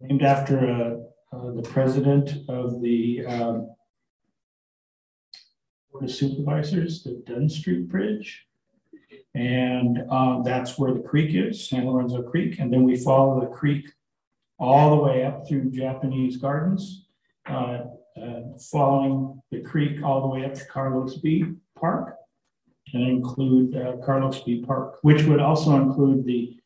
[0.00, 1.02] Named after a,
[1.32, 3.70] uh, the president of the um,
[5.90, 8.46] Board of Supervisors, the Dunn Street Bridge.
[9.34, 12.58] And uh, that's where the creek is, San Lorenzo Creek.
[12.58, 13.90] And then we follow the creek
[14.58, 17.06] all the way up through Japanese Gardens,
[17.46, 17.84] uh,
[18.20, 18.40] uh,
[18.70, 21.44] following the creek all the way up to Carlos Bee
[21.78, 22.16] Park
[22.92, 26.56] and include uh, Carlos Bee Park, which would also include the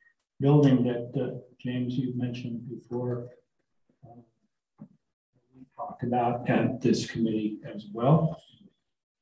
[0.40, 3.28] building that uh, James you mentioned before.
[4.04, 4.14] uh,
[5.54, 8.40] we Talked about at this committee as well.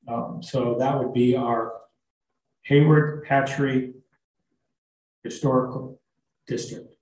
[0.07, 1.74] Um, so that would be our
[2.62, 3.95] Hayward Hatchery
[5.23, 6.01] Historical
[6.47, 6.95] District.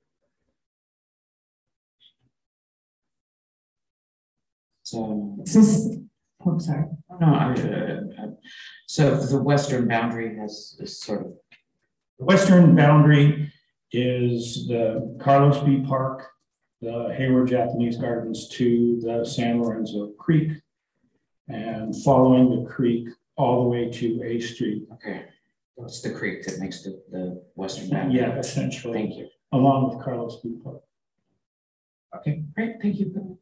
[4.82, 5.88] So, This
[6.47, 6.84] oh, sorry.
[7.20, 8.26] no, I, uh, uh,
[8.86, 11.32] so the western boundary has this sort of,
[12.20, 13.52] The western boundary
[13.92, 16.28] is the Carlos Bee Park,
[16.80, 20.52] the Hayward Japanese Gardens to the San Lorenzo Creek.
[21.48, 24.82] And following the creek all the way to A Street.
[24.94, 25.26] okay,
[25.78, 28.20] it's the creek that makes the, the western boundary.
[28.20, 29.28] Yeah, essentially, Thank you.
[29.52, 30.82] along with Carlos Bee Park.
[32.16, 33.38] Okay, great, thank you.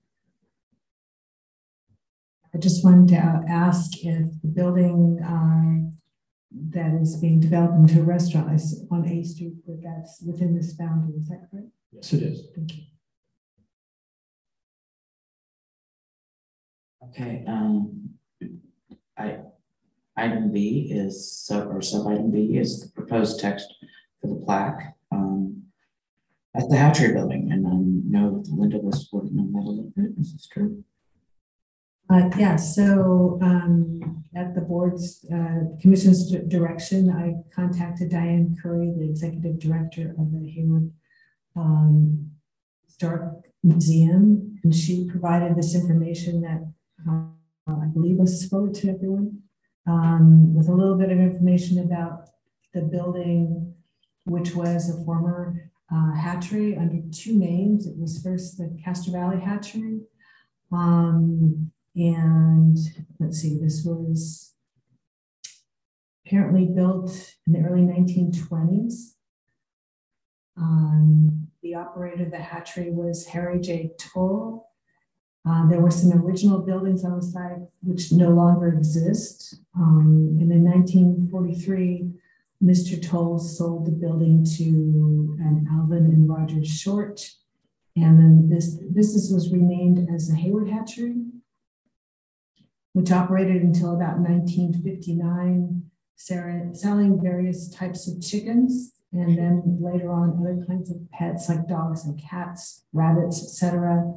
[2.54, 5.93] I just wanted to uh, ask if the building uh,
[6.70, 10.72] that is being developed into a restaurant is on A Street, but that's within this
[10.72, 11.68] boundary, is that correct?
[11.93, 12.48] Yes, it is.
[12.55, 12.82] Thank you.
[17.09, 18.10] Okay, um,
[19.16, 19.39] I,
[20.16, 23.74] item B is sub, or sub item B is the proposed text
[24.20, 25.64] for the plaque, um,
[26.56, 29.93] at the Hatchery Building, and I know that Linda was working on that a little
[29.97, 30.85] bit, is this true?
[32.10, 38.93] Uh, yeah, so, um, at the board's, uh, commission's di- direction, I contacted Diane Curry,
[38.97, 40.93] the executive director of the Hayward,
[41.56, 42.31] um,
[43.62, 46.60] Museum, and she provided this information that,
[47.09, 47.28] uh,
[47.66, 49.43] I believe was forwarded to everyone,
[49.86, 52.28] um, with a little bit of information about
[52.74, 53.74] the building,
[54.26, 57.86] which was a former, uh, hatchery under two names.
[57.86, 60.01] It was first the Castro Valley Hatchery,
[60.70, 62.76] um, and
[63.20, 64.54] let's see, this was
[66.26, 69.14] apparently built in the early 1920s.
[70.56, 73.92] Um, the operator of the hatchery was Harry J.
[73.98, 74.68] Toll.
[75.46, 79.56] Uh, there were some original buildings on the site which no longer exist.
[79.76, 82.10] Um, and in 1943,
[82.62, 83.00] Mr.
[83.06, 87.30] Toll sold the building to an Alvin and Rogers Short.
[87.96, 91.16] And then this business was renamed as the Hayward Hatchery
[92.94, 95.82] which operated until about 1959,
[96.16, 102.04] selling various types of chickens, and then later on other kinds of pets like dogs
[102.04, 104.12] and cats, rabbits, etc.,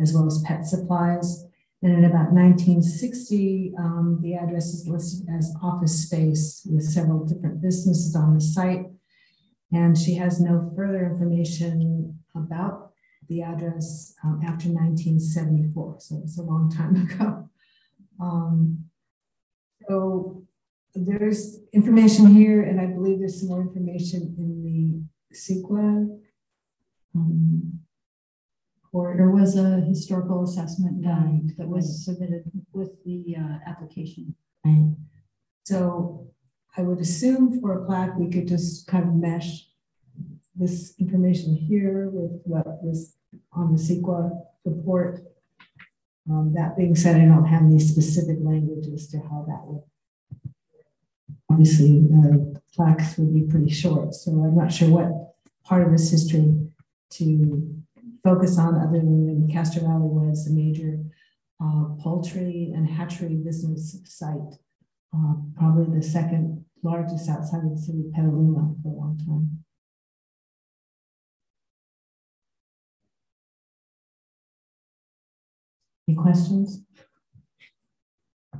[0.00, 1.44] as well as pet supplies.
[1.82, 7.60] And in about 1960, um, the address is listed as office space with several different
[7.60, 8.86] businesses on the site.
[9.72, 12.92] And she has no further information about
[13.28, 15.96] the address um, after 1974.
[15.98, 17.50] So it's a long time ago.
[18.20, 18.84] Um,
[19.88, 20.44] so
[20.94, 26.20] there's information here, and I believe there's some more information in the CEQA.
[27.14, 27.80] Um,
[28.92, 32.44] Or there was a historical assessment done that was submitted
[32.74, 34.34] with the uh, application.
[34.64, 34.94] Right.
[35.64, 36.28] So
[36.76, 39.68] I would assume for a plaque, we could just kind of mesh
[40.54, 43.16] this information here with what was
[43.52, 44.20] on the CEQA
[44.66, 45.24] report.
[46.30, 49.82] Um, that being said, I don't have any specific language as to how that would.
[51.50, 55.34] Obviously, the plaques would be pretty short, so I'm not sure what
[55.64, 56.54] part of this history
[57.10, 57.84] to
[58.24, 60.98] focus on other than Castro Valley was the major
[61.62, 64.58] uh, poultry and hatchery business site.
[65.14, 69.62] Uh, probably the second largest outside of the city of Petaluma for a long time.
[76.08, 76.82] Any questions?
[78.54, 78.58] I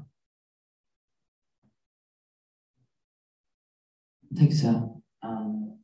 [4.39, 5.79] think so, um,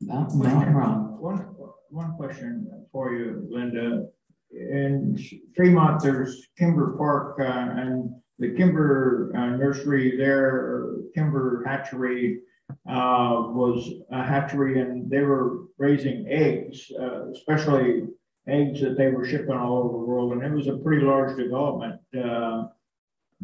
[0.00, 1.16] not, not wrong.
[1.20, 1.46] One,
[1.88, 4.08] one question for you, Linda.
[4.50, 5.18] In
[5.56, 12.40] Fremont, there's Kimber Park, uh, and the Kimber uh, Nursery there, or Kimber Hatchery,
[12.88, 18.04] uh, was a hatchery and they were raising eggs, uh, especially
[18.46, 20.32] eggs that they were shipping all over the world.
[20.32, 22.66] And it was a pretty large development, uh,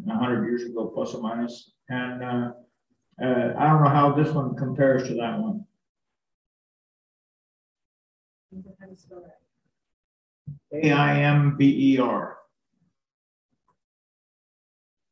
[0.07, 1.71] a hundred years ago, plus or minus.
[1.89, 2.51] And, uh,
[3.21, 5.65] uh, I don't know how this one compares to that one.
[10.73, 12.37] A I M B E R.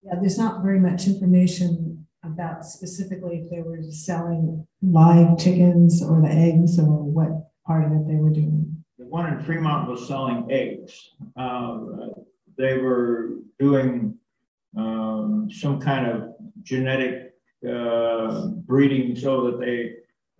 [0.02, 6.22] Yeah, there's not very much information about specifically if they were selling live chickens or
[6.22, 8.79] the eggs or what part of it they were doing.
[9.00, 11.12] The one in Fremont was selling eggs.
[11.38, 11.80] Uh,
[12.58, 14.16] they were doing
[14.76, 17.34] um, some kind of genetic
[17.68, 19.94] uh, breeding so that they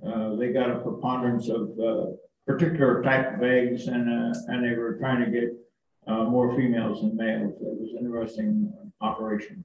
[0.06, 2.12] uh, they got a preponderance of uh,
[2.46, 5.50] particular type of eggs, and uh, and they were trying to get
[6.08, 7.54] uh, more females than males.
[7.62, 9.64] It was an interesting operation.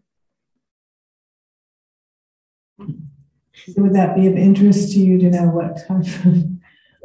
[2.79, 6.07] So would that be of interest to you to know what type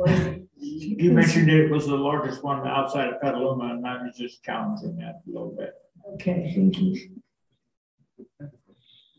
[0.08, 0.39] of?
[0.70, 4.98] You mentioned it was the largest one outside of Petaluma, and I was just challenging
[4.98, 5.74] that a little bit.
[6.14, 7.22] Okay, thank you.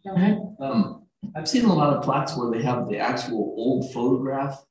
[0.05, 0.39] Go ahead.
[0.60, 1.06] Um,
[1.36, 4.64] I've seen a lot of plaques where they have the actual old photograph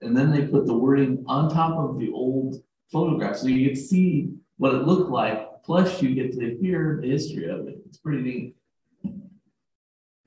[0.00, 3.36] and then they put the wording on top of the old photograph.
[3.36, 7.48] So you can see what it looked like, plus you get to hear the history
[7.48, 7.78] of it.
[7.86, 8.54] It's pretty neat.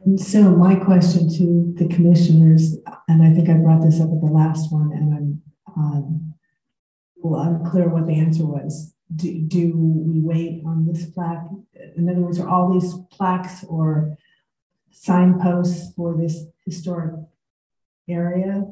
[0.03, 4.19] And so my question to the commissioners, and I think I brought this up at
[4.19, 5.41] the last one, and I'm
[5.75, 6.33] um,
[7.17, 8.93] well, unclear what the answer was.
[9.15, 11.43] Do, do we wait on this plaque?
[11.95, 14.17] In other words, are all these plaques or
[14.91, 17.15] signposts for this historic
[18.09, 18.65] area?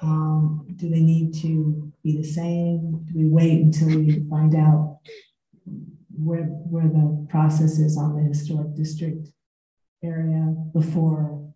[0.00, 3.04] Um, do they need to be the same?
[3.04, 5.00] Do we wait until we find out
[6.14, 9.28] where, where the process is on the historic district
[10.02, 11.52] area before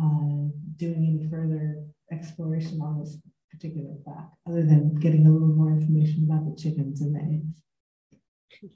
[0.00, 3.16] uh, doing any further exploration on this
[3.54, 8.72] particular fact, other than getting a little more information about the chickens and the eggs?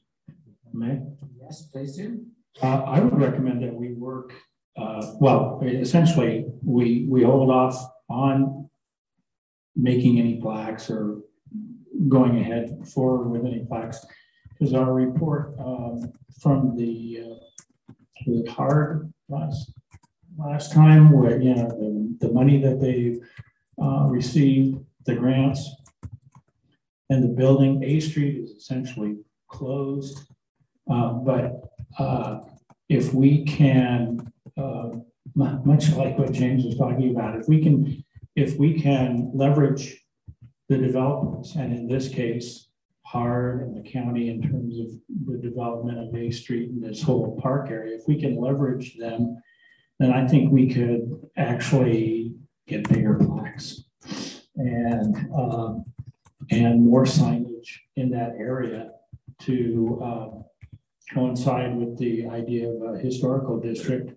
[0.73, 1.01] May?
[1.41, 2.25] Yes, please do.
[2.63, 4.33] Uh, I would recommend that we work,
[4.77, 7.77] uh, well, essentially, we, we hold off
[8.09, 8.69] on
[9.75, 11.21] making any plaques or
[12.09, 14.05] going ahead forward with any plaques.
[14.51, 17.93] Because our report um, from the, uh,
[18.27, 19.73] the hard last,
[20.37, 23.21] last time where, you know, the, the money that they've
[23.83, 25.75] uh, received, the grants,
[27.11, 29.17] and the building, A Street is essentially
[29.49, 30.27] closed.
[30.91, 31.63] Uh, but
[31.99, 32.41] uh,
[32.89, 34.21] if we can,
[34.57, 34.91] uh,
[35.35, 38.05] much like what James was talking about, if we can
[38.37, 40.05] if we can leverage
[40.69, 42.69] the developments, and in this case,
[43.03, 44.87] HARD and the county in terms of
[45.27, 49.43] the development of A Street and this whole park area, if we can leverage them,
[49.99, 52.35] then I think we could actually
[52.69, 53.85] get bigger plaques
[54.57, 55.85] and um,
[56.51, 58.91] and more signage in that area
[59.41, 60.29] to uh,
[61.13, 64.13] coincide with the idea of a historical district.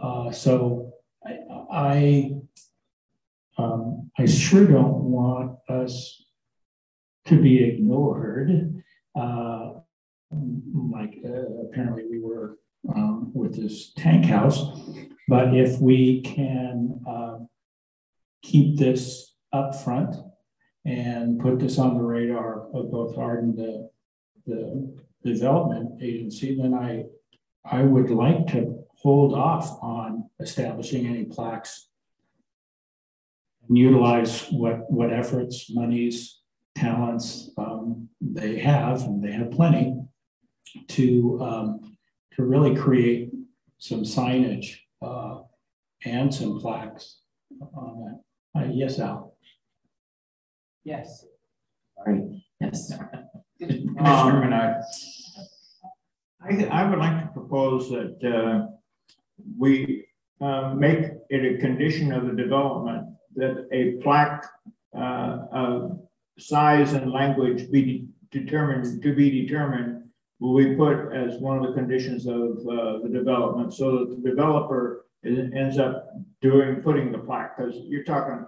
[0.00, 0.92] Uh, so
[1.26, 1.38] I,
[1.70, 2.30] I
[3.56, 6.22] um, I sure don't want us
[7.26, 8.82] to be ignored,
[9.18, 9.72] uh,
[10.30, 12.58] like uh, apparently we were
[12.94, 14.64] um, with this tank house.
[15.26, 17.38] But if we can uh,
[18.42, 20.16] keep this up front
[20.84, 23.90] and put this on the radar of both HARD and the,
[24.46, 27.04] the development agency, then I
[27.70, 31.88] I would like to hold off on establishing any plaques
[33.68, 36.40] and utilize what, what efforts, monies,
[36.74, 39.94] talents um, they have, and they have plenty,
[40.88, 41.96] to, um,
[42.34, 43.30] to really create
[43.78, 45.40] some signage uh,
[46.04, 47.20] and some plaques
[47.74, 48.20] on that.
[48.58, 49.36] Uh, yes, Al.
[50.84, 51.24] Yes.
[51.96, 52.44] Sorry.
[52.60, 52.92] Yes.
[53.58, 54.52] Commissioner um,
[56.42, 58.66] I, I, I would like to propose that uh,
[59.56, 60.06] we
[60.40, 64.44] uh, make it a condition of the development that a plaque
[64.96, 66.00] uh, of
[66.38, 70.02] size and language be determined to be determined
[70.40, 74.30] will be put as one of the conditions of uh, the development so that the
[74.30, 78.46] developer is, ends up doing putting the plaque because you're talking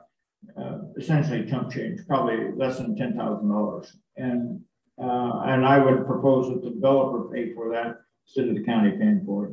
[0.61, 4.61] uh, essentially chump change, probably less than ten thousand dollars, and
[5.03, 8.93] uh, and I would propose that the developer pay for that instead of the county
[8.93, 9.53] paying for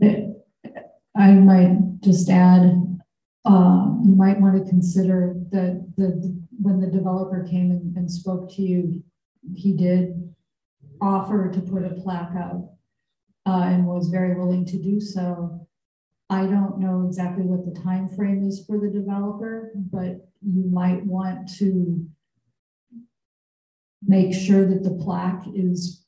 [0.00, 0.28] it.
[1.14, 2.92] I might just add
[3.44, 8.50] um, you might want to consider that the, when the developer came and, and spoke
[8.54, 9.02] to you,
[9.54, 10.32] he did
[11.00, 12.76] offer to put a plaque up
[13.46, 15.61] uh, and was very willing to do so.
[16.32, 21.04] I don't know exactly what the time frame is for the developer, but you might
[21.04, 22.06] want to
[24.02, 26.06] make sure that the plaque is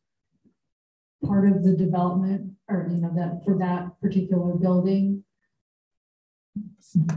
[1.26, 5.22] part of the development or you know that for that particular building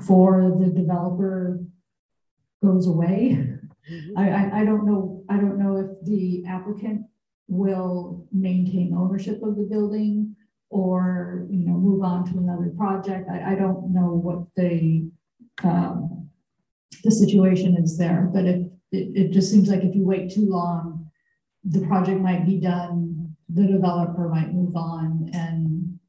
[0.05, 1.63] for the developer
[2.61, 3.37] goes away.
[3.89, 4.17] Mm-hmm.
[4.17, 7.05] I, I, I don't know, I don't know if the applicant
[7.47, 10.35] will maintain ownership of the building
[10.69, 13.29] or, you know, move on to another project.
[13.29, 15.09] I, I don't know what the,
[15.63, 16.29] um,
[17.03, 20.47] the situation is there, but it, it, it just seems like if you wait too
[20.49, 21.09] long,
[21.63, 25.99] the project might be done, the developer might move on, and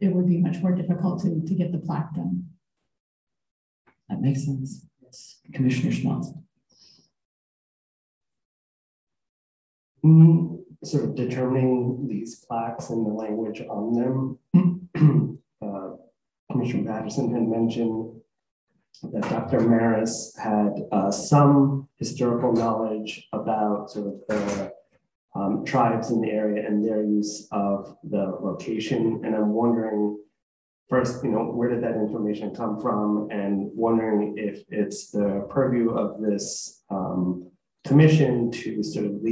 [0.00, 2.46] it would be much more difficult to, to get the plaque done.
[4.08, 4.86] That makes sense.
[5.00, 5.40] Yes.
[5.52, 6.32] Commissioner Schmaltz.
[10.04, 15.38] Mm, sort of determining these plaques and the language on them.
[15.62, 15.90] uh,
[16.50, 18.20] Commissioner Patterson had mentioned
[19.12, 19.60] that Dr.
[19.60, 24.72] Maris had uh, some historical knowledge about sort of the
[25.34, 29.22] um, tribes in the area and their use of the location.
[29.24, 30.18] And I'm wondering,
[30.88, 33.28] first, you know, where did that information come from?
[33.30, 37.50] And wondering if it's the purview of this um,
[37.84, 39.22] commission to sort of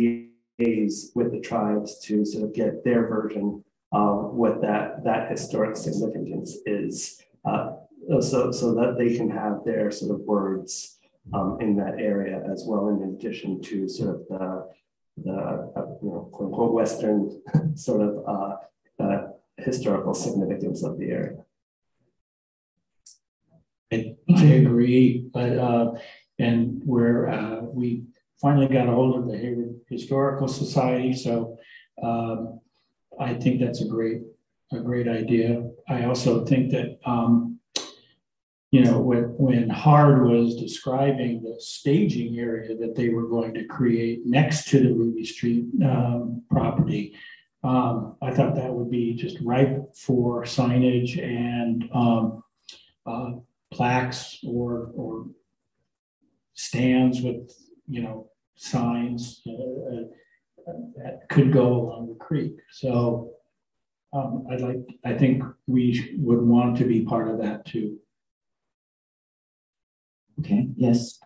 [0.60, 5.76] liaise with the tribes to sort of get their version of what that, that historic
[5.76, 7.22] significance is.
[7.44, 7.72] Uh,
[8.20, 10.98] so, so that they can have their sort of words
[11.32, 14.68] um, in that area as well, in addition to sort of the
[15.24, 17.40] the uh, you know quote unquote Western
[17.74, 19.28] sort of uh, uh,
[19.58, 21.44] historical significance of the area.
[23.92, 25.92] I, I agree, but uh,
[26.38, 28.04] and where uh, we
[28.40, 31.58] finally got a hold of the Hayward Historical Society, so
[32.02, 32.60] um,
[33.18, 34.22] I think that's a great
[34.72, 35.68] a great idea.
[35.88, 37.60] I also think that um,
[38.70, 43.64] you know, when, when HARD was describing the staging area that they were going to
[43.64, 47.16] create next to the Ruby Street um, property,
[47.64, 52.44] um, I thought that would be just ripe for signage and um,
[53.04, 53.32] uh,
[53.72, 55.26] plaques or, or
[56.54, 57.52] stands with,
[57.88, 58.29] you know,
[58.60, 62.56] signs uh, that could go along the creek.
[62.70, 63.32] So
[64.12, 67.98] um, I'd like, I think we would want to be part of that too.
[70.40, 71.18] Okay, yes.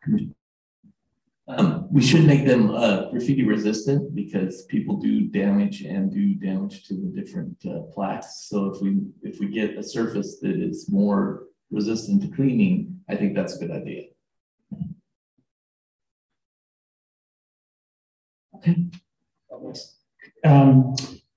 [1.47, 6.85] Um, we should make them uh, graffiti resistant because people do damage and do damage
[6.85, 8.47] to the different uh, plaques.
[8.49, 13.17] So if we if we get a surface that is more resistant to cleaning, I
[13.17, 14.05] think that's a good idea.
[20.45, 20.95] Um,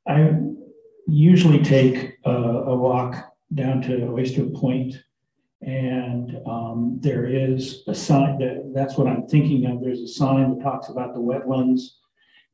[0.07, 0.37] I
[1.07, 3.15] usually take a, a walk
[3.53, 4.95] down to Oyster Point
[5.61, 9.81] and um, there is a sign that that's what I'm thinking of.
[9.81, 11.81] There's a sign that talks about the wetlands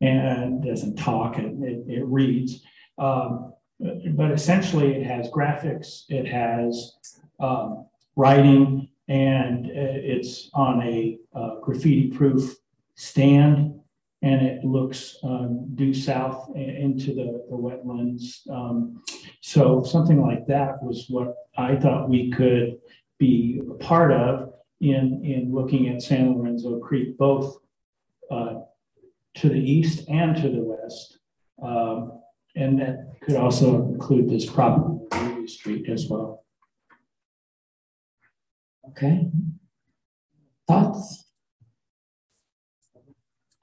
[0.01, 2.61] and doesn't talk, it, it, it reads.
[2.97, 6.93] Um, but essentially, it has graphics, it has
[7.39, 12.55] um, writing, and it's on a uh, graffiti proof
[12.95, 13.79] stand
[14.23, 18.49] and it looks um, due south into the, the wetlands.
[18.49, 19.03] Um,
[19.41, 22.77] so something like that was what I thought we could
[23.19, 27.57] be a part of in, in looking at San Lorenzo Creek, both
[28.31, 28.61] uh,
[29.35, 31.19] to the east and to the west.
[31.61, 32.21] Um,
[32.55, 36.45] and that could also include this property street as well.
[38.89, 39.29] Okay.
[40.65, 41.25] Thoughts?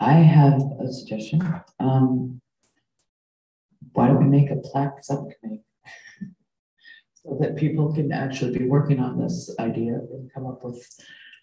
[0.00, 1.42] I have a suggestion.
[1.78, 2.40] Um,
[3.92, 5.62] why don't we make a plaque subcommittee?
[7.14, 10.82] so that people can actually be working on this idea and come up with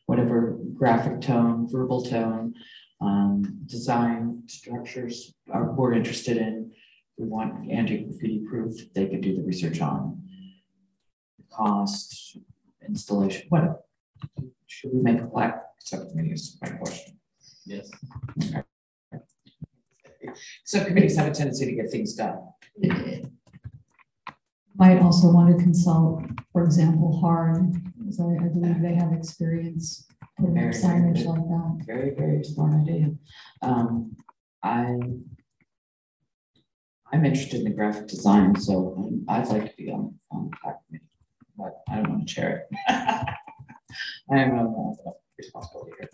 [0.07, 2.55] whatever graphic tone, verbal tone,
[2.99, 6.71] um, design structures are, we're interested in.
[7.17, 8.91] We want anti-graffiti proof.
[8.93, 10.23] They can do the research on
[11.37, 12.37] the cost,
[12.87, 13.79] installation, whatever.
[14.65, 17.16] Should we make a plaque subcommittee is my question.
[17.67, 17.91] Yes.
[20.63, 22.39] Subcommittees have a tendency to get things done.
[24.75, 26.23] Might also want to consult,
[26.53, 30.07] for example, HARD, because I, I believe they have experience
[30.37, 31.83] putting Very, up very signage like that.
[31.85, 33.11] Very, very smart idea.
[33.61, 34.15] Um,
[34.63, 34.97] I,
[37.11, 41.07] I'm interested in the graphic design, so I'd like to be on, on the committee,
[41.57, 42.77] but I don't want to chair it.
[44.31, 44.93] I am a
[45.37, 46.09] responsibility here.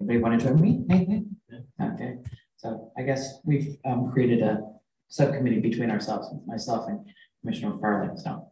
[0.00, 0.84] Anybody want to join me?
[0.88, 1.36] Anything?
[1.80, 2.16] Okay,
[2.56, 4.60] so I guess we've um, created a
[5.08, 7.00] subcommittee between ourselves, myself and
[7.42, 8.46] Commissioner Farley, so.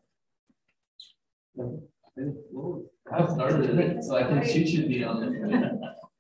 [3.10, 5.32] I started it, so I think she should be on it.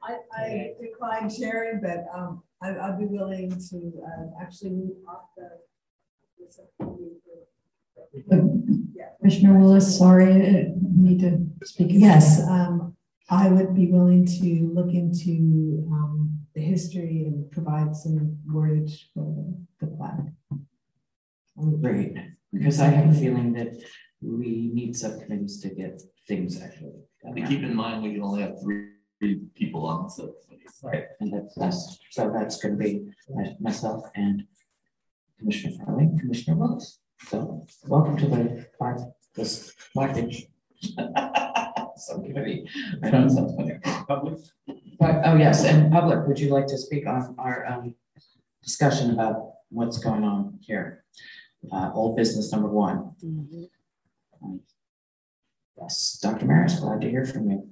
[0.02, 5.24] I, I declined sharing, but um, I, I'd be willing to uh, actually move off
[5.36, 5.50] the.
[9.20, 11.88] Commissioner Willis, sorry, uh, you need to speak.
[11.90, 12.96] Yes, um,
[13.30, 19.24] I would be willing to look into um, the history and provide some wordage for
[19.36, 20.32] the, the plaque.
[21.82, 22.16] Great,
[22.52, 23.74] because I have a feeling that
[24.20, 27.02] we need subcommittees to get things actually.
[27.22, 30.64] done And keep in mind, we can only have three three people on the subcommittee.
[30.82, 34.44] Right, and that's, that's, so that's gonna be my- myself and
[35.38, 37.00] Commissioner Farley, Commissioner Willis.
[37.26, 38.98] So welcome to the park,
[39.34, 40.46] this package.
[42.00, 42.68] Subcommittee,
[43.02, 43.78] I know it sounds funny.
[44.06, 44.38] Public?
[44.98, 47.94] But, oh yes, and public, would you like to speak on our, um,
[48.62, 51.04] discussion about what's going on here?
[51.72, 53.12] Uh, old business number one.
[54.42, 54.60] Um,
[55.80, 56.46] Yes, Dr.
[56.46, 57.68] Maris, glad to hear from you.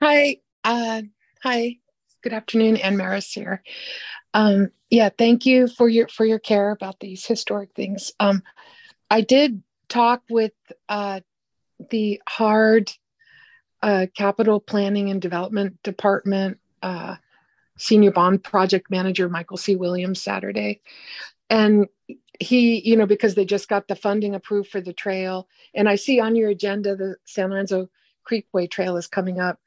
[0.00, 1.02] Hi, uh,
[1.42, 1.76] hi,
[2.22, 3.62] good afternoon, Ann Maris here.
[4.32, 8.12] Um, yeah, thank you for your for your care about these historic things.
[8.18, 8.42] Um,
[9.10, 9.62] I did
[9.94, 10.52] talk with
[10.88, 11.20] uh,
[11.90, 12.90] the HARD
[13.82, 17.16] uh, capital planning and development department uh,
[17.78, 19.76] senior bond project manager Michael C.
[19.76, 20.80] Williams Saturday,
[21.48, 21.86] and
[22.40, 25.96] he, you know, because they just got the funding approved for the trail, and I
[25.96, 27.88] see on your agenda the San Lorenzo
[28.28, 29.58] Creekway Trail is coming up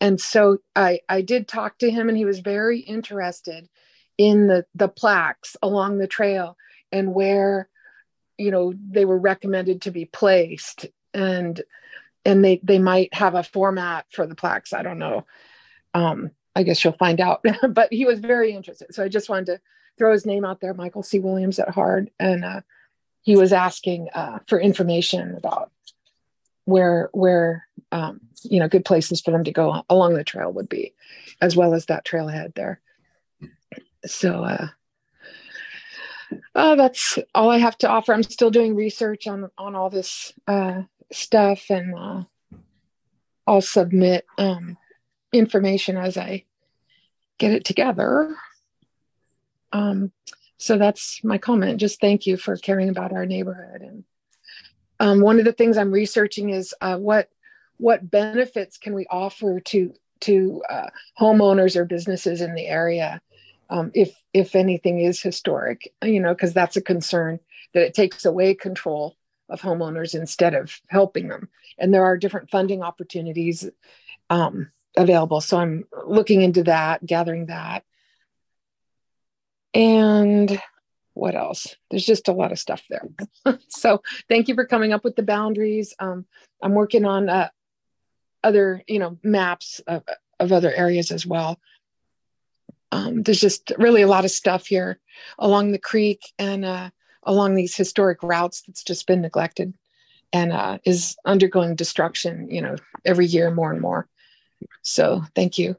[0.00, 3.68] and so I, I did talk to him and he was very interested
[4.16, 6.56] in the, the plaques along the trail
[6.90, 7.68] and where
[8.40, 11.62] you know they were recommended to be placed and
[12.24, 14.72] and they they might have a format for the plaques.
[14.72, 15.26] I don't know.
[15.94, 17.44] Um i guess you'll find out.
[17.70, 18.94] But he was very interested.
[18.94, 19.60] So i just wanted to
[19.98, 21.18] throw his name out there michael c.
[21.18, 22.60] Williams at HARD and uh,
[23.22, 25.70] he was asking uh, for information about
[26.64, 30.68] where where um, you know good places for them to go along the trail would
[30.68, 30.94] be
[31.40, 32.80] as well as that trailhead there.
[34.06, 34.68] So uh
[36.54, 38.12] oh that's all i have to offer.
[38.12, 40.82] I'm still doing research on on all this uh
[41.12, 42.22] stuff and uh
[43.46, 44.76] i'll submit um
[45.32, 46.44] information as i
[47.38, 48.36] get it together.
[49.72, 50.12] Um
[50.58, 51.80] so that's my comment.
[51.80, 53.80] Just thank you for caring about our neighborhood.
[53.80, 54.04] And
[55.00, 57.28] um, one of the things i'm researching is uh, what
[57.78, 63.20] what benefits can we offer to to uh, homeowners or businesses in the area
[63.70, 67.40] um, if if anything is historic you know because that's a concern
[67.72, 69.16] that it takes away control
[69.50, 71.48] of homeowners instead of helping them.
[71.78, 73.68] And there are different funding opportunities
[74.30, 75.40] um, available.
[75.40, 77.84] So i'm looking into that gathering that.
[79.74, 80.60] And
[81.14, 81.76] what else?
[81.90, 83.08] There's just a lot of stuff there.
[83.68, 85.94] So thank you for coming up with the boundaries.
[85.98, 86.26] Um,
[86.62, 87.48] i'm working on uh,
[88.42, 90.02] other you know maps of,
[90.38, 91.58] of other areas as well
[92.92, 94.98] um, there's just really a lot of stuff here
[95.38, 96.90] along the creek and uh,
[97.24, 99.74] along these historic routes that's just been neglected
[100.32, 104.08] and uh, is undergoing destruction you know every year more and more
[104.82, 105.76] so thank you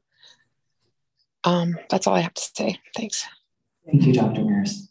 [1.44, 3.28] um, that's all i have to say thanks
[3.86, 4.44] Thank you, Dr.
[4.44, 4.90] Maris.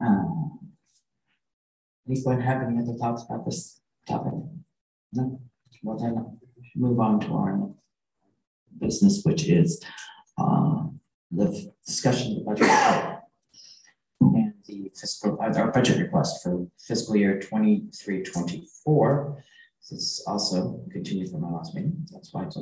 [0.00, 0.58] Um,
[2.08, 4.32] Anyone have any other thoughts about this topic?
[5.12, 5.40] No?
[5.82, 6.38] Well, then
[6.74, 7.70] move on to our
[8.78, 9.80] business, which is
[10.42, 10.84] uh,
[11.30, 12.68] the discussion of the budget
[14.20, 19.42] and the fiscal, uh, our budget request for fiscal year 23-24.
[19.80, 22.06] This is also continued from our last meeting.
[22.12, 22.58] That's why it's.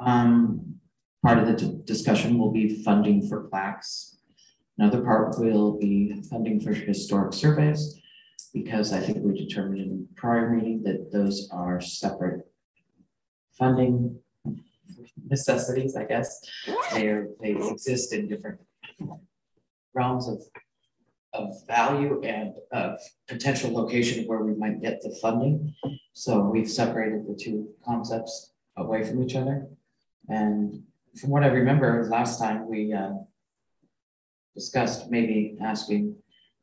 [0.00, 0.80] Um,
[1.22, 4.18] part of the discussion will be funding for plaques.
[4.76, 8.00] Another part will be funding for historic surveys
[8.52, 12.46] because I think we determined in prior meeting that those are separate
[13.58, 14.20] funding
[15.28, 16.40] necessities, I guess.
[16.92, 18.60] They are, they exist in different
[19.94, 20.42] realms of,
[21.32, 22.98] of value and of
[23.28, 25.74] potential location where we might get the funding.
[26.12, 29.66] So we've separated the two concepts away from each other.
[30.28, 30.84] And
[31.20, 33.12] from what I remember, last time we uh,
[34.54, 36.16] discussed maybe asking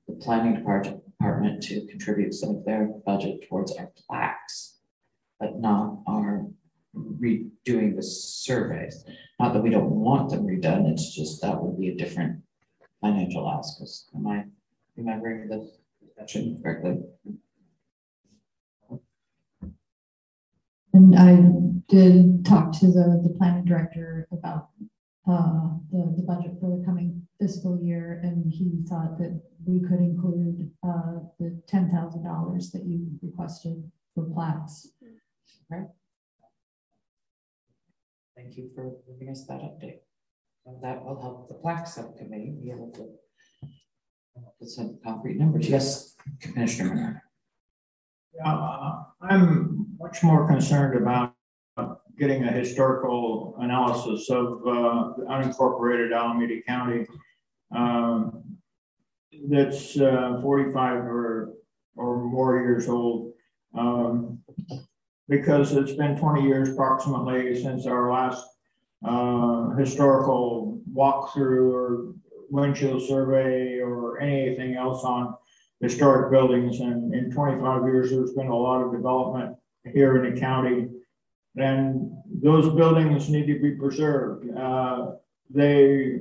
[0.08, 4.80] the planning department department to contribute some of their budget towards our plaques,
[5.40, 6.48] but not our
[6.96, 9.04] redoing the surveys.
[9.40, 12.42] Not that we don't want them redone, it's just that would be a different
[13.00, 13.82] financial ask.
[13.82, 14.44] Is- Am I
[14.96, 15.72] remembering the
[16.06, 17.00] discussion correctly?
[20.94, 21.38] And I
[21.88, 24.70] did talk to the, the planning director about
[25.28, 30.00] uh, the, the budget for the coming fiscal year, and he thought that we could
[30.00, 34.90] include uh, the ten thousand dollars that you requested for plaques.
[38.36, 40.00] Thank you for giving us that update.
[40.66, 43.10] So That will help the plaque subcommittee be able to
[44.38, 45.70] up with some concrete numbers.
[45.70, 47.22] Yes, Commissioner Menard.
[48.44, 51.36] Uh, I'm much more concerned about
[52.18, 57.06] getting a historical analysis of uh, the unincorporated Alameda County
[57.76, 58.44] um,
[59.50, 61.54] that's uh, 45 or,
[61.96, 63.34] or more years old.
[63.78, 64.40] Um,
[65.32, 68.46] because it's been 20 years approximately since our last
[69.08, 72.14] uh, historical walkthrough or
[72.50, 75.34] windshield survey or anything else on
[75.80, 76.82] historic buildings.
[76.82, 79.56] And in 25 years, there's been a lot of development
[79.94, 80.90] here in the county.
[81.56, 84.54] And those buildings need to be preserved.
[84.54, 85.14] Uh,
[85.50, 86.20] they,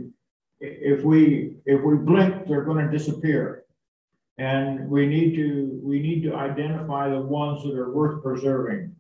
[0.60, 3.64] if we if we blink, they're going to disappear.
[4.40, 8.96] And we need to we need to identify the ones that are worth preserving.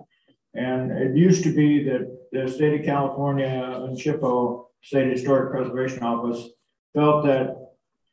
[0.52, 6.02] And it used to be that the state of California and SHPO, State Historic Preservation
[6.02, 6.46] Office,
[6.92, 7.56] felt that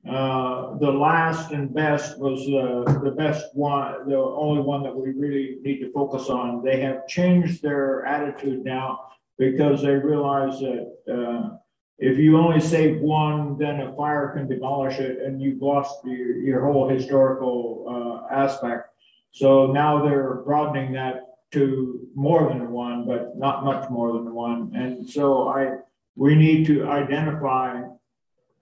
[0.10, 5.10] uh, the last and best was uh, the best one, the only one that we
[5.12, 6.64] really need to focus on.
[6.64, 9.02] They have changed their attitude now
[9.38, 11.58] because they realize that uh,
[12.00, 16.38] if you only save one, then a fire can demolish it and you've lost your,
[16.38, 18.90] your whole historical uh, aspect.
[19.32, 24.72] So now they're broadening that to more than one, but not much more than one.
[24.76, 25.78] And so I,
[26.16, 27.82] we need to identify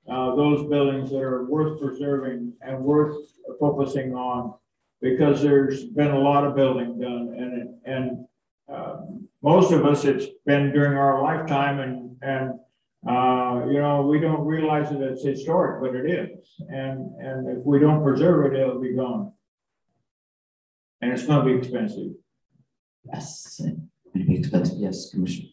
[0.07, 3.16] uh, those buildings that are worth preserving and worth
[3.60, 4.53] focusing on
[5.02, 8.28] because there's been a lot of building done and and
[8.70, 8.98] uh,
[9.41, 12.60] most of us it's been during our lifetime and and
[13.07, 16.56] uh, you know we don't realize that it's historic but it is.
[16.69, 19.32] And and if we don't preserve it it'll be gone.
[21.02, 22.14] And it's going to be expensive.
[23.03, 23.61] Yes.
[24.14, 25.49] It'll be expensive yes commissioner.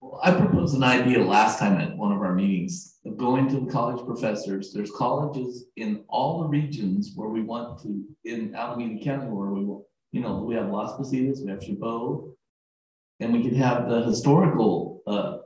[0.00, 3.60] Well, I proposed an idea last time at one of our meetings of going to
[3.60, 4.72] the college professors.
[4.72, 9.64] There's colleges in all the regions where we want to, in Alameda County, where we,
[9.64, 12.34] will, you know, we have Las Positas, we have Chabot,
[13.20, 15.38] and we could have the historical uh,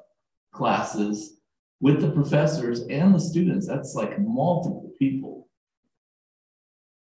[0.56, 1.38] classes
[1.80, 3.66] with the professors and the students.
[3.66, 5.48] That's like multiple people.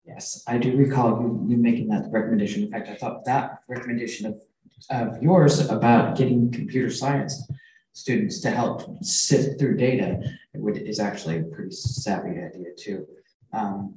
[0.06, 2.64] Yes, I do recall you, you making that recommendation.
[2.64, 4.42] In fact, I thought that recommendation of
[4.90, 7.50] of yours about getting computer science
[7.94, 10.20] students to help sift through data
[10.56, 13.06] would, is actually a pretty savvy idea too.
[13.54, 13.96] Um,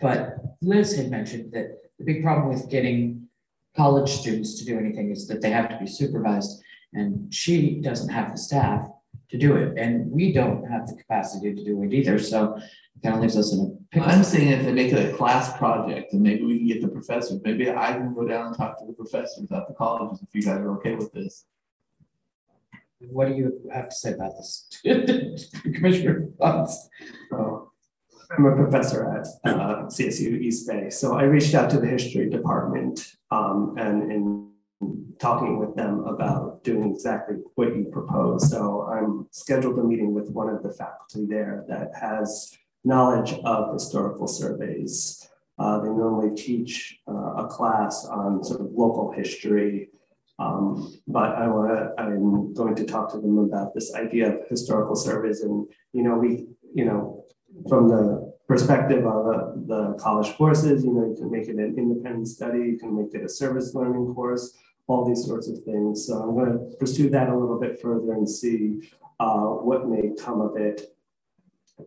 [0.00, 3.28] but Liz had mentioned that the big problem with getting
[3.76, 6.62] college students to do anything is that they have to be supervised
[6.92, 8.88] and she doesn't have the staff
[9.30, 12.18] to do it and we don't have the capacity to do it either.
[12.18, 14.08] So it kind of leaves us in a pickle.
[14.08, 16.88] I'm saying if they make it a class project and maybe we can get the
[16.88, 20.34] professors, maybe I can go down and talk to the professors at the colleges if
[20.34, 21.44] you guys are okay with this.
[23.00, 24.68] What do you have to say about this?
[25.62, 26.88] Commissioner Fox?
[27.32, 27.70] Oh,
[28.36, 30.90] I'm a professor at uh, CSU East Bay.
[30.90, 34.47] So I reached out to the history department um, and in
[35.18, 38.50] talking with them about doing exactly what you propose.
[38.50, 43.72] So I'm scheduled a meeting with one of the faculty there that has knowledge of
[43.72, 45.28] historical surveys.
[45.58, 49.88] Uh, they normally teach uh, a class on sort of local history,
[50.38, 51.90] um, but I want.
[51.98, 56.14] I'm going to talk to them about this idea of historical surveys, and you know,
[56.14, 57.24] we, you know,
[57.68, 61.74] from the perspective of uh, the college courses, you know, you can make it an
[61.76, 64.56] independent study, you can make it a service learning course,
[64.88, 66.06] all these sorts of things.
[66.06, 68.90] So I'm going to pursue that a little bit further and see
[69.20, 70.94] uh, what may come of it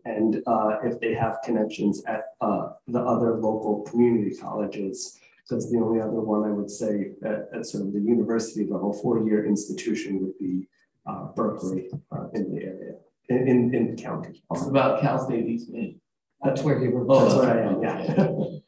[0.06, 5.20] and uh, if they have connections at uh, the other local community colleges.
[5.44, 8.94] Because the only other one I would say at, at sort of the university level
[8.94, 10.70] four-year institution would be
[11.06, 12.94] uh, Berkeley uh, in the area,
[13.28, 14.44] in, in, in, the county.
[14.48, 15.98] What about Cal State East Bay?
[16.44, 17.06] That's where you were.
[17.10, 18.58] Oh, that's where I am, yeah.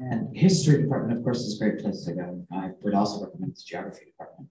[0.00, 2.46] and history department, of course, is a great place to go.
[2.50, 4.48] I would also recommend the geography department.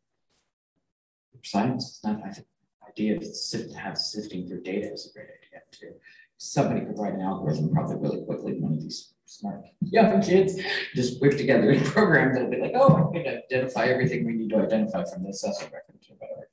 [1.43, 2.47] Science is not, I think,
[2.87, 5.93] idea of have sifting through data is a great idea too.
[6.37, 8.53] Somebody could write an algorithm probably really quickly.
[8.59, 10.59] One of these smart young kids
[10.95, 14.49] just whip together a program that'll be like, oh, I can identify everything we need
[14.49, 16.49] to identify from the assessment records or whatever.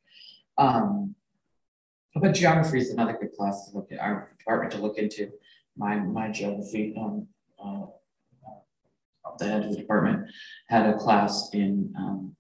[0.59, 1.15] Um,
[2.15, 5.31] but geography is another good class to look at, our department to look into.
[5.77, 7.27] My my geography um,
[7.63, 7.87] uh,
[9.39, 10.29] the head of the department
[10.69, 12.37] had a class in um,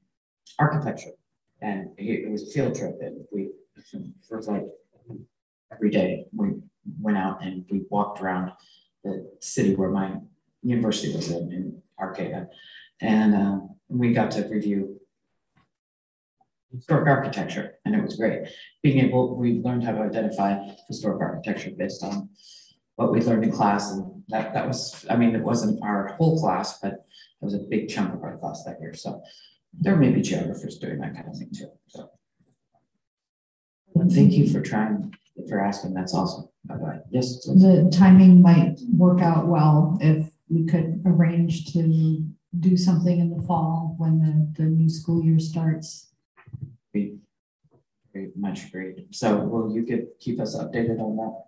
[0.58, 1.12] architecture,
[1.60, 3.50] and it was a field trip, and we
[4.28, 4.66] for like
[5.72, 6.54] every day we
[7.00, 8.52] went out and we walked around
[9.04, 10.16] the city where my
[10.62, 12.48] university was in, in Arcata.
[13.00, 13.58] And uh,
[13.88, 15.00] we got to review
[16.72, 18.48] historic architecture, and it was great.
[18.82, 20.58] Being able, we learned how to identify
[20.88, 22.28] historic architecture based on
[22.96, 26.40] what we learned in class and that, that was, I mean, it wasn't our whole
[26.40, 27.00] class, but it
[27.40, 29.22] was a big chunk of our class that year, so
[29.78, 32.10] there may be geographers doing that kind of thing too, so.
[33.94, 35.14] But thank you for trying,
[35.48, 37.44] for asking, that's awesome, by the way, yes.
[37.44, 42.24] The timing might work out well if we could arrange to
[42.58, 46.08] do something in the fall when the, the new school year starts.
[46.94, 47.18] We
[48.12, 49.08] very much agreed.
[49.10, 51.44] So will you get, keep us updated on that?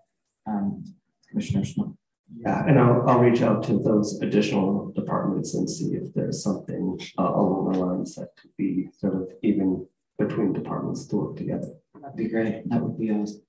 [0.47, 0.85] Um,
[1.31, 1.89] Commissioner Schmidt?
[2.37, 6.99] Yeah, and I'll, I'll reach out to those additional departments and see if there's something
[7.19, 9.87] uh, along the lines that could be sort of even
[10.19, 11.69] between departments to work together.
[12.01, 12.69] That'd be great.
[12.69, 13.43] That would be awesome.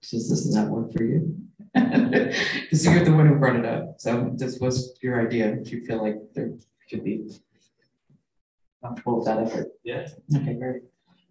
[0.00, 1.36] Does this, does that work for you?
[1.74, 3.94] Because you're the one who brought it up.
[3.98, 5.56] So this was your idea.
[5.56, 6.52] Do you feel like there
[6.86, 7.30] should be
[8.82, 9.68] comfortable with that effort?
[9.84, 10.08] Yeah.
[10.34, 10.82] Okay, great.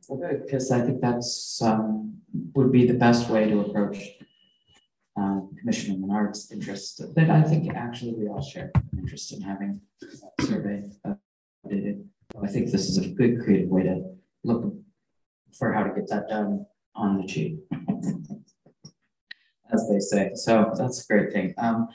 [0.08, 2.18] Well, good, because I think that's, um,
[2.54, 3.98] would be the best way to approach
[5.20, 9.82] uh, Commissioner Menard's interest, that I think actually we all share an interest in having
[10.40, 12.06] a survey updated.
[12.42, 14.04] I think this is a good creative way to
[14.44, 14.74] look
[15.58, 16.66] for how to get that done
[16.96, 17.60] on the cheap.
[19.74, 21.54] As they say, so that's a great thing.
[21.58, 21.88] Um,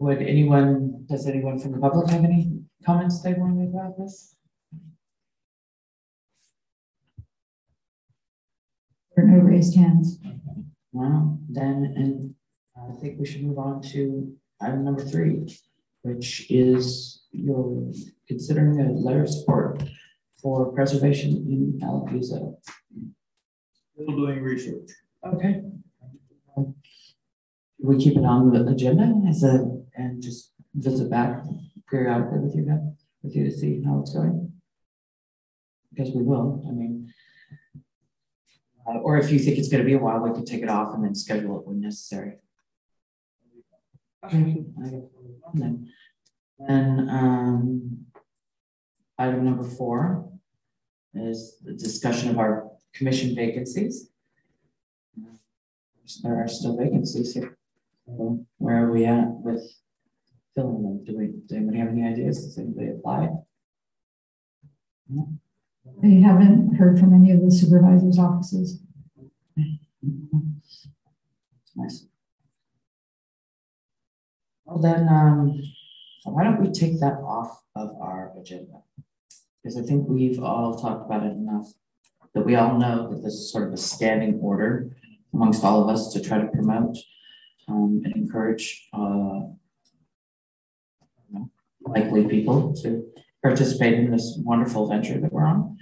[0.00, 3.98] would anyone, does anyone from the public have any comments they want to make about
[3.98, 4.34] this?
[9.14, 10.18] There are no raised hands.
[10.98, 12.34] Well, then, and
[12.76, 15.46] I think we should move on to item number three,
[16.02, 17.92] which is you're
[18.26, 19.80] considering a letter of support
[20.42, 22.52] for preservation in Alapusa.
[23.94, 24.90] Still doing research.
[25.24, 25.62] Okay.
[27.78, 31.44] We keep it on the agenda as a, and just visit back
[31.88, 32.80] periodically with you guys,
[33.22, 34.52] with you to see how it's going.
[35.94, 37.14] Because we will, I mean.
[38.88, 40.94] Uh, or if you think it's gonna be a while, we can take it off
[40.94, 42.36] and then schedule it when necessary.
[44.24, 44.64] Okay,
[45.54, 45.88] and
[46.58, 48.06] then, um,
[49.18, 50.30] item number four
[51.14, 54.10] is the discussion of our commission vacancies.
[56.22, 57.56] There are still vacancies here.
[58.06, 59.62] So Where are we at with
[60.54, 61.04] filling them?
[61.04, 62.44] Do we, does anybody have any ideas?
[62.44, 63.28] Does anybody apply?
[66.02, 68.80] I haven't heard from any of the supervisors' offices.
[71.76, 72.06] Nice.
[74.64, 75.62] Well, then, um,
[76.24, 78.82] why don't we take that off of our agenda?
[79.62, 81.72] Because I think we've all talked about it enough
[82.34, 84.90] that we all know that this is sort of a standing order
[85.32, 86.96] amongst all of us to try to promote
[87.68, 89.40] um, and encourage uh,
[91.80, 93.06] likely people to
[93.48, 95.78] participate in this wonderful venture that we're on.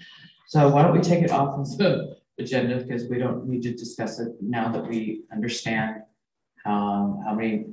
[0.48, 3.72] So why don't we take it off of the agenda because we don't need to
[3.72, 6.02] discuss it now that we understand
[6.64, 7.66] um, how many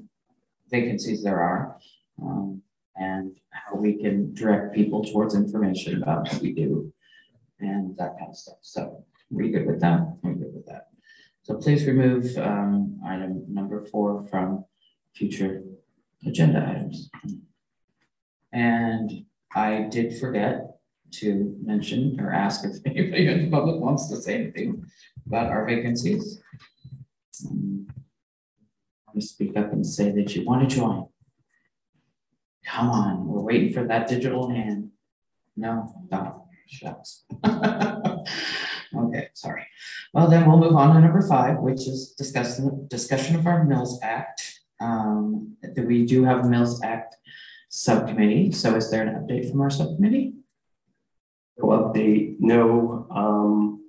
[0.70, 1.78] vacancies there are
[2.22, 2.62] um,
[2.96, 6.92] and how we can direct people towards information about what we do
[7.60, 8.58] and that kind of stuff.
[8.62, 10.02] So we're good with that?
[10.22, 10.88] We're good with that.
[11.44, 14.66] So please remove um, item number four from
[15.14, 15.62] future
[16.26, 17.10] agenda items.
[18.54, 20.78] And I did forget
[21.20, 24.86] to mention or ask if anybody in the public wants to say anything
[25.28, 26.42] about our vacancies.
[27.46, 27.88] Um,
[29.08, 31.06] Want to speak up and say that you want to join.
[32.66, 34.90] Come on, we're waiting for that digital hand.
[35.56, 37.26] No, no, shucks.
[38.96, 39.66] Okay, sorry.
[40.14, 44.00] Well, then we'll move on to number five, which is discussing, discussion of our Mills
[44.04, 44.60] Act.
[44.80, 47.16] Um, we do have a Mills Act
[47.74, 50.34] subcommittee, so is there an update from our subcommittee?
[51.58, 53.84] No update, no um,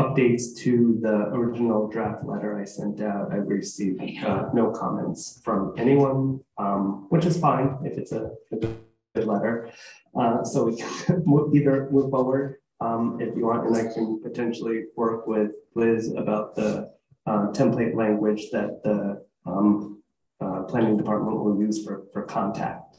[0.00, 3.32] updates to the original draft letter I sent out.
[3.32, 8.56] I received uh, no comments from anyone, um, which is fine if it's a, a
[8.56, 8.76] good
[9.14, 9.70] letter.
[10.18, 14.20] Uh, so we can move- either move forward um, if you want, and I can
[14.20, 16.90] potentially work with Liz about the
[17.26, 20.02] uh, template language that the um,
[20.40, 22.94] uh, planning department will use for, for contact.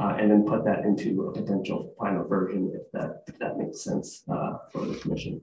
[0.00, 3.82] Uh, and then put that into a potential final version if that, if that makes
[3.82, 5.40] sense uh, for the commission.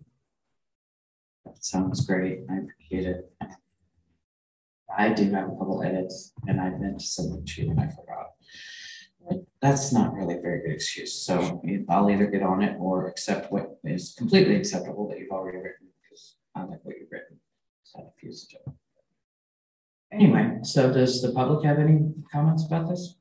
[1.46, 2.40] That sounds great.
[2.50, 3.32] I appreciate it.
[4.98, 7.88] I do have a couple edits and I meant to them to you and I
[7.88, 8.28] forgot.
[9.28, 11.14] But That's not really a very good excuse.
[11.14, 15.58] So I'll either get on it or accept what is completely acceptable that you've already
[15.58, 17.40] written because I like what you've written.
[17.84, 18.58] So I refuse to.
[20.14, 23.16] Anyway, so does the public have any comments about this?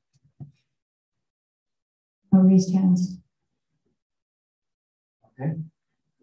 [2.35, 3.19] No raised hands.
[5.40, 5.52] Okay.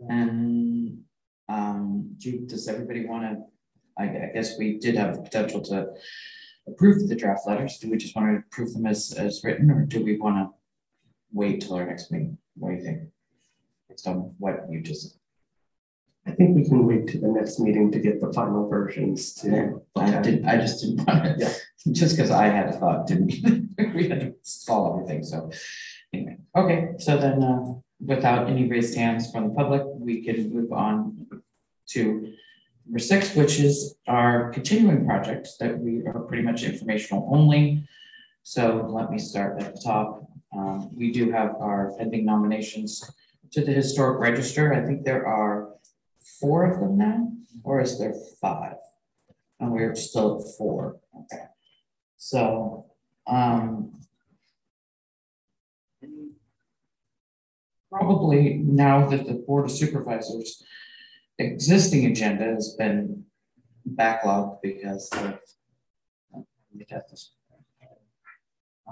[0.10, 1.04] And
[1.48, 3.44] um, do, you- does everybody want to
[3.98, 5.88] I, I guess we did have the potential to
[6.68, 7.78] approve the draft letters.
[7.78, 10.50] Do we just want to approve them as, as written, or do we want to
[11.34, 12.38] wait till our next meeting?
[12.56, 13.02] What do you think?
[13.90, 15.18] Based on what you just,
[16.26, 19.82] I think we can wait to the next meeting to get the final versions to.
[19.98, 21.54] I didn't, I just didn't want to, Yeah.
[21.94, 24.34] just because I had a thought, didn't mean we had to
[24.66, 25.52] follow everything, so.
[26.14, 27.76] Okay, so then, uh,
[28.06, 31.28] without any raised hands from the public, we can move on
[31.88, 32.34] to
[32.86, 37.88] number six, which is our continuing projects that we are pretty much informational only.
[38.44, 40.28] So let me start at the top.
[40.54, 43.02] Um, we do have our pending nominations
[43.52, 44.74] to the historic register.
[44.74, 45.70] I think there are
[46.42, 47.32] four of them now,
[47.64, 48.76] or is there five?
[49.62, 51.46] And we're still at four, okay.
[52.18, 52.88] So,
[53.26, 53.94] um.
[57.92, 60.64] Probably now that the Board of Supervisors
[61.38, 63.26] existing agenda has been
[63.96, 65.40] backlogged because of.
[66.74, 67.34] me get this.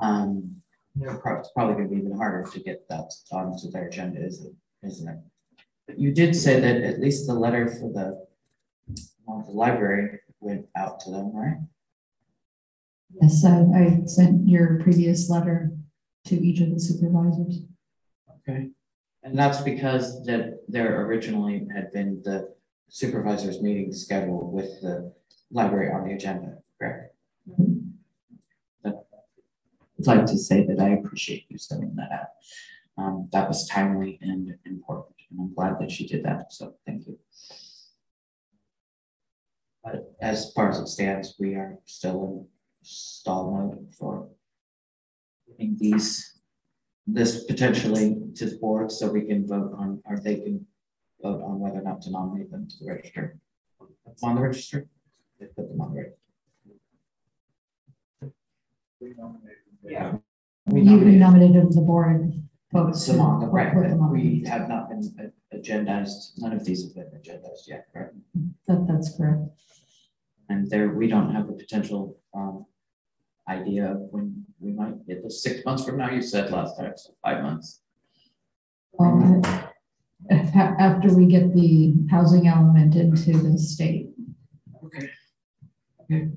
[0.02, 0.62] Um,
[1.00, 5.18] it's probably gonna be even harder to get that onto their agenda, isn't, isn't it?
[5.88, 8.26] But you did say that at least the letter for the,
[9.26, 11.58] well, the library went out to them, right?
[13.22, 15.72] Yes, I, I sent your previous letter
[16.26, 17.64] to each of the supervisors.
[18.48, 18.70] Okay.
[19.24, 22.54] And that's because that there originally had been the
[22.88, 25.14] supervisors meeting scheduled with the
[25.52, 27.14] library on the agenda, correct?
[30.00, 32.28] I'd like to say that I appreciate you sending that out.
[32.98, 37.06] Um, that was timely and important, and I'm glad that she did that, so thank
[37.08, 37.20] you.
[39.84, 42.48] But as far as it stands, we are still in
[42.82, 44.30] stall mode for
[45.48, 46.39] getting these
[47.14, 50.66] this potentially to the board so we can vote on, or they can
[51.22, 53.38] vote on whether or not to nominate them to the register.
[54.24, 54.88] On the register?
[55.40, 56.18] They put them on the register.
[59.84, 60.18] Yeah.
[60.68, 62.34] We You nominated nominated the board
[62.72, 63.06] folks.
[63.06, 64.12] them on the to right, put them on.
[64.12, 68.16] we have not been a- agendized, none of these have been agendized yet, correct?
[68.68, 69.42] That, that's correct.
[70.50, 72.66] And there, we don't have a potential, um,
[73.50, 76.94] idea of when we might get this six months from now, you said last time,
[76.96, 77.82] so five months.
[79.00, 79.42] Um,
[80.30, 84.10] After we get the housing element into the state.
[84.86, 85.10] Okay.
[86.04, 86.28] Okay,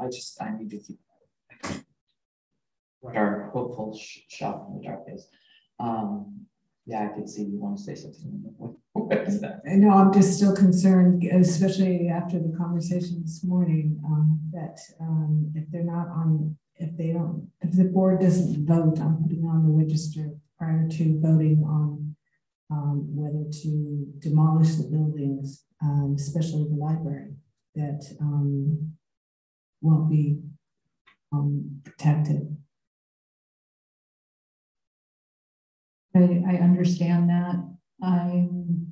[0.00, 0.98] I just, I need to keep.
[3.00, 5.28] What our hopeful sh- shot in the dark is.
[5.78, 6.46] Um,
[6.86, 8.54] yeah, I could see you want to say something.
[8.96, 9.60] What, is that?
[9.68, 15.50] I know, I'm just still concerned, especially after the conversation this morning, um, that, um,
[15.54, 19.64] if they're not on, if they don't, if the board doesn't vote on putting on
[19.64, 22.14] the register prior to voting on,
[22.70, 27.34] um, whether to demolish the buildings, um, especially the library,
[27.74, 28.92] that, um,
[29.82, 30.38] won't be,
[31.32, 32.53] um, protected.
[36.14, 37.56] I, I understand that.
[38.02, 38.86] I'm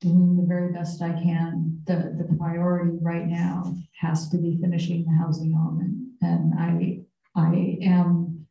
[0.00, 1.82] doing the very best I can.
[1.86, 5.96] The, the priority right now has to be finishing the housing element.
[6.20, 7.00] And I,
[7.34, 8.46] I am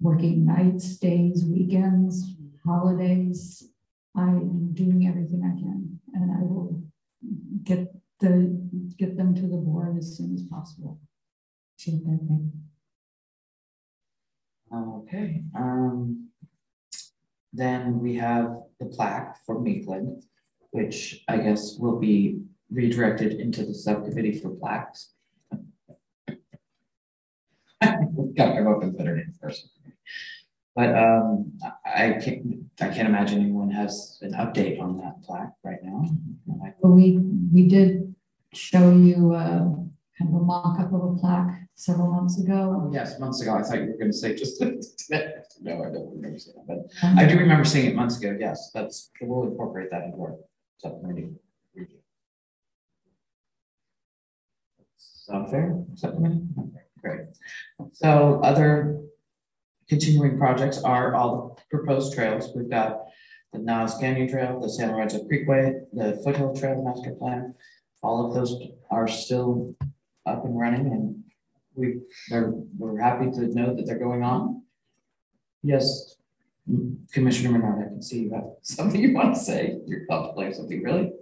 [0.00, 3.68] working nights, days, weekends, holidays.
[4.16, 6.82] I'm doing everything I can and I will
[7.64, 8.58] get the,
[8.98, 11.00] get them to the board as soon as possible.
[11.76, 12.02] Should?
[14.74, 16.31] Okay, um.
[17.52, 20.22] Then we have the plaque for Meekland,
[20.70, 25.12] which I guess will be redirected into the subcommittee for plaques.
[27.82, 29.68] Got my open better name first.
[30.74, 31.52] But um,
[31.84, 32.42] I I can't,
[32.80, 36.06] I can't imagine anyone has an update on that plaque right now.
[36.64, 37.18] I- But we,
[37.52, 38.14] we did
[38.54, 39.68] show you uh
[40.22, 42.90] kind of a mock-up of a plaque several months ago.
[42.92, 44.58] Yes, months ago, I thought you were gonna say just
[44.98, 45.32] today.
[45.60, 48.36] No, I don't remember saying that, but um, I do remember seeing it months ago,
[48.38, 50.36] yes, that's, we'll incorporate that into our
[50.78, 51.28] subcommittee.
[51.74, 51.98] review.
[54.96, 56.42] Sound fair, subcommittee?
[56.58, 57.20] Okay, Great.
[57.92, 59.00] So other
[59.88, 62.50] continuing projects are all the proposed trails.
[62.54, 63.02] We've got
[63.52, 67.54] the Niles Canyon Trail, the San Lorenzo Creekway, the Foothill Trail Master Plan.
[68.02, 68.56] All of those
[68.90, 69.74] are still
[70.26, 71.22] up and running and
[71.74, 74.62] we, they're, we're happy to know that they're going on.
[75.62, 76.16] Yes,
[77.12, 79.78] Commissioner Menard, I can see you have something you want to say.
[79.86, 81.12] You're contemplating something, really?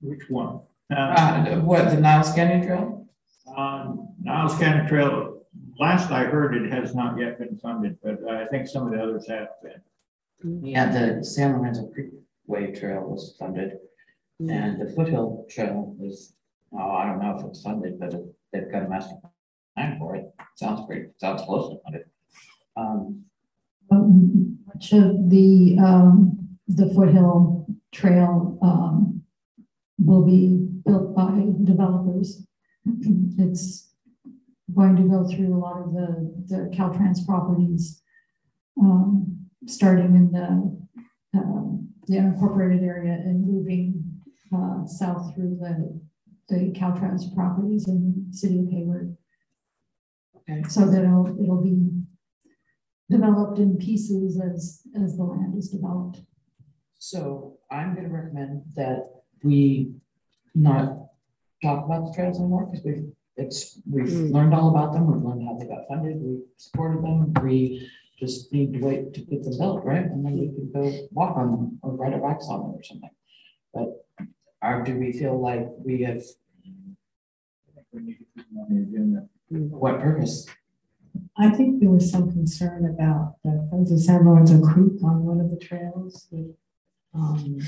[0.00, 0.60] Which one?
[0.94, 3.06] Uh, what, the Niles Canyon Trail?
[3.46, 5.42] On Niles Canyon Trail,
[5.78, 9.02] last I heard, it has not yet been funded, but I think some of the
[9.02, 10.64] others have been.
[10.64, 13.78] Yeah, the San Lorenzo Creekway Trail was funded.
[14.50, 16.32] And the foothill trail is,
[16.72, 18.20] oh, I don't know if it's funded, but if
[18.52, 19.14] they've got a master
[19.76, 20.32] plan for it.
[20.56, 22.04] Sounds pretty, sounds close to funded.
[22.76, 23.24] Um,
[23.90, 29.22] Um, Much of the, um, the foothill trail, um,
[29.98, 32.46] will be built by developers.
[33.38, 33.90] It's
[34.74, 38.02] going to go through a lot of the, the Caltrans properties,
[38.80, 44.11] um, starting in the, um, the unincorporated area and moving,
[44.54, 46.00] uh, south through the,
[46.48, 49.16] the Caltrans properties in the city of Hayward.
[50.36, 50.62] Okay.
[50.68, 51.88] So that it'll, it'll be
[53.10, 56.20] developed in pieces as, as the land is developed.
[56.98, 59.08] So I'm gonna recommend that
[59.42, 59.92] we
[60.54, 61.06] not
[61.62, 65.46] talk about the trails anymore, because we've, it's, we've learned all about them, we've learned
[65.46, 67.88] how they got funded, we supported them, we
[68.18, 70.04] just need to wait to get them built, right?
[70.04, 72.82] And then we can go walk on them or ride our bikes on them or
[72.82, 73.10] something.
[73.74, 74.06] But
[74.62, 76.22] or do we feel like we have,
[77.92, 79.28] We need to put them on the agenda.
[79.76, 80.46] what purpose?
[81.36, 85.40] I think there was some concern about the Friends of San Lorenzo Creek on one
[85.40, 86.26] of the trails.
[86.30, 86.54] with,
[87.14, 87.58] Um,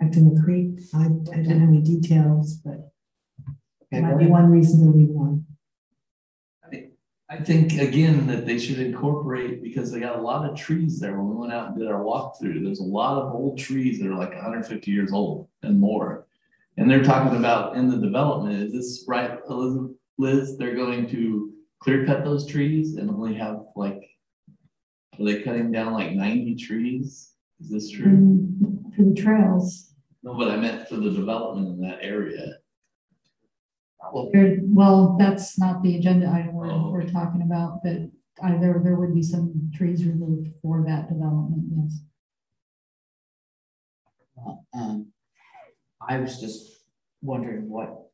[0.00, 1.08] acting the creek, I, I
[1.42, 2.90] don't have any details, but
[3.92, 5.44] might be one reason to leave one.
[7.30, 11.16] I think again that they should incorporate because they got a lot of trees there.
[11.16, 14.08] When we went out and did our walkthrough, there's a lot of old trees that
[14.08, 16.26] are like hundred fifty years old and more.
[16.76, 21.52] And they're talking about in the development, is this right, Elizabeth, Liz, they're going to
[21.80, 24.02] clear cut those trees and only have like,
[25.18, 27.32] are they cutting down like ninety trees?
[27.60, 28.06] Is this true?
[28.06, 28.90] Mm-hmm.
[28.96, 32.58] For the trails, No, but I meant for the development in that area.
[34.32, 37.96] There, well, that's not the agenda item we're, Oh, we're talking about, but
[38.42, 42.00] I, there, there would be some trees removed for that development, yes.
[44.74, 45.12] Um,
[46.06, 46.70] I was just
[47.22, 48.04] wondering what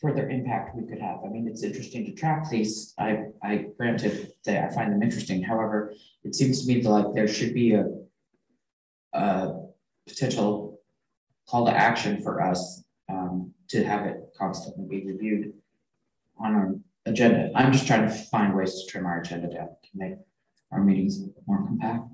[0.00, 1.18] further impact we could have.
[1.24, 2.94] I mean, it's interesting to track these.
[2.98, 5.42] I, I granted that I find them interesting.
[5.42, 5.92] However,
[6.22, 7.86] it seems to me that like there should be a
[9.14, 9.52] a
[10.06, 10.80] potential
[11.48, 12.83] call to action for us
[13.68, 15.52] to have it constantly be reviewed
[16.38, 16.74] on our
[17.06, 17.50] agenda.
[17.54, 20.14] I'm just trying to find ways to trim our agenda down to make
[20.70, 22.04] our meetings more compact.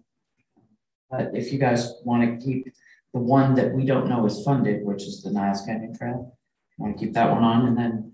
[1.11, 2.73] But if you guys want to keep
[3.13, 6.37] the one that we don't know is funded, which is the Niles Canyon Trail.
[6.79, 8.13] Want to keep that one on and then,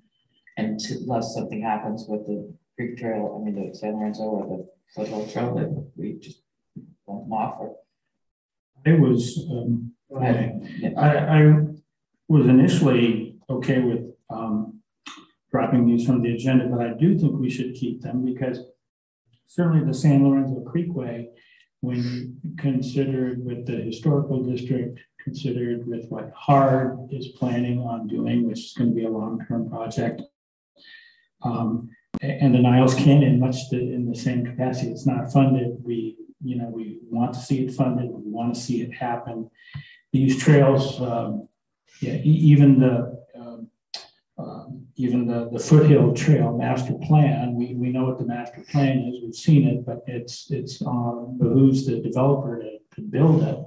[0.56, 4.46] and to- unless something happens with the Creek Trail, I mean, the San Lorenzo or
[4.46, 6.40] the Foothill Trail, that we just
[7.06, 7.76] want them off or.
[8.86, 9.92] I was, um.
[10.08, 10.52] Yeah.
[10.96, 11.64] I, I
[12.28, 14.80] was initially okay with, um,
[15.50, 18.58] dropping these from the agenda, but I do think we should keep them because
[19.46, 21.28] certainly the San Lorenzo Creekway,
[21.80, 28.60] when considered with the historical district, considered with what HARD is planning on doing, which
[28.60, 30.22] is going to be a long-term project.
[31.42, 31.90] Um,
[32.22, 35.76] and the Niles Canyon, much the, in the same capacity, it's not funded.
[35.84, 38.10] We, you know, we want to see it funded.
[38.10, 39.50] We want to see it happen.
[40.12, 41.48] These trails, um,
[42.00, 43.25] yeah, e- even the,
[44.96, 49.22] even the, the foothill trail master plan, we, we know what the master plan is,
[49.22, 53.58] we've seen it, but it's, it's, um, behooves the developer to, to build it.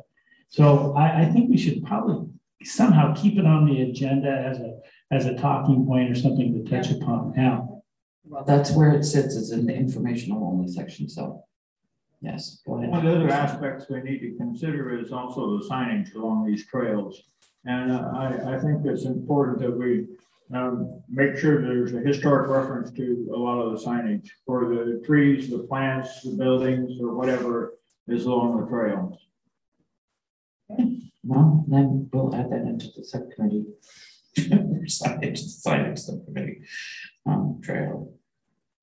[0.48, 2.28] So I, I think we should probably
[2.64, 4.80] somehow keep it on the agenda as a,
[5.12, 7.84] as a talking point or something to touch upon now.
[8.26, 11.46] Well, that's where it sits, is in the informational only section, so.
[12.22, 12.90] Yes, go ahead.
[12.90, 16.68] One of the other aspects we need to consider is also the signage along these
[16.68, 17.22] trails.
[17.64, 20.06] And uh, I, I think it's important that we
[20.54, 25.02] um, make sure there's a historic reference to a lot of the signage for the
[25.06, 27.78] trees, the plants, the buildings, or whatever
[28.08, 29.18] is along the trail.
[31.24, 33.66] Well, then we'll add that into the subcommittee.
[34.38, 36.62] Signage, signage subcommittee,
[37.26, 38.14] um, trail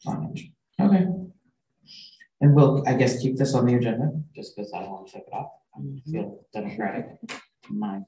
[0.05, 1.07] signage, okay.
[2.41, 5.13] And we'll, I guess, keep this on the agenda, just because I don't want to
[5.15, 5.81] take it off, I
[6.11, 7.07] feel democratic
[7.71, 8.01] in my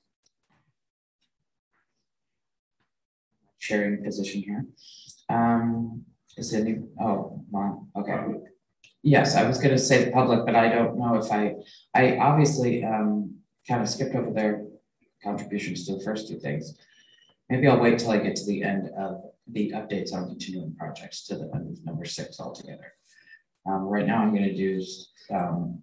[3.68, 4.64] sharing position here.
[5.28, 6.04] Um,
[6.36, 8.18] is there any, oh, Ron, okay.
[9.02, 11.54] Yes, I was gonna say the public, but I don't know if I,
[11.94, 13.34] I obviously, um,
[13.68, 14.64] kind of skipped over their
[15.22, 16.64] contributions to the first two things.
[17.50, 19.12] Maybe I'll wait till I get to the end of
[19.56, 22.92] the updates on continuing projects to the end of number six altogether.
[23.66, 24.82] Um, right now I'm gonna do,
[25.30, 25.82] um,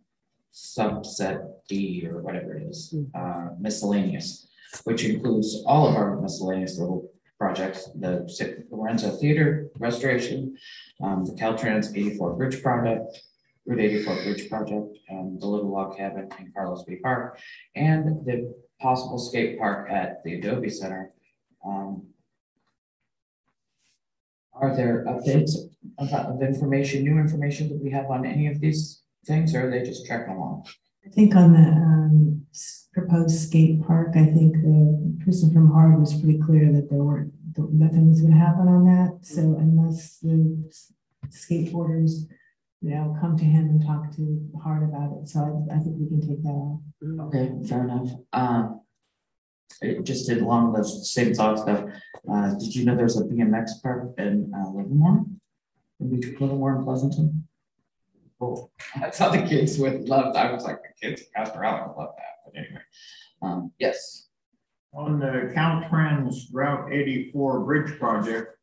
[0.52, 4.48] subset D or whatever it is, uh, miscellaneous,
[4.86, 10.56] which includes all of our miscellaneous little projects, the Lorenzo Theater restoration,
[11.02, 13.22] um, the Caltrans eighty-four Bridge project,
[13.66, 17.40] Route eighty-four Bridge project, um, the Little Log Cabin in Carlos Bee Park,
[17.76, 21.12] and the possible skate park at the Adobe Center.
[21.66, 22.08] Um,
[24.54, 25.52] are there updates
[25.98, 29.72] about of information, new information that we have on any of these things, or are
[29.72, 30.66] they just trekking along?
[31.06, 32.46] I think on the um,
[32.94, 37.34] proposed skate park, I think the person from HARD was pretty clear that there weren't,
[37.58, 39.20] nothing was gonna happen on that.
[39.26, 40.72] So unless the
[41.28, 42.28] skateboarders,
[42.82, 45.30] you know, come to him and talk to HARD about it.
[45.30, 46.80] So I, I think we can take that off.
[47.28, 48.10] Okay, fair enough.
[48.34, 48.82] Um,
[49.82, 51.90] it just did along those same thoughts though.
[52.32, 55.26] Uh, did you know there's a BMX park in uh, Livermore?
[56.00, 57.48] In between Livermore and Pleasanton?
[58.40, 58.72] Cool.
[59.02, 62.14] I saw the kids would love, I was like, the kids, Pastor Allen would love
[62.18, 62.82] that, but anyway.
[63.42, 64.28] Um, yes,
[64.94, 68.58] On the Caltrans Route eighty-four bridge project,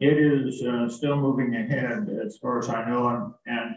[0.00, 3.74] it is uh, still moving ahead as far as I know, and, and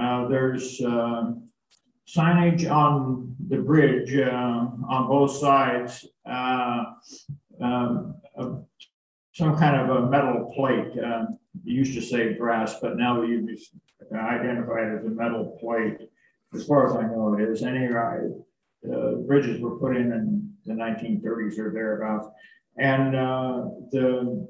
[0.00, 1.32] uh, there's uh,
[2.06, 6.84] signage on the bridge uh, on both sides, uh,
[7.60, 8.14] um,
[9.32, 10.92] some kind of a metal plate.
[11.04, 11.26] Uh,
[11.64, 13.70] used to say brass, but now you just
[14.12, 15.98] identify it as a metal plate.
[16.54, 17.62] As far as I know, it is.
[17.62, 22.26] Any uh, bridges were put in in the 1930s or thereabouts,
[22.78, 24.48] and uh, the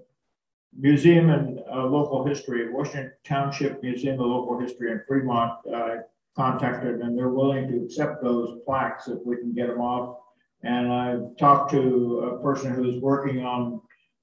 [0.78, 5.97] Museum and uh, Local History, Washington Township Museum of Local History in Fremont uh,
[6.36, 10.18] contacted, and they're willing to accept those plaques if we can get them off.
[10.62, 13.80] And I've talked to a person who's working on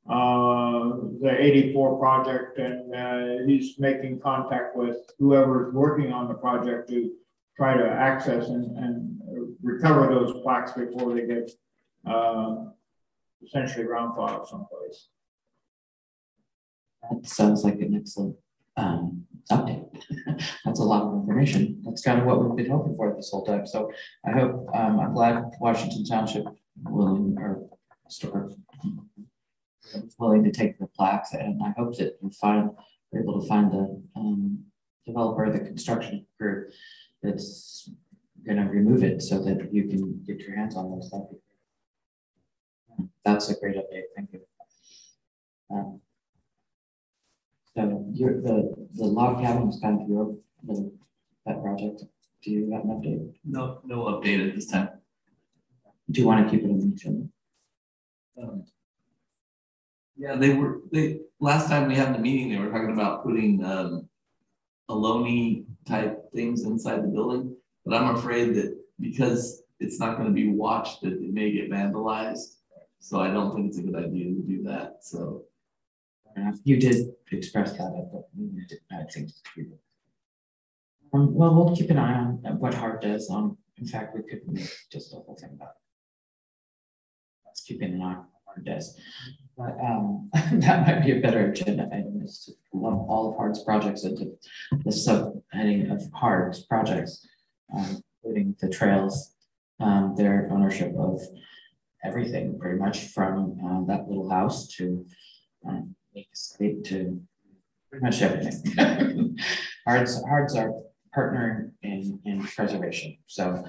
[0.09, 6.89] uh, the 84 project, and uh, he's making contact with whoever's working on the project
[6.89, 7.11] to
[7.57, 9.19] try to access and, and
[9.63, 11.49] recover those plaques before they get
[12.05, 12.65] uh,
[13.43, 15.07] essentially round filed someplace.
[17.09, 18.35] that sounds like an excellent
[18.77, 19.87] um, update.
[20.65, 21.81] That's a lot of information.
[21.83, 23.65] That's kind of what we've been hoping for this whole time.
[23.65, 23.91] So
[24.25, 26.45] I hope, um, I'm glad Washington Township
[26.83, 27.69] willing or
[28.09, 28.51] store
[30.19, 32.71] willing to take the plaques and I hope that we find,
[33.11, 34.63] we're able to find the um,
[35.05, 36.69] developer, the construction crew
[37.21, 37.89] that's
[38.45, 41.09] gonna remove it so that you can get your hands on those.
[41.09, 43.09] Great.
[43.23, 44.03] That's a great update.
[44.15, 44.41] Thank you.
[45.71, 46.01] Um,
[47.75, 50.91] so you're the, the log cabin is kind of your, the,
[51.45, 52.03] that project.
[52.43, 53.33] Do you have an update?
[53.43, 54.89] No, no update at this time.
[56.09, 57.27] Do you want to keep it on the agenda?
[58.41, 58.65] Um,
[60.17, 63.63] Yeah, they were, they, last time we had the meeting, they were talking about putting,
[63.63, 64.07] um,
[64.89, 67.55] Aloni type things inside the building,
[67.85, 72.57] but I'm afraid that because it's not gonna be watched, that it may get vandalized.
[72.99, 75.43] So I don't think it's a good idea to do that, so.
[76.63, 79.31] You did express that at the meeting, I think.
[81.13, 83.29] Um, well, we'll keep an eye on what HARD does.
[83.29, 85.75] Um, in fact, we could make just a whole thing about.
[87.45, 88.15] Let's keep an eye
[89.57, 93.63] But, um, that might be a better agenda item is to lump all of HARD's
[93.63, 94.37] projects into
[94.71, 97.25] the subheading of HARD's projects.
[97.73, 99.33] Um, including the trails,
[99.79, 101.21] um, their ownership of
[102.03, 105.05] everything, pretty much from, uh, that little house to,
[105.67, 107.21] um, to
[107.89, 109.37] pretty much everything.
[109.87, 110.73] Hards, Hards are
[111.13, 113.63] partner in, in preservation, so,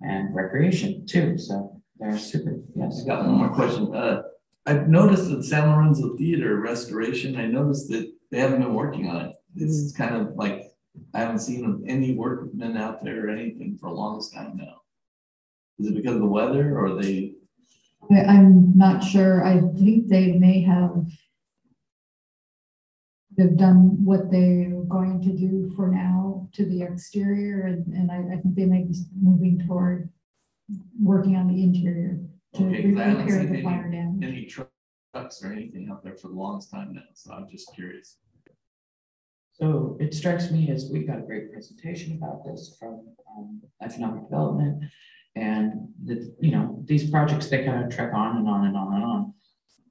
[0.00, 3.02] and recreation too, so they're super, yes.
[3.02, 3.94] I got one more question.
[3.94, 4.22] Uh,
[4.66, 9.26] I've noticed that San Lorenzo Theater restoration, I noticed that they haven't been working on
[9.26, 9.36] it.
[9.56, 10.64] It's kind of like,
[11.14, 14.80] I haven't seen any workmen out there or anything for a long time now.
[15.78, 17.34] Is it because of the weather or they,
[18.10, 19.44] I'm not sure.
[19.44, 21.06] I think they may have
[23.36, 28.34] they've done what they're going to do for now to the exterior and, and I,
[28.34, 30.10] I think they may be moving toward
[31.00, 32.20] working on the interior
[32.54, 34.24] to Okay, 'cause I haven't repair seen the fire damage.
[34.24, 38.18] any trucks or anything out there for the longest time now, so I'm just curious.
[39.52, 44.24] So it strikes me as we got a great presentation about this from um, economic
[44.24, 44.84] development.
[45.36, 48.94] And the, you know, these projects, they kind of trek on and on and on
[48.94, 49.34] and on.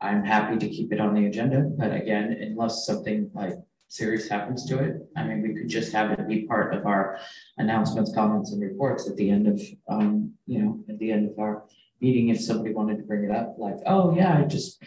[0.01, 3.53] I'm happy to keep it on the agenda, but again, unless something like
[3.91, 7.19] serious happens to it, I mean, we could just have it be part of our
[7.57, 11.37] announcements, comments and reports at the end of, um, you know, at the end of
[11.37, 11.65] our
[11.99, 14.81] meeting, if somebody wanted to bring it up, like, oh, yeah, I just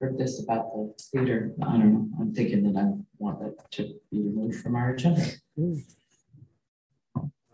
[0.00, 1.52] heard this about the theater.
[1.62, 2.08] I don't know.
[2.18, 2.86] I'm thinking that I
[3.18, 5.26] want that to be removed from our agenda.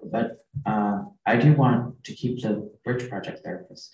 [0.09, 3.91] But uh, I do want to keep the bridge project there because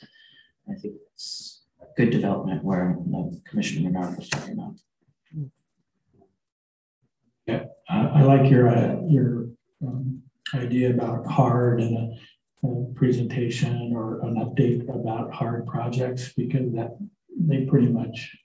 [0.71, 1.63] I think it's
[1.97, 4.75] good development where uh, Commissioner Menard was talking about.
[7.89, 9.49] I, I like your, uh, your,
[9.87, 10.23] um,
[10.55, 12.15] idea about HARD and a
[12.65, 16.97] a presentation or an update about HARD projects because that
[17.37, 18.37] they pretty much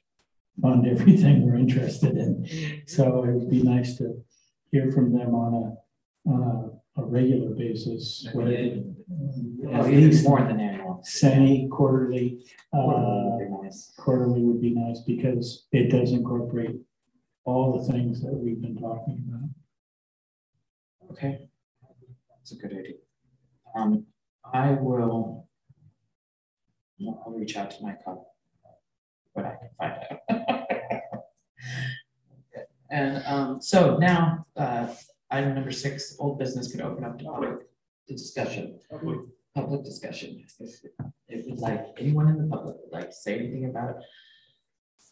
[0.62, 2.82] fund everything we're interested in.
[2.88, 4.16] So it would be nice to
[4.72, 6.42] hear from them on a, on
[6.98, 8.28] a, a regular basis.
[8.34, 8.82] whatever,
[9.68, 11.00] Oh, At even least more than annual.
[11.04, 12.44] semi quarterly,
[12.74, 13.94] Quarterly uh, nice.
[13.98, 16.76] quarterly would be nice because it does incorporate
[17.48, 19.50] all the things that we've been talking about.
[21.14, 21.48] Okay,
[22.30, 22.98] that's a good idea.
[23.74, 24.06] Um,
[24.54, 25.48] I will.
[27.02, 28.28] I'll reach out to my co.
[29.34, 30.64] What I can find out.
[32.90, 34.88] And, um, so now, uh,
[35.30, 37.68] item number six, old business could open up to public
[38.08, 38.80] discussion.
[39.54, 40.86] Public discussion, if,
[41.28, 43.98] if like, anyone in the public would like to say anything about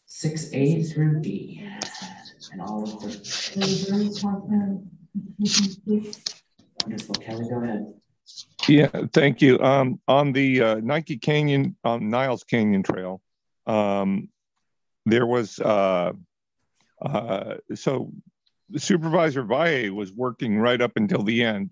[0.06, 1.62] six A through D
[2.52, 3.10] and all of the
[6.84, 7.94] wonderful, Kelly, go ahead.
[8.68, 9.60] Yeah, thank you.
[9.60, 13.22] Um, on the uh, Nike Canyon, um, Niles Canyon Trail,
[13.68, 14.30] um,
[15.06, 16.14] there was, uh,
[17.02, 18.12] uh, so
[18.76, 21.70] Supervisor Valle was working right up until the end,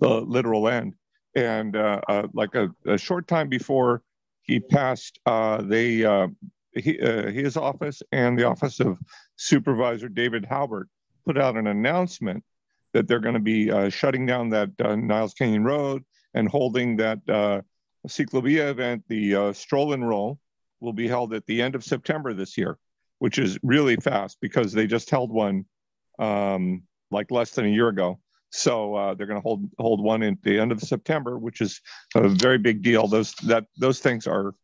[0.00, 0.94] the literal end.
[1.34, 4.02] And uh, uh, like a, a short time before
[4.42, 6.28] he passed, uh, they, uh,
[6.76, 8.98] he, uh, his office and the office of
[9.36, 10.88] Supervisor David Haubert
[11.24, 12.44] put out an announcement
[12.92, 16.96] that they're going to be uh, shutting down that uh, Niles Canyon Road and holding
[16.96, 17.60] that uh,
[18.08, 20.38] Ciclovia event, the uh, Stroll and Roll,
[20.80, 22.78] will be held at the end of September this year,
[23.18, 25.64] which is really fast because they just held one
[26.18, 28.20] um, like less than a year ago.
[28.50, 31.80] So uh, they're going to hold hold one at the end of September, which is
[32.14, 33.08] a very big deal.
[33.08, 34.54] Those that those things are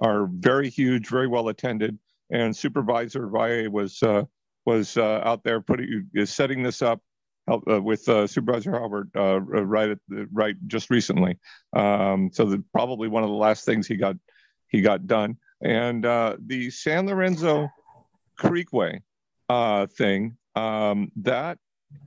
[0.00, 1.98] are very huge, very well attended.
[2.30, 4.24] And Supervisor Valle was uh,
[4.66, 7.00] was uh, out there putting setting this up
[7.46, 11.38] help, uh, with uh, Supervisor Haubert uh, right at the, right just recently.
[11.72, 14.16] Um, so the, probably one of the last things he got
[14.68, 15.38] he got done.
[15.62, 17.70] And uh, the San Lorenzo
[18.38, 19.00] Creekway
[19.96, 21.58] thing um, that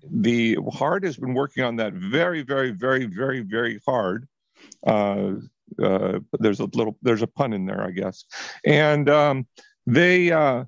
[0.04, 4.28] the HARD has been working on that very very very very very hard.
[5.82, 8.26] Uh, there's a little there's a pun in there, I guess.
[8.66, 9.48] And um,
[9.86, 10.66] they uh,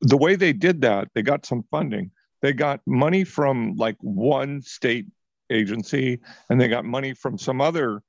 [0.00, 2.10] the way they did that, they got some funding
[2.42, 5.06] they got money from like one state
[5.50, 6.20] agency
[6.50, 8.02] and they got money from some other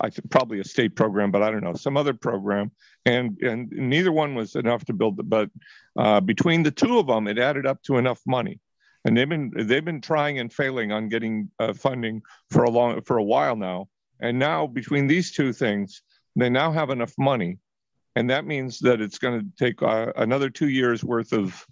[0.00, 2.70] I think probably a state program, but I don't know, some other program.
[3.04, 5.28] And and neither one was enough to build it.
[5.28, 5.50] But
[5.98, 8.60] uh, between the two of them, it added up to enough money.
[9.04, 13.02] And they've been they've been trying and failing on getting uh, funding for a long
[13.02, 13.88] for a while now.
[14.20, 16.02] And now between these two things,
[16.36, 17.58] they now have enough money,
[18.16, 21.66] and that means that it's going to take uh, another two years worth of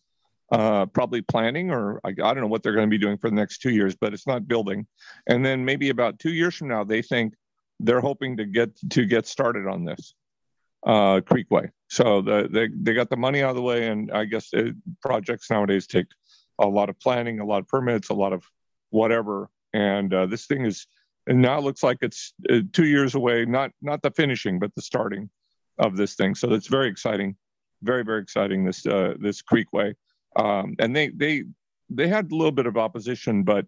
[0.53, 3.31] uh, probably planning, or I, I don't know what they're going to be doing for
[3.31, 4.87] the next two years, but it's not building.
[5.27, 7.35] And then maybe about two years from now, they think
[7.81, 10.15] they're hoping to get to get started on this
[10.87, 11.71] uh, Creekway.
[11.89, 14.75] So the, they they got the money out of the way, and I guess it,
[15.03, 16.07] projects nowadays take
[16.59, 18.45] a lot of planning, a lot of permits, a lot of
[18.91, 19.51] whatever.
[19.75, 20.87] And uh, this thing is
[21.27, 23.45] and now looks like it's uh, two years away.
[23.45, 25.31] Not not the finishing, but the starting
[25.79, 26.35] of this thing.
[26.35, 27.37] So it's very exciting,
[27.83, 28.65] very very exciting.
[28.65, 29.95] This uh, this Creekway,
[30.37, 31.45] um, and they they
[31.91, 33.67] they had a little bit of opposition, but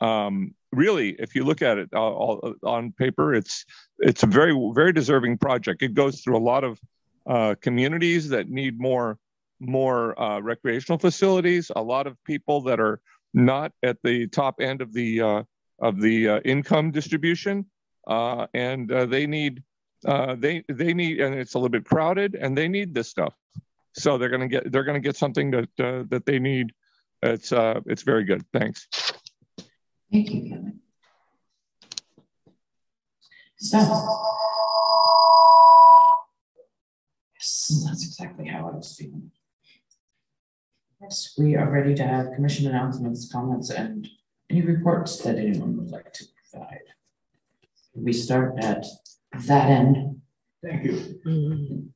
[0.00, 3.64] um, really, if you look at it all, all, on paper, it's
[3.98, 5.82] it's a very very deserving project.
[5.82, 6.80] It goes through a lot of
[7.26, 9.18] uh, communities that need more
[9.60, 11.70] more uh, recreational facilities.
[11.74, 13.00] A lot of people that are
[13.32, 15.42] not at the top end of the uh,
[15.78, 17.66] of the uh, income distribution,
[18.06, 19.62] uh, and uh, they need
[20.38, 23.34] they they need, and it's a little bit crowded, and they need this stuff.
[23.94, 26.72] So they're gonna get they're gonna get something that that they need.
[27.22, 28.44] It's it's very good.
[28.52, 28.86] Thanks.
[30.12, 30.80] Thank you, Kevin.
[33.58, 33.78] So.
[37.34, 39.30] Yes, that's exactly how I was feeling.
[41.00, 44.08] Yes, we are ready to have commission announcements, comments, and
[44.50, 46.80] any reports that anyone would like to provide.
[47.94, 48.86] We start at
[49.46, 50.20] that end.
[50.62, 51.90] Thank you.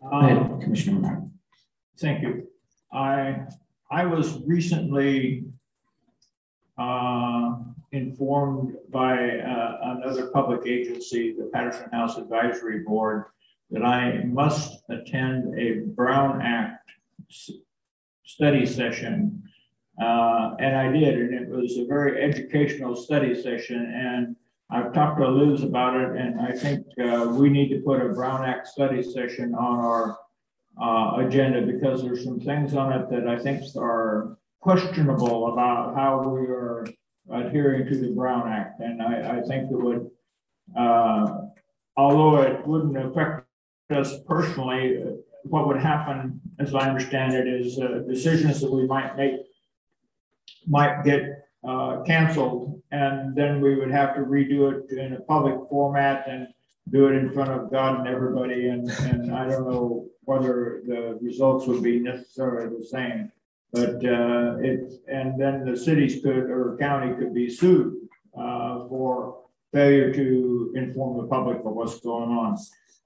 [0.00, 1.30] Go ahead, Commissioner Menard.
[1.98, 2.48] Thank you.
[2.92, 3.46] I,
[3.90, 5.44] I was recently
[6.78, 7.56] uh,
[7.92, 13.24] informed by uh, another public agency, the Patterson House Advisory Board,
[13.70, 16.90] that I must attend a Brown Act
[18.24, 19.42] study session.
[20.00, 23.80] Uh, And I did, and it was a very educational study session.
[23.94, 24.36] And
[24.70, 28.08] I've talked to Liz about it, and I think uh, we need to put a
[28.08, 30.18] Brown Act study session on our
[30.80, 36.28] uh, agenda because there's some things on it that I think are questionable about how
[36.28, 36.86] we are
[37.30, 38.80] adhering to the Brown Act.
[38.80, 40.10] And I, I think it would
[40.76, 41.42] uh,
[41.96, 43.46] although it wouldn't affect
[43.90, 45.04] us personally,
[45.44, 49.40] what would happen, as I understand it, is uh, decisions that we might make
[50.68, 55.56] might get uh, canceled, and then we would have to redo it in a public
[55.68, 56.48] format and
[56.90, 61.18] do it in front of God and everybody, and, and I don't know whether the
[61.20, 63.32] results would be necessarily the same.
[63.72, 67.96] But uh, it, and then the cities could, or county could be sued
[68.34, 72.56] uh, for failure to inform the public of what's going on.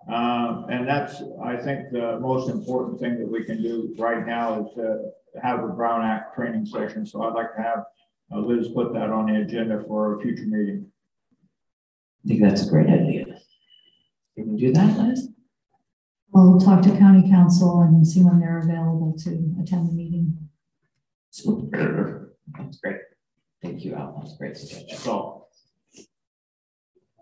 [0.09, 4.67] Uh, and that's, I think, the most important thing that we can do right now
[4.67, 5.11] is to
[5.41, 7.07] have a Brown Act training session.
[7.07, 7.85] So I'd like to have
[8.35, 10.87] uh, Liz put that on the agenda for a future meeting.
[12.25, 13.27] I think that's a great idea.
[14.37, 15.29] Can you do that, Liz?
[16.33, 20.49] We'll talk to county counsel and see when they're available to attend the meeting.
[21.31, 22.35] Super.
[22.57, 23.01] That's great.
[23.63, 24.19] Thank you, Al.
[24.19, 24.97] That's great suggestion.
[24.99, 25.47] So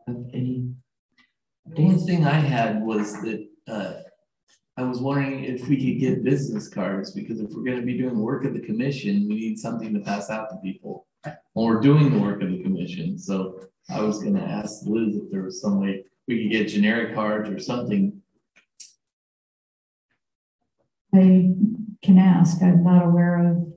[0.09, 0.75] Any?
[1.67, 3.95] The only thing I had was that, uh,
[4.81, 8.15] I was wondering if we could get business cards, because if we're gonna be doing
[8.15, 11.07] the work of the commission, we need something to pass out to people.
[11.53, 13.61] When we're doing the work of the commission, so
[13.91, 17.51] I was gonna ask Liz if there was some way we could get generic cards
[17.51, 18.23] or something.
[21.15, 21.53] I
[22.03, 23.71] can ask, I'm not aware of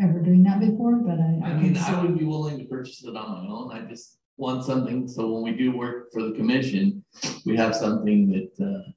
[0.00, 1.50] ever doing that before, but I.
[1.50, 4.64] I mean, I would be willing to purchase it on my own, I just want
[4.64, 7.04] something, so when we do work for the commission,
[7.46, 8.90] we have something that, uh,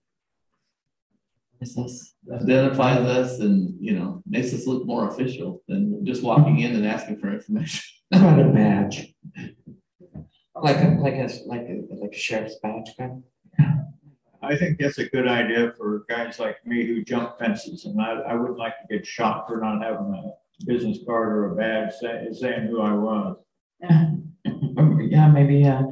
[1.64, 2.16] Is this?
[2.32, 6.85] identifies us and, you know, makes us look more official than just walking in and
[6.85, 7.82] asking for information.
[8.14, 9.14] How a badge?
[10.56, 13.24] Like a, like a, like a, like a sheriff's badge kind
[14.43, 18.11] I think that's a good idea for guys like me who jump fences, and I,
[18.11, 21.93] I wouldn't like to get shot for not having a business card or a badge
[22.01, 23.38] saying, saying who I was.
[24.84, 25.84] Yeah, Um, yeah, maybe, uh,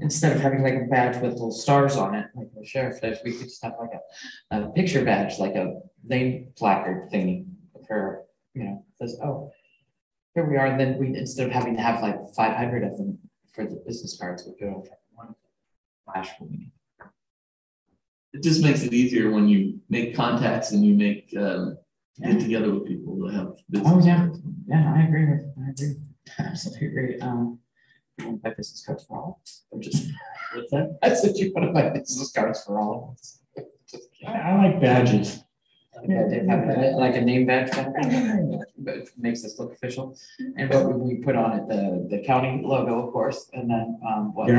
[0.00, 3.18] instead of having like a badge with little stars on it, like the sheriff does,
[3.24, 7.46] we could just have like a, a picture badge, like a name placard thingy
[7.86, 8.24] for,
[8.54, 9.50] you know, says, oh,
[10.34, 12.96] here we are, and then we, instead of having to have like five hundred of
[12.96, 13.18] them
[13.52, 15.34] for the business cards, we go one
[16.04, 16.72] flash we.
[18.32, 21.78] It just makes it easier when you make contacts and you make, um,
[22.20, 23.54] get together with people to have.
[23.70, 24.16] business Oh, yeah.
[24.16, 24.40] cards.
[24.66, 25.94] Yeah, I agree with, I agree,
[26.38, 27.60] absolutely agree, um,
[28.18, 30.10] you want my business cards for all, or just,
[30.54, 30.98] What's that?
[31.02, 33.40] I said you want my business cards for all of us.
[34.26, 35.42] I, I like badges.
[35.96, 39.58] Like a- have a- like a name badge, kind of thing, but it makes us
[39.58, 40.16] look official.
[40.56, 41.68] And what would we put on it?
[41.68, 44.52] The, the county logo, of course, and then, um, what, the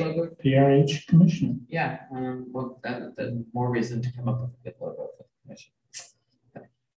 [0.00, 0.30] logo?
[0.44, 1.54] PRH Commissioner.
[1.68, 5.24] Yeah, um, well, that, that more reason to come up with a good logo for
[5.24, 5.72] the commission.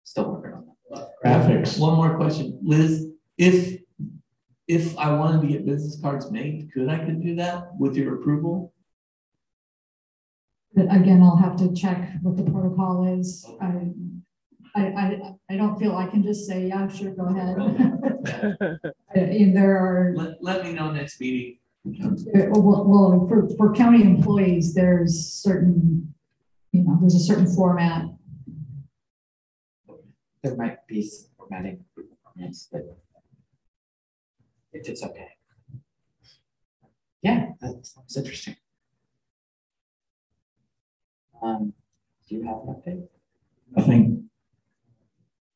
[0.03, 1.11] Still working on that.
[1.23, 1.79] Graphics.
[1.79, 3.81] One more question, Liz, if,
[4.67, 8.15] if I wanted to get business cards made, could I could do that with your
[8.15, 8.73] approval?
[10.73, 13.45] But again, I'll have to check what the protocol is.
[13.61, 13.91] I,
[14.75, 18.79] I, I, I don't feel I can just say, yeah, sure, go ahead.
[19.15, 21.59] And there are, Let, let me know next meeting.
[21.85, 26.13] well, well, for, for county employees, there's certain,
[26.73, 28.07] you know, there's a certain format.
[30.43, 31.85] There might be some formatting,
[32.35, 32.97] yes, but
[34.75, 35.29] if it's okay.
[37.21, 38.55] Yeah, that sounds interesting.
[41.41, 41.73] Um,
[42.27, 43.07] do you have an update?
[43.77, 44.19] I think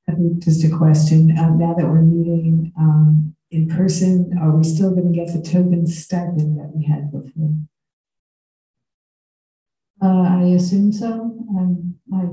[0.08, 4.64] I think just a question, um, now that we're meeting, um, in person, are we
[4.64, 7.54] still gonna get the token stipend that we had before?
[10.02, 11.12] Uh, I assume so.
[11.50, 12.28] Um, I.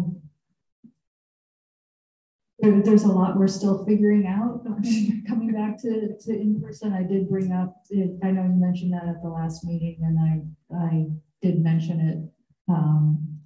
[2.66, 4.64] There, there's a lot we're still figuring out,
[5.28, 6.92] coming back to, to in person.
[6.92, 10.18] I did bring up, it- I know you mentioned that at the last meeting and
[10.18, 11.06] I, I
[11.40, 12.72] did mention it.
[12.72, 13.38] Um,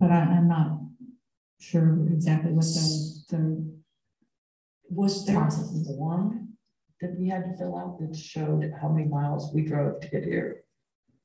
[0.00, 0.80] but I, I'm not
[1.60, 3.74] sure exactly what the, the,
[4.90, 5.48] Was there
[5.96, 6.48] form
[7.00, 10.24] that we had to fill out that showed how many miles we drove to get
[10.24, 10.64] here?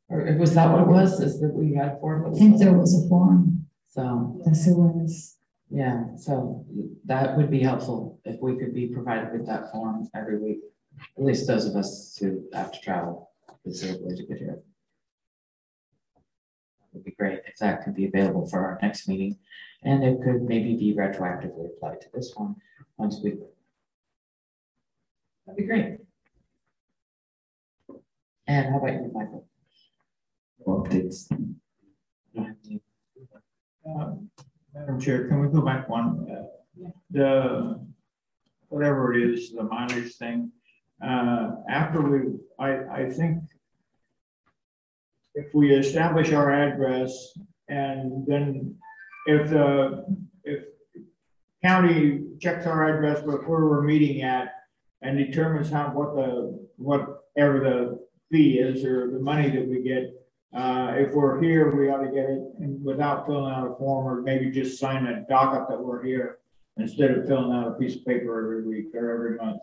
[0.08, 2.32] Or was that what it was, is that we had form?
[2.32, 3.66] I think there was a form.
[3.88, 5.39] So, Yes, it was.
[5.70, 6.66] Yeah, so
[7.06, 10.60] that would be helpful if we could be provided with that form every week.
[11.18, 13.32] At least those of us who have to travel
[13.64, 14.60] considerably to get here.
[16.16, 19.38] That would be great if that could be available for our next meeting,
[19.84, 22.56] and it could maybe be retroactively applied to this one,
[22.98, 23.38] once we.
[25.46, 25.98] That'd be great.
[28.48, 29.48] And how about you, Michael?
[30.66, 31.30] Updates.
[32.36, 32.82] Have any-
[33.86, 34.32] Um,
[34.74, 36.28] Madam Chair, can we go back one?
[36.30, 37.80] Uh, The,
[38.70, 40.52] whatever it is, the mileage thing,
[41.04, 43.42] uh, after we, I, I think
[45.34, 47.12] if we establish our address
[47.68, 48.76] and then
[49.26, 50.06] if the,
[50.44, 50.66] if
[51.64, 54.54] county checks our address where we're meeting at
[55.02, 58.00] and determines how, what the, whatever the
[58.32, 60.14] fee is or the money that we get,
[60.54, 64.08] uh, if we're here, we ought to get it and without filling out a form
[64.08, 66.40] or maybe just sign a docket that we're here
[66.78, 69.62] instead of filling out a piece of paper every week or every month.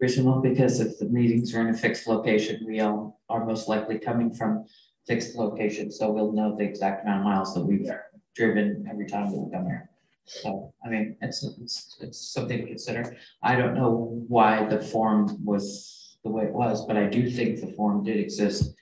[0.00, 3.98] Reasonable, because if the meetings are in a fixed location, we all are most likely
[3.98, 4.64] coming from
[5.08, 7.90] fixed locations, so we'll know the exact amount of miles that we've
[8.36, 9.90] driven every time we come here.
[10.26, 13.16] So, I mean, it's, it's, it's something to consider.
[13.42, 17.60] I don't know why the form was the way it was, but I do think
[17.60, 18.74] the form did exist.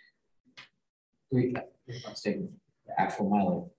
[2.14, 2.48] Stating
[2.86, 3.70] the actual mileage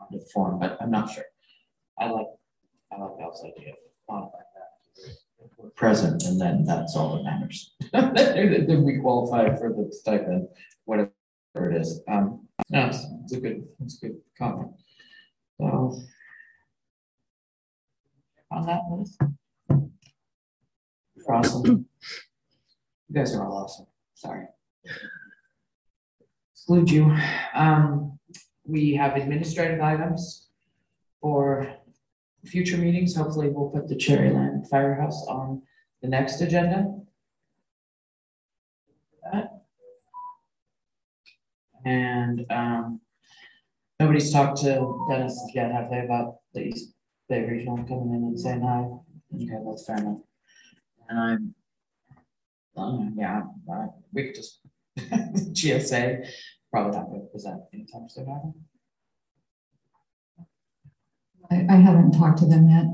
[0.00, 1.24] on the form, but I'm not sure.
[1.98, 2.26] I like,
[2.92, 3.72] I like Al's idea.
[3.72, 5.74] of modifying that.
[5.74, 7.74] Present, and then that's all that matters.
[7.92, 10.48] Then we qualify for the stipend,
[10.84, 11.10] whatever
[11.54, 12.00] it is.
[12.08, 14.72] Um, no, it's, it's a good, it's a good comment.
[15.58, 16.00] So.
[18.50, 19.20] On that list.
[21.28, 21.86] Awesome.
[23.08, 24.46] You guys are all awesome, sorry.
[26.68, 27.16] Exclude you.
[27.54, 28.18] Um,
[28.64, 30.48] we have administrative items
[31.20, 31.72] for
[32.44, 33.14] future meetings.
[33.14, 35.62] Hopefully we'll put the Cherryland Firehouse on
[36.02, 36.92] the next agenda.
[39.32, 39.62] That.
[41.84, 43.00] And, um,
[44.00, 46.94] nobody's talked to Dennis yet, have they, about the East
[47.28, 48.88] Bay Regional coming in and saying hi?
[49.36, 50.18] Okay, that's fair enough.
[51.08, 51.54] And I'm,
[52.76, 54.58] um, yeah, uh, we could just,
[54.98, 56.28] GSA,
[56.76, 58.26] probably not going to present anytime soon,
[61.50, 61.56] they?
[61.56, 62.84] I, I haven't talked to them yet.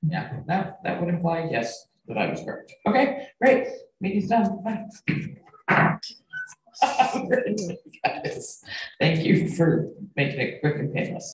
[0.00, 2.72] Yeah, that, that would imply yes, that I was correct.
[2.86, 3.66] Okay, great,
[4.00, 4.86] meeting's done, bye.
[9.00, 10.62] Thank you for making it